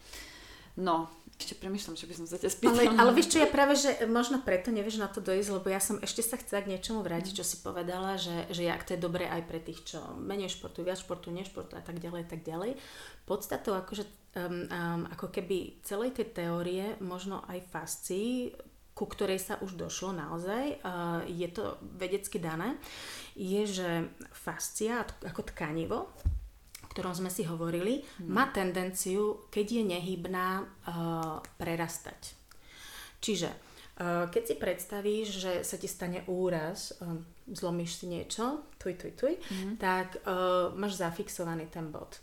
No, 0.75 1.07
ešte 1.43 1.59
premyšľam, 1.59 1.99
čo 1.99 2.07
by 2.07 2.15
som 2.15 2.25
sa 2.25 2.39
ťa 2.39 2.49
spýtala. 2.49 2.79
Ale, 2.87 2.95
ale 2.95 3.11
vieš 3.11 3.35
čo, 3.35 3.43
ja 3.43 3.49
práve, 3.51 3.75
že 3.75 3.91
možno 4.07 4.39
preto 4.39 4.71
nevieš 4.71 5.03
na 5.03 5.11
to 5.11 5.19
dojsť, 5.19 5.49
lebo 5.51 5.67
ja 5.67 5.83
som 5.83 5.99
ešte 5.99 6.23
sa 6.23 6.39
chcela 6.39 6.63
k 6.63 6.71
niečomu 6.71 7.03
vrátiť, 7.03 7.43
čo 7.43 7.45
si 7.45 7.59
povedala, 7.59 8.15
že, 8.15 8.47
že 8.49 8.63
jak 8.63 8.81
to 8.87 8.95
je 8.95 9.03
dobré 9.03 9.27
aj 9.27 9.43
pre 9.43 9.59
tých, 9.59 9.83
čo 9.83 9.99
menej 10.15 10.47
športu, 10.47 10.87
viac 10.87 11.03
športu, 11.03 11.35
nešportu 11.35 11.75
a 11.75 11.83
tak 11.83 11.99
ďalej, 11.99 12.31
tak 12.31 12.47
ďalej. 12.47 12.79
Podstatou 13.27 13.75
akože, 13.75 14.07
um, 14.39 14.65
um, 14.71 15.01
ako 15.11 15.27
keby 15.27 15.83
celej 15.83 16.15
tej 16.15 16.31
teórie, 16.31 16.95
možno 17.03 17.43
aj 17.51 17.59
fascii, 17.67 18.55
ku 18.93 19.09
ktorej 19.09 19.41
sa 19.41 19.57
už 19.57 19.73
došlo 19.73 20.13
naozaj, 20.13 20.77
je 21.25 21.49
to 21.49 21.81
vedecky 21.97 22.37
dané, 22.37 22.77
je, 23.33 23.65
že 23.65 23.89
fascia 24.29 25.01
ako 25.25 25.49
tkanivo, 25.49 26.13
ktorom 26.93 27.17
sme 27.17 27.33
si 27.33 27.41
hovorili, 27.43 28.05
hmm. 28.05 28.29
má 28.29 28.53
tendenciu, 28.53 29.49
keď 29.49 29.81
je 29.81 29.83
nehybná, 29.97 30.61
prerastať. 31.57 32.37
Čiže 33.17 33.49
Keď 34.03 34.43
si 34.43 34.55
predstavíš, 34.57 35.27
že 35.37 35.53
sa 35.61 35.77
ti 35.77 35.85
stane 35.85 36.25
úraz, 36.25 36.97
zlomíš 37.45 38.01
si 38.01 38.05
niečo, 38.09 38.65
tuj, 38.81 38.97
tuj, 38.97 39.13
tuj, 39.13 39.33
mm. 39.37 39.77
tak 39.77 40.17
uh, 40.25 40.73
máš 40.73 40.97
zafixovaný 40.97 41.69
ten 41.69 41.93
bod. 41.93 42.17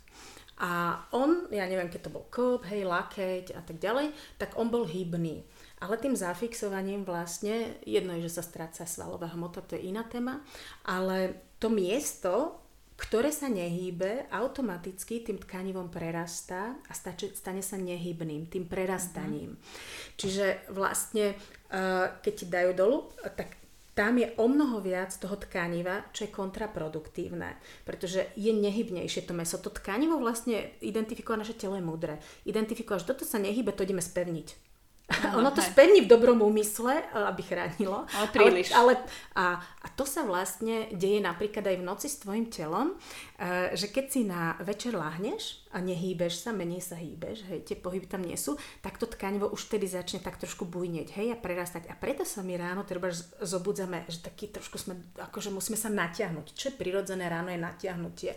A 0.59 0.99
on, 1.15 1.47
ja 1.47 1.63
neviem, 1.65 1.87
keď 1.87 2.11
to 2.11 2.13
bol 2.13 2.27
kop, 2.27 2.67
hej, 2.67 2.83
lakeť 2.83 3.55
a 3.55 3.63
tak 3.63 3.79
ďalej, 3.79 4.11
tak 4.35 4.59
on 4.59 4.67
bol 4.67 4.83
hybný. 4.83 5.47
Ale 5.79 5.95
tým 5.97 6.13
zafixovaním 6.13 7.07
vlastne, 7.07 7.79
jedno 7.87 8.19
je, 8.19 8.27
že 8.27 8.37
sa 8.37 8.43
stráca 8.45 8.83
svalová 8.83 9.31
hmota, 9.31 9.63
to 9.63 9.79
je 9.79 9.89
iná 9.89 10.03
téma, 10.05 10.43
ale 10.85 11.39
to 11.57 11.71
miesto, 11.71 12.61
ktoré 13.01 13.33
sa 13.33 13.49
nehýbe, 13.49 14.29
automaticky 14.29 15.25
tým 15.25 15.41
tkanivom 15.41 15.89
prerastá 15.89 16.77
a 16.85 16.93
stane 16.93 17.65
sa 17.65 17.77
nehybným, 17.81 18.45
tým 18.45 18.69
prerastaním. 18.69 19.57
Mm-hmm. 19.57 20.15
Čiže 20.21 20.45
vlastne, 20.69 21.33
uh, 21.73 22.13
keď 22.21 22.33
ti 22.37 22.45
dajú 22.45 22.71
dolu, 22.77 23.09
tak 23.33 23.57
tam 23.97 24.21
je 24.21 24.29
o 24.37 24.45
mnoho 24.45 24.79
viac 24.85 25.11
toho 25.17 25.35
tkaniva, 25.35 26.05
čo 26.13 26.29
je 26.29 26.31
kontraproduktívne, 26.31 27.57
pretože 27.83 28.29
je 28.37 28.53
nehybnejšie 28.53 29.25
to 29.25 29.33
meso. 29.33 29.57
To 29.57 29.73
tkanivo 29.73 30.21
vlastne 30.21 30.77
identifikuje 30.79 31.41
naše 31.41 31.57
telo 31.57 31.75
je 31.75 31.83
múdre. 31.83 32.21
Identifikuje, 32.45 33.01
že 33.01 33.09
toto 33.11 33.25
sa 33.25 33.41
nehybe, 33.41 33.73
to 33.73 33.83
ideme 33.83 33.99
spevniť 33.99 34.70
ono 35.39 35.51
to 35.51 35.61
spevní 35.61 36.01
v 36.01 36.11
dobrom 36.11 36.41
úmysle, 36.41 37.03
eh, 37.03 37.29
aby 37.29 37.41
chránilo. 37.43 38.05
Ale 38.11 38.27
príliš. 38.31 38.71
Ale, 38.71 38.95
ale, 38.97 39.05
a, 39.35 39.45
a 39.59 39.87
to 39.93 40.05
sa 40.05 40.21
vlastne 40.23 40.89
deje 40.93 41.19
napríklad 41.23 41.65
aj 41.65 41.77
v 41.79 41.87
noci 41.87 42.07
s 42.09 42.21
tvojim 42.21 42.47
telom, 42.53 42.93
e, 43.39 43.73
že 43.73 43.89
keď 43.89 44.05
si 44.11 44.21
na 44.27 44.53
večer 44.61 44.93
láhneš 44.93 45.65
a 45.73 45.81
nehýbeš 45.81 46.45
sa, 46.45 46.53
menej 46.53 46.83
sa 46.83 46.99
hýbeš, 46.99 47.49
hej, 47.49 47.65
tie 47.65 47.77
pohyby 47.79 48.05
tam 48.05 48.21
nie 48.21 48.37
sú, 48.37 48.59
tak 48.83 49.01
to 49.01 49.09
tkanivo 49.09 49.49
už 49.49 49.71
vtedy 49.71 49.89
začne 49.89 50.21
tak 50.21 50.37
trošku 50.37 50.69
bujneť, 50.69 51.17
hej, 51.17 51.27
a 51.33 51.37
prerastať. 51.39 51.89
A 51.89 51.97
preto 51.97 52.27
sa 52.27 52.45
my 52.45 52.53
ráno 52.59 52.85
treba 52.85 53.09
zobudzame, 53.41 54.05
že 54.05 54.21
taký 54.21 54.53
trošku 54.53 54.77
sme, 54.77 54.99
akože 55.17 55.49
musíme 55.49 55.79
sa 55.79 55.89
natiahnuť. 55.89 56.45
Čo 56.53 56.65
je 56.69 56.79
prirodzené 56.79 57.25
ráno 57.25 57.49
je 57.49 57.59
natiahnutie. 57.59 58.31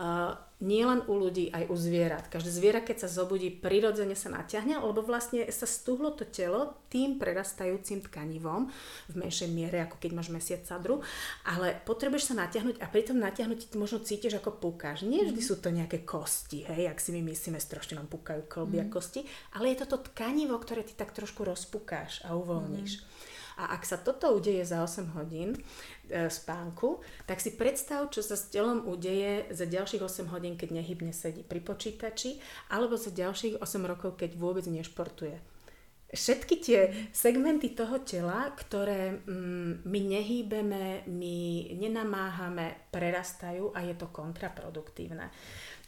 Uh, 0.00 0.34
nie 0.60 0.84
len 0.84 1.00
u 1.08 1.16
ľudí, 1.16 1.48
aj 1.48 1.72
u 1.72 1.76
zvierat. 1.76 2.28
Každé 2.28 2.52
zviera, 2.52 2.80
keď 2.84 3.04
sa 3.04 3.08
zobudí, 3.08 3.48
prirodzene 3.48 4.12
sa 4.12 4.28
natiahne, 4.28 4.76
lebo 4.76 5.00
vlastne 5.00 5.48
sa 5.48 5.64
stúhlo 5.64 6.12
to 6.12 6.28
telo 6.28 6.76
tým 6.92 7.16
prerastajúcim 7.16 8.04
tkanivom 8.04 8.68
v 9.08 9.14
menšej 9.16 9.48
miere, 9.48 9.80
ako 9.88 9.96
keď 9.96 10.10
máš 10.12 10.28
mesiac 10.28 10.60
sadru, 10.68 11.00
ale 11.48 11.80
potrebuješ 11.88 12.32
sa 12.32 12.44
natiahnuť 12.44 12.76
a 12.76 12.86
pri 12.92 13.02
tom 13.08 13.18
natiahnutí 13.24 13.72
možno 13.80 14.04
cítiš, 14.04 14.36
ako 14.36 14.60
púkaš. 14.60 15.08
Nie 15.08 15.24
vždy 15.24 15.40
mhm. 15.40 15.48
sú 15.48 15.56
to 15.56 15.72
nejaké 15.72 16.04
kosti, 16.04 16.68
hej, 16.68 16.92
ak 16.92 17.00
si 17.00 17.16
my 17.16 17.24
myslíme, 17.24 17.56
strašne 17.56 17.96
nám 17.96 18.12
púkajú 18.12 18.44
kolby 18.44 18.80
mm. 18.80 18.84
a 18.84 18.86
kosti, 18.92 19.20
ale 19.56 19.72
je 19.72 19.80
to 19.80 19.96
to 19.96 20.12
tkanivo, 20.12 20.60
ktoré 20.60 20.84
ty 20.84 20.92
tak 20.92 21.16
trošku 21.16 21.42
rozpukáš 21.46 22.20
a 22.28 22.36
uvoľníš. 22.36 23.00
Mm. 23.00 23.29
A 23.60 23.76
ak 23.76 23.84
sa 23.84 24.00
toto 24.00 24.32
udeje 24.32 24.64
za 24.64 24.80
8 24.80 25.12
hodín 25.20 25.52
e, 25.52 25.60
spánku, 26.32 27.04
tak 27.28 27.44
si 27.44 27.52
predstav, 27.52 28.08
čo 28.08 28.24
sa 28.24 28.40
s 28.40 28.48
telom 28.48 28.88
udeje 28.88 29.52
za 29.52 29.68
ďalších 29.68 30.00
8 30.00 30.32
hodín, 30.32 30.56
keď 30.56 30.80
nehybne 30.80 31.12
sedí 31.12 31.44
pri 31.44 31.60
počítači, 31.60 32.40
alebo 32.72 32.96
za 32.96 33.12
ďalších 33.12 33.60
8 33.60 33.84
rokov, 33.84 34.16
keď 34.16 34.40
vôbec 34.40 34.64
nešportuje. 34.64 35.36
Všetky 36.10 36.54
tie 36.58 36.80
segmenty 37.14 37.70
toho 37.70 38.02
tela, 38.02 38.50
ktoré 38.56 39.22
mm, 39.22 39.86
my 39.86 40.00
nehýbeme, 40.10 41.06
my 41.06 41.36
nenamáhame, 41.78 42.90
prerastajú 42.90 43.70
a 43.70 43.86
je 43.86 43.94
to 43.94 44.10
kontraproduktívne. 44.10 45.30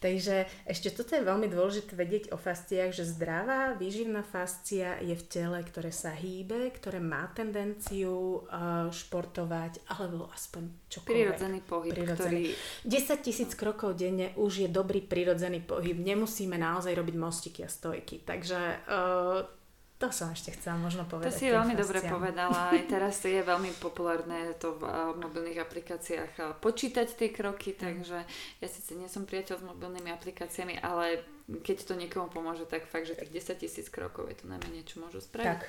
Takže 0.03 0.51
ešte 0.67 0.91
toto 0.91 1.15
je 1.15 1.23
veľmi 1.23 1.47
dôležité 1.47 1.95
vedieť 1.95 2.35
o 2.35 2.37
fasciách, 2.37 2.91
že 2.91 3.07
zdravá 3.07 3.79
výživná 3.79 4.27
fascia 4.27 4.99
je 4.99 5.15
v 5.15 5.25
tele, 5.31 5.63
ktoré 5.63 5.95
sa 5.95 6.11
hýbe, 6.11 6.75
ktoré 6.75 6.99
má 6.99 7.31
tendenciu 7.31 8.43
uh, 8.43 8.91
športovať, 8.91 9.87
alebo 9.95 10.27
aspoň 10.35 10.91
čokoľvek. 10.91 11.07
Prirodzený 11.07 11.61
pohyb, 11.63 11.93
prirodzený. 11.95 12.51
ktorý... 12.51 13.23
10 13.23 13.23
tisíc 13.23 13.51
krokov 13.55 13.95
denne 13.95 14.35
už 14.35 14.67
je 14.67 14.69
dobrý 14.69 15.07
prirodzený 15.07 15.63
pohyb. 15.63 15.95
Nemusíme 15.95 16.59
naozaj 16.59 16.99
robiť 16.99 17.15
mostiky 17.15 17.63
a 17.63 17.71
stojky. 17.71 18.27
Takže 18.27 18.59
uh, 18.91 19.62
to 20.03 20.11
som 20.11 20.35
ešte 20.35 20.51
chcela 20.59 20.75
možno 20.83 21.07
povedať. 21.07 21.31
To 21.31 21.39
si 21.39 21.47
veľmi 21.47 21.79
dobre 21.79 22.03
povedala. 22.03 22.75
Aj 22.75 22.83
teraz 22.91 23.23
je 23.23 23.39
veľmi 23.39 23.71
populárne 23.79 24.51
to 24.59 24.75
v 24.75 24.83
mobilných 25.23 25.63
aplikáciách 25.63 26.59
počítať 26.59 27.07
tie 27.07 27.31
kroky, 27.31 27.71
mm. 27.71 27.79
takže 27.79 28.19
ja 28.59 28.67
síce 28.67 28.99
nie 28.99 29.07
som 29.07 29.23
priateľ 29.23 29.63
s 29.63 29.65
mobilnými 29.65 30.11
aplikáciami, 30.11 30.83
ale 30.83 31.23
keď 31.63 31.87
to 31.87 31.95
niekomu 31.95 32.27
pomôže, 32.35 32.67
tak 32.67 32.91
fakt, 32.91 33.07
že 33.07 33.15
tých 33.15 33.31
10 33.31 33.63
tisíc 33.63 33.87
krokov 33.87 34.27
je 34.27 34.43
to 34.43 34.51
najmenej, 34.51 34.83
čo 34.83 34.99
môžu 34.99 35.23
spraviť. 35.23 35.47
Tak, 35.47 35.63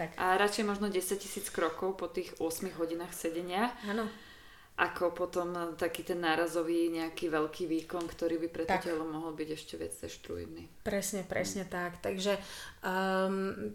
tak. 0.00 0.08
A 0.16 0.40
radšej 0.40 0.64
možno 0.64 0.88
10 0.88 1.20
tisíc 1.20 1.52
krokov 1.52 2.00
po 2.00 2.08
tých 2.08 2.32
8 2.40 2.80
hodinách 2.80 3.12
sedenia. 3.12 3.68
Áno 3.84 4.08
ako 4.74 5.14
potom 5.14 5.54
taký 5.78 6.02
ten 6.02 6.18
nárazový 6.18 6.90
nejaký 6.90 7.30
veľký 7.30 7.70
výkon, 7.70 8.10
ktorý 8.10 8.42
by 8.42 8.48
pre 8.50 8.64
to 8.66 8.74
telo 8.82 9.06
mohol 9.06 9.30
byť 9.30 9.48
ešte 9.54 9.78
viac 9.78 9.94
deštruidný. 9.94 10.82
Presne, 10.82 11.22
presne 11.22 11.62
mm. 11.62 11.70
tak. 11.70 12.02
Takže 12.02 12.34
um, 12.82 13.70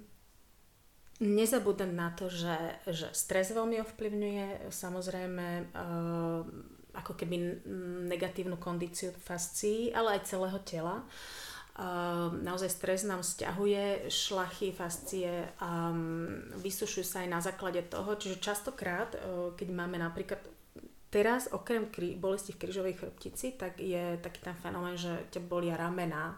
nezabúdať 1.24 1.92
na 1.96 2.12
to, 2.12 2.28
že, 2.28 2.84
že 2.92 3.08
stres 3.16 3.56
veľmi 3.56 3.80
ovplyvňuje 3.80 4.68
samozrejme 4.68 5.48
um, 5.72 6.44
ako 6.92 7.16
keby 7.16 7.64
negatívnu 8.12 8.60
kondíciu 8.60 9.16
fascií, 9.16 9.96
ale 9.96 10.20
aj 10.20 10.36
celého 10.36 10.60
tela. 10.68 11.08
Um, 11.80 12.44
naozaj 12.44 12.76
stres 12.76 13.08
nám 13.08 13.24
stiahuje 13.24 14.12
šlachy, 14.12 14.76
fascie 14.76 15.48
a 15.64 15.96
um, 15.96 16.44
vysušujú 16.60 17.06
sa 17.08 17.24
aj 17.24 17.30
na 17.32 17.40
základe 17.40 17.88
toho, 17.88 18.20
čiže 18.20 18.44
častokrát, 18.44 19.16
uh, 19.16 19.56
keď 19.56 19.68
máme 19.72 19.96
napríklad 19.96 20.44
Teraz 21.10 21.50
okrem 21.50 21.90
kri- 21.90 22.14
bolesti 22.14 22.54
v 22.54 22.62
kryžovej 22.62 22.96
chrbtici, 23.02 23.58
tak 23.58 23.82
je 23.82 24.18
taký 24.22 24.46
ten 24.46 24.54
fenomén, 24.54 24.94
že 24.94 25.30
ťa 25.34 25.42
bolia 25.42 25.74
ramena, 25.74 26.38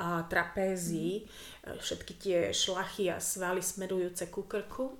a 0.00 0.22
trapézy, 0.22 1.26
mm. 1.66 1.76
všetky 1.76 2.12
tie 2.14 2.38
šlachy 2.54 3.10
a 3.10 3.20
svaly 3.20 3.60
smerujúce 3.60 4.30
ku 4.32 4.46
krku 4.46 4.96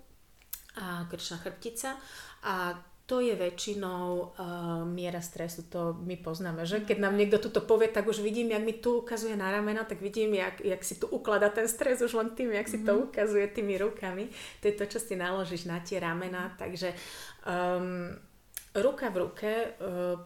a 0.76 1.06
krčná 1.08 1.38
chrbtica 1.38 1.96
a 2.42 2.74
to 3.10 3.18
je 3.18 3.34
väčšinou 3.34 4.06
uh, 4.38 4.86
miera 4.86 5.18
stresu, 5.18 5.66
to 5.66 5.98
my 5.98 6.14
poznáme, 6.14 6.62
že 6.62 6.86
keď 6.86 7.02
nám 7.02 7.18
niekto 7.18 7.42
toto 7.42 7.66
povie, 7.66 7.90
tak 7.90 8.06
už 8.06 8.22
vidím, 8.22 8.54
jak 8.54 8.62
mi 8.62 8.78
tu 8.78 9.02
ukazuje 9.02 9.34
na 9.34 9.50
ramena, 9.50 9.82
tak 9.82 9.98
vidím, 9.98 10.38
jak, 10.38 10.62
jak 10.62 10.78
si 10.86 10.94
tu 10.94 11.10
uklada 11.10 11.50
ten 11.50 11.66
stres 11.66 11.98
už 12.06 12.14
len 12.14 12.30
tým, 12.38 12.54
jak 12.54 12.70
si 12.70 12.86
to 12.86 12.94
mhm. 12.94 13.02
ukazuje 13.10 13.50
tými 13.50 13.82
rukami. 13.82 14.30
To 14.62 14.64
je 14.70 14.74
to, 14.78 14.86
čo 14.86 14.98
si 15.02 15.18
naložíš 15.18 15.66
na 15.66 15.82
tie 15.82 15.98
ramena, 15.98 16.54
takže 16.54 16.94
um, 17.42 18.14
ruka 18.74 19.10
v 19.10 19.16
ruke, 19.26 19.50
e, 19.50 19.68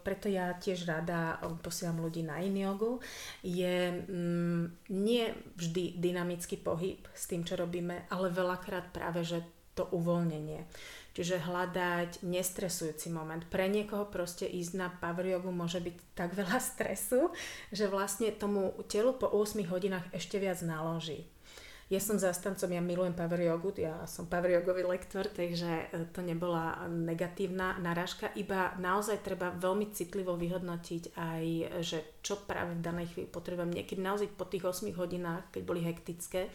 preto 0.05 0.29
ja 0.29 0.53
tiež 0.53 0.85
rada 0.85 1.41
posielam 1.65 2.05
ľudí 2.05 2.21
na 2.21 2.45
in 2.45 2.61
jogu, 2.61 3.01
je 3.41 4.05
mm, 4.05 4.93
nie 4.93 5.25
vždy 5.57 5.97
dynamický 5.97 6.61
pohyb 6.61 7.01
s 7.17 7.25
tým, 7.25 7.45
čo 7.45 7.57
robíme, 7.57 8.05
ale 8.13 8.29
veľakrát 8.29 8.93
práve, 8.93 9.25
že 9.25 9.41
to 9.73 9.89
uvoľnenie. 9.91 10.69
Čiže 11.15 11.47
hľadať 11.47 12.27
nestresujúci 12.27 13.07
moment. 13.11 13.39
Pre 13.47 13.71
niekoho 13.71 14.11
proste 14.11 14.51
ísť 14.51 14.73
na 14.75 14.91
power 14.91 15.39
jogu 15.39 15.55
môže 15.55 15.79
byť 15.79 15.97
tak 16.19 16.35
veľa 16.35 16.59
stresu, 16.75 17.31
že 17.71 17.87
vlastne 17.87 18.35
tomu 18.35 18.75
telu 18.91 19.15
po 19.15 19.31
8 19.31 19.63
hodinách 19.71 20.11
ešte 20.11 20.37
viac 20.43 20.59
naloží. 20.67 21.34
Ja 21.95 22.03
som 22.03 22.19
zastancom, 22.19 22.67
ja 22.75 22.83
milujem 22.83 23.15
power 23.15 23.39
jogu, 23.39 23.71
ja 23.79 24.03
som 24.11 24.27
power 24.27 24.51
jogový 24.51 24.83
lektor, 24.83 25.31
takže 25.31 25.95
e, 25.95 26.11
to 26.11 26.27
nebola 26.27 26.91
negatívna 26.91 27.79
narážka, 27.79 28.35
iba 28.35 28.75
naozaj 28.83 29.23
treba 29.23 29.55
veľmi 29.55 29.95
citlivo 29.95 30.35
vyhodnotiť 30.35 31.15
aj, 31.15 31.45
že 31.87 32.19
čo 32.19 32.43
práve 32.43 32.75
v 32.75 32.83
danej 32.83 33.15
chvíli 33.15 33.31
potrebujem. 33.31 33.71
Niekedy 33.71 34.03
naozaj 34.03 34.27
po 34.35 34.51
tých 34.51 34.67
8 34.67 34.91
hodinách, 34.99 35.55
keď 35.55 35.63
boli 35.63 35.87
hektické, 35.87 36.51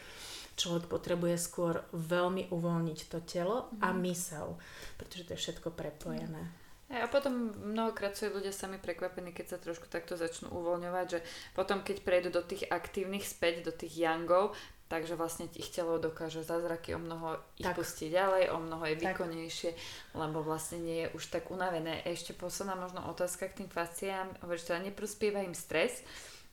človek 0.59 0.91
potrebuje 0.91 1.39
skôr 1.39 1.87
veľmi 1.95 2.51
uvoľniť 2.51 2.99
to 3.07 3.23
telo 3.23 3.71
a 3.79 3.95
mhm. 3.95 3.99
mysel, 4.11 4.59
pretože 4.99 5.23
to 5.23 5.31
je 5.39 5.41
všetko 5.47 5.71
prepojené. 5.71 6.51
A 6.89 7.05
potom 7.05 7.53
mnohokrát 7.53 8.17
sú 8.17 8.33
ľudia 8.33 8.49
sami 8.49 8.81
prekvapení, 8.81 9.29
keď 9.29 9.45
sa 9.45 9.57
trošku 9.61 9.85
takto 9.93 10.17
začnú 10.17 10.49
uvoľňovať, 10.57 11.05
že 11.05 11.19
potom 11.53 11.85
keď 11.85 12.01
prejdú 12.01 12.33
do 12.33 12.41
tých 12.41 12.65
aktívnych 12.65 13.21
späť, 13.21 13.61
do 13.61 13.69
tých 13.69 13.93
yangov, 13.93 14.57
takže 14.89 15.13
vlastne 15.13 15.45
ich 15.53 15.69
telo 15.69 16.01
dokáže 16.01 16.41
zázraky 16.41 16.97
o 16.97 16.99
mnoho 16.99 17.37
ich 17.55 17.69
tak. 17.69 17.77
pustiť 17.77 18.09
ďalej, 18.09 18.43
o 18.51 18.57
mnoho 18.57 18.83
je 18.89 18.95
výkonnejšie, 18.97 19.71
lebo 20.17 20.41
vlastne 20.41 20.81
nie 20.81 20.97
je 21.05 21.07
už 21.13 21.29
tak 21.29 21.53
unavené. 21.53 22.01
Ešte 22.03 22.33
posledná 22.33 22.73
možno 22.73 23.05
otázka 23.05 23.47
k 23.47 23.63
tým 23.63 23.69
fasciám, 23.69 24.27
hovoríš, 24.41 24.67
teda 24.67 24.81
neprospieva 24.89 25.45
im 25.45 25.53
stres, 25.53 26.01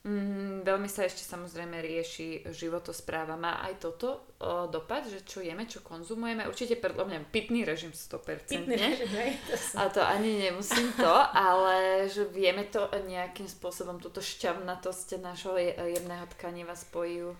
Mm, 0.07 0.63
veľmi 0.63 0.87
sa 0.87 1.03
ešte 1.03 1.19
samozrejme 1.25 1.83
rieši 1.83 2.47
životospráva. 2.53 3.35
Má 3.35 3.59
aj 3.67 3.81
toto 3.81 4.31
o, 4.39 4.69
dopad, 4.71 5.03
že 5.03 5.25
čo 5.27 5.43
jeme, 5.43 5.67
čo 5.67 5.83
konzumujeme? 5.83 6.47
Určite 6.47 6.79
podľa 6.79 7.11
mňa 7.11 7.19
pitný 7.27 7.67
režim 7.67 7.91
100%. 7.91 8.47
Pitný 8.47 8.79
režim, 8.79 9.11
hej. 9.11 9.35
A 9.75 9.91
to 9.91 9.99
ani 9.99 10.47
nemusím 10.47 10.95
to, 10.95 11.11
ale 11.49 12.07
že 12.07 12.23
vieme 12.29 12.69
to 12.71 12.87
nejakým 13.09 13.51
spôsobom, 13.51 13.99
túto 13.99 14.23
šťavnatosť 14.23 15.19
našho 15.19 15.59
jemného 15.75 16.23
tkaniva 16.39 16.77
spojú. 16.77 17.35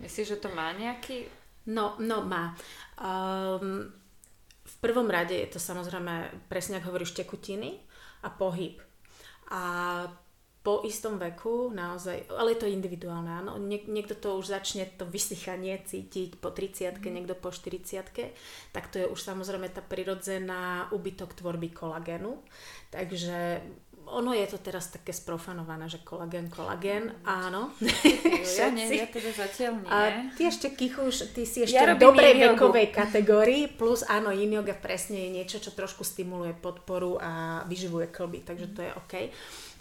Myslíš, 0.00 0.36
že 0.36 0.40
to 0.40 0.48
má 0.54 0.72
nejaký 0.72 1.28
No, 1.66 1.94
no 1.98 2.26
má. 2.26 2.58
Um, 2.98 3.86
v 4.62 4.76
prvom 4.82 5.06
rade 5.06 5.34
je 5.34 5.46
to 5.46 5.60
samozrejme, 5.62 6.46
presne 6.50 6.82
ako 6.82 6.90
hovoríš, 6.90 7.14
tekutiny 7.14 7.78
a 8.26 8.28
pohyb. 8.30 8.82
A 9.54 9.62
po 10.62 10.86
istom 10.86 11.18
veku 11.18 11.74
naozaj, 11.74 12.30
ale 12.38 12.54
je 12.54 12.60
to 12.62 12.70
individuálne, 12.70 13.26
áno. 13.26 13.58
Niek- 13.58 13.90
niekto 13.90 14.14
to 14.14 14.38
už 14.38 14.54
začne 14.54 14.86
to 14.94 15.02
vysychanie 15.02 15.74
cítiť 15.82 16.38
po 16.38 16.54
30 16.54 17.02
mm. 17.02 17.06
niekto 17.10 17.34
po 17.34 17.50
40 17.50 18.30
tak 18.70 18.84
to 18.94 19.02
je 19.02 19.06
už 19.10 19.18
samozrejme 19.18 19.66
tá 19.74 19.82
prirodzená 19.82 20.86
úbytok 20.94 21.34
tvorby 21.34 21.74
kolagénu. 21.74 22.38
Takže 22.94 23.58
ono 24.06 24.34
je 24.34 24.46
to 24.50 24.58
teraz 24.58 24.90
také 24.90 25.14
sprofanované, 25.14 25.88
že 25.88 26.02
kolagén, 26.02 26.50
kolagén, 26.50 27.12
mm. 27.12 27.24
áno. 27.24 27.70
Ja, 28.52 28.68
nie, 28.68 28.84
ja 28.98 29.08
teda 29.08 29.32
zatiaľ 29.32 29.72
nie. 29.80 29.88
A 29.88 29.98
ty 30.36 30.50
ešte 30.50 30.74
kýchuš, 30.74 31.32
ty 31.32 31.46
si 31.48 31.64
ešte 31.64 31.78
ja 31.78 31.94
v 31.94 32.02
dobrej 32.02 32.52
vekovej 32.52 32.90
kategórii, 32.92 33.64
plus 33.70 34.04
áno, 34.04 34.34
yin 34.34 34.52
yoga 34.52 34.76
presne 34.76 35.24
je 35.26 35.30
niečo, 35.40 35.56
čo 35.62 35.72
trošku 35.72 36.04
stimuluje 36.04 36.52
podporu 36.52 37.16
a 37.16 37.62
vyživuje 37.70 38.12
klby, 38.12 38.44
takže 38.44 38.66
to 38.74 38.80
je 38.84 38.90
OK. 38.92 39.14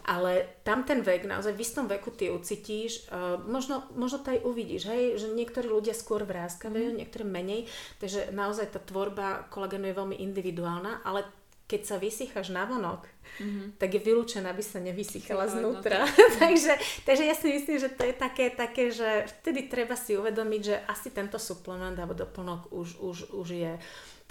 Ale 0.01 0.61
tam 0.65 0.81
ten 0.81 1.05
vek, 1.05 1.29
naozaj 1.29 1.53
v 1.53 1.61
istom 1.61 1.85
veku 1.85 2.09
ty 2.09 2.33
ucítíš, 2.33 3.11
uh, 3.13 3.37
možno, 3.45 3.85
možno 3.93 4.25
to 4.25 4.33
aj 4.33 4.41
uvidíš, 4.41 4.89
hej, 4.89 5.21
že 5.21 5.27
niektorí 5.29 5.69
ľudia 5.69 5.93
skôr 5.93 6.25
vráskajú, 6.25 6.73
mm. 6.73 6.97
niektorí 6.97 7.25
menej, 7.27 7.69
takže 8.01 8.33
naozaj 8.33 8.73
tá 8.73 8.79
tvorba 8.81 9.45
kolagénu 9.53 9.91
je 9.91 9.99
veľmi 9.99 10.17
individuálna, 10.17 11.05
ale 11.05 11.40
keď 11.71 11.87
sa 11.87 11.95
vysycháš 11.95 12.51
na 12.51 12.67
vonok, 12.67 13.07
mm-hmm. 13.39 13.79
tak 13.79 13.95
je 13.95 14.03
vylúčená, 14.03 14.51
aby 14.51 14.59
sa 14.59 14.83
nevysychala 14.83 15.47
znútra. 15.47 16.03
takže, 16.43 16.75
takže 17.07 17.23
ja 17.23 17.31
si 17.31 17.47
myslím, 17.47 17.79
že 17.79 17.87
to 17.95 18.11
je 18.11 18.15
také, 18.19 18.51
také, 18.51 18.91
že 18.91 19.31
vtedy 19.39 19.71
treba 19.71 19.95
si 19.95 20.19
uvedomiť, 20.19 20.61
že 20.67 20.75
asi 20.83 21.15
tento 21.15 21.39
suplement 21.39 21.95
alebo 21.95 22.11
doplnok 22.11 22.75
už, 22.75 22.99
už, 22.99 23.17
už 23.31 23.47
je 23.55 23.71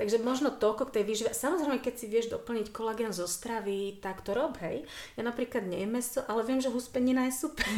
Takže 0.00 0.16
možno 0.24 0.48
toľko 0.48 0.88
k 0.88 0.94
tej 0.96 1.04
výžive. 1.04 1.30
Samozrejme, 1.36 1.84
keď 1.84 1.94
si 2.00 2.08
vieš 2.08 2.32
doplniť 2.32 2.72
kolagén 2.72 3.12
zo 3.12 3.28
stravy, 3.28 4.00
tak 4.00 4.24
to 4.24 4.32
rob, 4.32 4.56
hej. 4.64 4.88
Ja 5.12 5.28
napríklad 5.28 5.68
nie 5.68 5.84
meso, 5.84 6.24
ale 6.24 6.40
viem, 6.40 6.56
že 6.56 6.72
huspenina 6.72 7.28
je 7.28 7.36
super. 7.36 7.68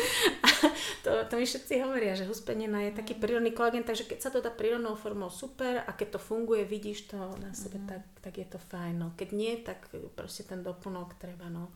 to, 1.04 1.10
to 1.28 1.32
mi 1.36 1.44
všetci 1.44 1.84
hovoria, 1.84 2.16
že 2.16 2.24
huspenina 2.24 2.88
je 2.88 2.96
taký 2.96 3.20
prírodný 3.20 3.52
kolagén, 3.52 3.84
takže 3.84 4.08
keď 4.08 4.18
sa 4.24 4.32
to 4.32 4.40
dá 4.40 4.48
prírodnou 4.48 4.96
formou, 4.96 5.28
super. 5.28 5.84
A 5.84 5.92
keď 5.92 6.16
to 6.16 6.20
funguje, 6.24 6.64
vidíš 6.64 7.12
to 7.12 7.20
na 7.36 7.52
sebe, 7.52 7.84
mm. 7.84 7.88
tak, 7.92 8.02
tak 8.24 8.34
je 8.40 8.46
to 8.48 8.56
fajn. 8.56 8.96
No. 8.96 9.12
Keď 9.12 9.28
nie, 9.36 9.60
tak 9.60 9.92
proste 10.16 10.48
ten 10.48 10.64
doplnok 10.64 11.20
treba, 11.20 11.52
no. 11.52 11.68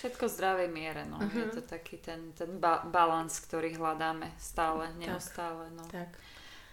Všetko 0.00 0.24
v 0.24 0.32
zdravej 0.32 0.68
miere, 0.72 1.04
no. 1.04 1.20
Uh-huh. 1.20 1.36
Je 1.36 1.44
mhm. 1.44 1.54
to 1.58 1.60
taký 1.60 2.00
ten, 2.00 2.32
ten 2.32 2.56
ba- 2.56 2.88
balans, 2.88 3.36
ktorý 3.36 3.76
hľadáme 3.76 4.32
stále, 4.40 4.96
neustále, 4.96 5.68
no. 5.76 5.84
Tak. 5.92 6.16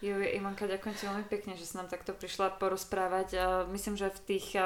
Jo, 0.03 0.19
Ivanka, 0.19 0.67
ďakujem 0.67 0.95
ti 0.95 1.03
veľmi 1.07 1.27
pekne, 1.31 1.55
že 1.55 1.63
si 1.63 1.79
nám 1.79 1.87
takto 1.87 2.11
prišla 2.11 2.59
porozprávať. 2.59 3.39
Myslím, 3.71 3.95
že 3.95 4.11
v 4.11 4.35
tých 4.35 4.59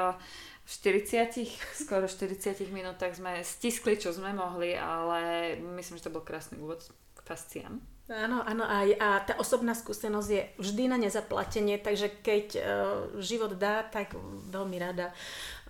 40, 0.66 1.86
skoro 1.86 2.10
40 2.10 2.66
minútach 2.74 3.14
sme 3.14 3.38
stiskli, 3.46 3.94
čo 3.94 4.10
sme 4.10 4.34
mohli, 4.34 4.74
ale 4.74 5.54
myslím, 5.78 5.98
že 5.98 6.10
to 6.10 6.14
bol 6.14 6.26
krásny 6.26 6.58
úvod 6.58 6.82
k 7.14 7.18
fasciám. 7.22 7.78
Áno, 8.10 8.42
áno, 8.42 8.66
a, 8.66 8.82
a 8.98 9.22
tá 9.22 9.38
osobná 9.38 9.70
skúsenosť 9.70 10.28
je 10.34 10.42
vždy 10.58 10.90
na 10.90 10.98
nezaplatenie, 10.98 11.78
takže 11.78 12.10
keď 12.26 12.46
uh, 12.58 12.62
život 13.22 13.54
dá, 13.54 13.86
tak 13.86 14.18
veľmi 14.50 14.82
rada. 14.82 15.14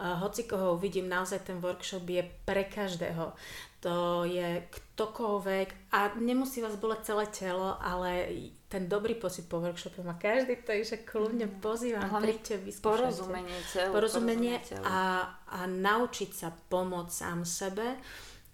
Uh, 0.01 0.17
hoci 0.25 0.49
koho 0.49 0.73
uvidím, 0.73 1.05
naozaj 1.05 1.45
ten 1.45 1.61
workshop 1.61 2.09
je 2.09 2.25
pre 2.49 2.65
každého 2.65 3.37
to 3.81 4.29
je 4.29 4.61
ktokoľvek 4.69 5.69
a 5.97 6.13
nemusí 6.21 6.61
vás 6.61 6.77
boleť 6.77 7.01
celé 7.13 7.25
telo, 7.33 7.81
ale 7.81 8.29
ten 8.71 8.87
dobrý 8.87 9.19
pocit 9.19 9.51
po 9.51 9.59
workshope 9.59 9.99
má 10.07 10.15
každý, 10.15 10.63
takže 10.63 11.03
kľudne 11.03 11.51
mhm. 11.51 11.59
pozývam, 11.59 12.07
príďte, 12.23 12.63
vyskúšajte. 12.63 12.87
Porozumenie. 12.87 13.59
Porozumenie, 13.91 13.91
porozumenie 13.91 14.57
a, 14.87 15.27
a 15.51 15.59
naučiť 15.67 16.31
sa 16.31 16.55
pomôcť 16.55 17.11
sám 17.11 17.43
sebe 17.43 17.99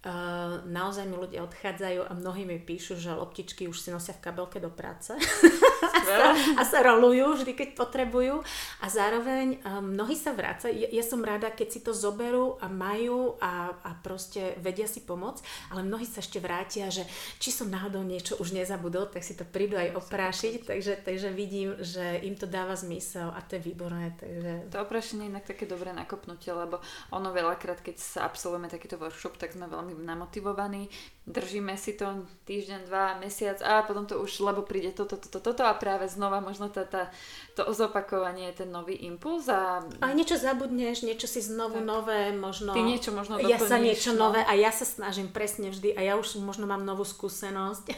Uh, 0.07 0.61
naozaj 0.69 1.09
mi 1.09 1.17
ľudia 1.17 1.41
odchádzajú 1.43 2.05
a 2.05 2.13
mnohí 2.15 2.45
mi 2.45 2.61
píšu, 2.61 2.95
že 2.95 3.17
loptičky 3.17 3.65
už 3.65 3.81
si 3.81 3.89
nosia 3.89 4.13
v 4.13 4.29
kabelke 4.29 4.61
do 4.61 4.69
práce 4.69 5.11
a, 5.81 5.99
sa, 6.01 6.27
a 6.33 6.61
sa 6.65 6.79
rolujú 6.81 7.41
vždy, 7.41 7.53
keď 7.53 7.69
potrebujú. 7.77 8.41
A 8.81 8.85
zároveň 8.89 9.61
uh, 9.61 9.79
mnohí 9.83 10.17
sa 10.17 10.33
vrácajú. 10.33 10.73
Ja, 10.73 10.89
ja 10.89 11.03
som 11.05 11.21
rada, 11.21 11.53
keď 11.53 11.67
si 11.67 11.79
to 11.83 11.91
zoberú 11.93 12.57
a 12.61 12.69
majú 12.69 13.37
a, 13.41 13.73
a 13.81 13.91
proste 14.01 14.57
vedia 14.61 14.89
si 14.89 15.03
pomôcť, 15.03 15.71
ale 15.73 15.85
mnohí 15.85 16.05
sa 16.07 16.23
ešte 16.23 16.41
vrátia, 16.41 16.89
že 16.89 17.05
či 17.37 17.49
som 17.53 17.69
náhodou 17.69 18.01
niečo 18.01 18.39
už 18.39 18.55
nezabudol, 18.55 19.09
tak 19.09 19.21
si 19.21 19.37
to 19.37 19.45
prídu 19.45 19.77
aj 19.77 19.95
oprášiť, 19.97 20.65
takže, 20.65 20.93
takže 21.03 21.29
vidím, 21.33 21.77
že 21.81 22.21
im 22.23 22.33
to 22.33 22.49
dáva 22.49 22.73
zmysel 22.77 23.33
a 23.33 23.39
to 23.43 23.57
je 23.59 23.65
výborné. 23.67 24.13
Takže... 24.17 24.51
To 24.71 24.83
oprášenie 24.83 25.27
je 25.27 25.31
inak 25.33 25.45
také 25.45 25.65
dobré 25.67 25.91
nakopnutie, 25.91 26.53
lebo 26.53 26.79
ono 27.11 27.29
veľakrát, 27.33 27.83
keď 27.83 27.95
sa 27.99 28.19
absolvujeme 28.25 28.71
takýto 28.71 28.99
workshop, 29.01 29.37
tak 29.37 29.53
sme 29.53 29.67
veľmi 29.67 29.97
namotivovaní, 30.01 30.87
držíme 31.27 31.75
si 31.75 31.91
to 31.99 32.23
týždeň, 32.47 32.87
dva, 32.87 33.19
mesiac 33.19 33.59
a 33.59 33.83
potom 33.83 34.07
to 34.07 34.15
už, 34.23 34.39
lebo 34.39 34.63
príde 34.63 34.95
toto, 34.95 35.19
toto, 35.19 35.43
toto 35.43 35.67
a 35.67 35.75
práve 35.75 36.07
znova 36.07 36.39
možno 36.39 36.71
tá, 36.71 36.87
tá, 36.87 37.11
to 37.51 37.67
zopakovanie 37.75 38.47
je 38.49 38.63
ten 38.63 38.71
nový 38.71 38.95
impuls 39.03 39.51
a... 39.51 39.83
A 39.99 40.15
niečo 40.15 40.39
zabudneš, 40.39 41.03
niečo 41.03 41.27
si 41.27 41.43
znovu 41.43 41.83
tak. 41.83 41.85
nové, 41.85 42.31
možno... 42.31 42.71
Ty 42.71 42.79
niečo 42.79 43.11
možno 43.11 43.43
doplníš. 43.43 43.51
Ja 43.51 43.59
sa 43.59 43.75
niečo 43.75 44.15
no. 44.15 44.31
nové 44.31 44.39
a 44.47 44.55
ja 44.55 44.71
sa 44.71 44.87
snažím 44.87 45.27
presne 45.27 45.75
vždy 45.75 45.99
a 45.99 46.01
ja 46.07 46.13
už 46.15 46.39
možno 46.39 46.63
mám 46.63 46.87
novú 46.87 47.03
skúsenosť. 47.03 47.85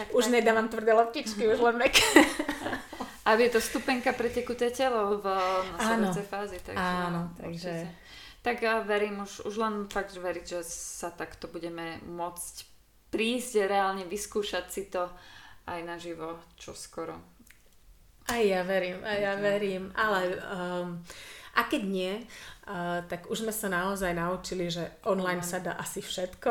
Tak, 0.00 0.16
už 0.16 0.32
tak. 0.32 0.40
nedávam 0.40 0.72
tvrdé 0.72 0.96
loptičky, 0.96 1.44
už 1.44 1.60
len 1.60 1.76
meké. 1.76 2.00
A 3.28 3.36
je 3.36 3.52
to 3.52 3.60
stupenka 3.60 4.16
pre 4.16 4.32
tekuté 4.32 4.72
telo 4.72 5.20
v 5.20 5.26
nasledujúcej 5.76 6.24
fázi. 6.24 6.56
Takže, 6.64 6.80
áno, 6.80 7.28
takže... 7.36 7.72
Určite. 7.84 8.09
Tak 8.40 8.64
ja 8.64 8.80
verím, 8.80 9.20
už, 9.28 9.44
už 9.44 9.54
len 9.60 9.74
fakt 9.92 10.16
veriť, 10.16 10.44
že 10.48 10.60
sa 10.64 11.12
takto 11.12 11.44
budeme 11.44 12.00
môcť 12.08 12.64
prísť, 13.12 13.68
reálne 13.68 14.08
vyskúšať 14.08 14.64
si 14.72 14.88
to 14.88 15.12
aj 15.68 15.80
naživo, 15.84 16.40
čo 16.56 16.72
skoro. 16.72 17.20
Aj 18.30 18.40
ja 18.40 18.62
verím, 18.62 19.02
aj 19.02 19.18
ja 19.18 19.34
verím, 19.36 19.90
ale 19.92 20.38
um, 20.38 21.02
a 21.58 21.66
keď 21.66 21.82
nie, 21.82 22.14
uh, 22.14 23.02
tak 23.10 23.26
už 23.26 23.42
sme 23.42 23.52
sa 23.52 23.66
naozaj 23.66 24.14
naučili, 24.14 24.70
že 24.70 24.86
online, 25.02 25.42
online. 25.42 25.50
sa 25.50 25.58
dá 25.58 25.74
asi 25.76 25.98
všetko. 25.98 26.50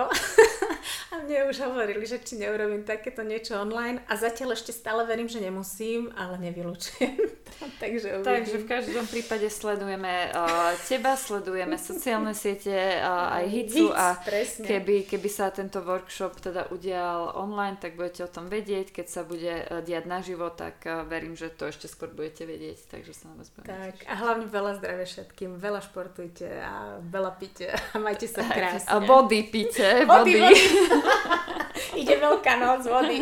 a 1.12 1.14
mne 1.24 1.48
už 1.48 1.64
hovorili, 1.64 2.04
že 2.04 2.20
či 2.20 2.36
neurobím 2.36 2.84
takéto 2.84 3.24
niečo 3.24 3.56
online 3.58 4.04
a 4.12 4.14
zatiaľ 4.20 4.60
ešte 4.60 4.76
stále 4.76 5.08
verím, 5.08 5.32
že 5.32 5.40
nemusím, 5.40 6.12
ale 6.20 6.36
nevylučujem. 6.38 7.39
Takže, 7.84 8.24
Takže 8.24 8.56
v 8.64 8.66
každom 8.66 9.06
prípade 9.08 9.48
sledujeme 9.52 10.32
uh, 10.32 10.72
teba, 10.88 11.20
sledujeme 11.20 11.76
sociálne 11.76 12.32
siete, 12.32 12.72
uh, 12.72 13.36
aj 13.36 13.46
Hicu 13.52 13.92
a 13.92 14.16
keby, 14.64 15.04
keby 15.04 15.30
sa 15.30 15.52
tento 15.52 15.84
workshop 15.84 16.40
teda 16.40 16.72
udial 16.72 17.36
online, 17.36 17.76
tak 17.76 18.00
budete 18.00 18.24
o 18.24 18.32
tom 18.32 18.48
vedieť. 18.48 18.96
Keď 18.96 19.08
sa 19.08 19.22
bude 19.28 19.68
uh, 19.68 19.84
diať 19.84 20.08
naživo, 20.08 20.48
tak 20.56 20.88
uh, 20.88 21.04
verím, 21.04 21.36
že 21.36 21.52
to 21.52 21.68
ešte 21.68 21.92
skôr 21.92 22.08
budete 22.12 22.48
vedieť. 22.48 22.88
Takže 22.88 23.12
sa 23.12 23.32
na 23.32 23.44
vás 23.44 23.52
Tak 23.52 24.08
a 24.08 24.14
hlavne 24.16 24.48
veľa 24.48 24.80
zdravia 24.80 25.06
všetkým, 25.08 25.60
veľa 25.60 25.82
športujte 25.84 26.48
a 26.48 27.04
veľa 27.04 27.32
pite 27.36 27.68
a 27.72 27.96
majte 28.00 28.32
sa 28.32 28.48
krásne. 28.48 28.88
A 28.88 29.04
vody 29.04 29.44
pite, 29.52 30.08
vody. 30.08 30.40
vody. 30.40 30.56
Ide 32.02 32.16
veľká 32.20 32.54
noc, 32.60 32.82
vody. 32.86 33.20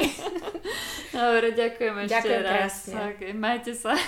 Dobre, 1.15 1.47
ďakujem 1.53 1.95
ešte 2.05 2.13
ďakujem 2.13 2.43
raz. 2.43 2.55
Krásne. 2.55 3.01
Okay, 3.15 3.31
majte 3.33 3.73
sa. 3.73 3.93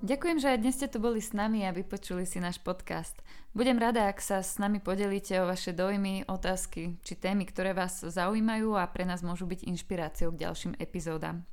Ďakujem, 0.00 0.40
že 0.40 0.56
aj 0.56 0.58
dnes 0.64 0.80
ste 0.80 0.88
tu 0.88 0.96
boli 0.96 1.20
s 1.20 1.36
nami 1.36 1.60
a 1.68 1.76
vypočuli 1.76 2.24
si 2.24 2.40
náš 2.40 2.56
podcast. 2.56 3.20
Budem 3.52 3.76
rada, 3.76 4.08
ak 4.08 4.16
sa 4.24 4.40
s 4.40 4.56
nami 4.56 4.80
podelíte 4.80 5.36
o 5.44 5.44
vaše 5.44 5.76
dojmy, 5.76 6.24
otázky 6.24 6.96
či 7.04 7.20
témy, 7.20 7.44
ktoré 7.44 7.76
vás 7.76 8.00
zaujímajú 8.00 8.80
a 8.80 8.88
pre 8.88 9.04
nás 9.04 9.20
môžu 9.20 9.44
byť 9.44 9.68
inšpiráciou 9.68 10.32
k 10.32 10.48
ďalším 10.48 10.72
epizódam. 10.80 11.44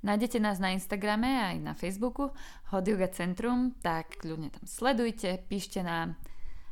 Nájdete 0.00 0.40
nás 0.40 0.56
na 0.56 0.72
Instagrame 0.72 1.28
aj 1.28 1.56
na 1.60 1.76
Facebooku 1.76 2.32
Yoga 2.72 3.12
Centrum, 3.12 3.76
tak 3.84 4.16
kľudne 4.24 4.48
tam 4.48 4.64
sledujte, 4.64 5.44
píšte 5.44 5.84
nám 5.84 6.16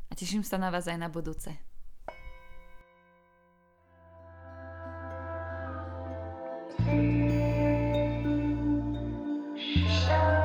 a 0.08 0.12
teším 0.16 0.42
sa 0.44 0.56
na 0.56 0.72
vás 0.72 0.88
aj 0.88 0.98
na 0.98 1.08
budúce. 1.12 1.52
Shine. 10.08 10.37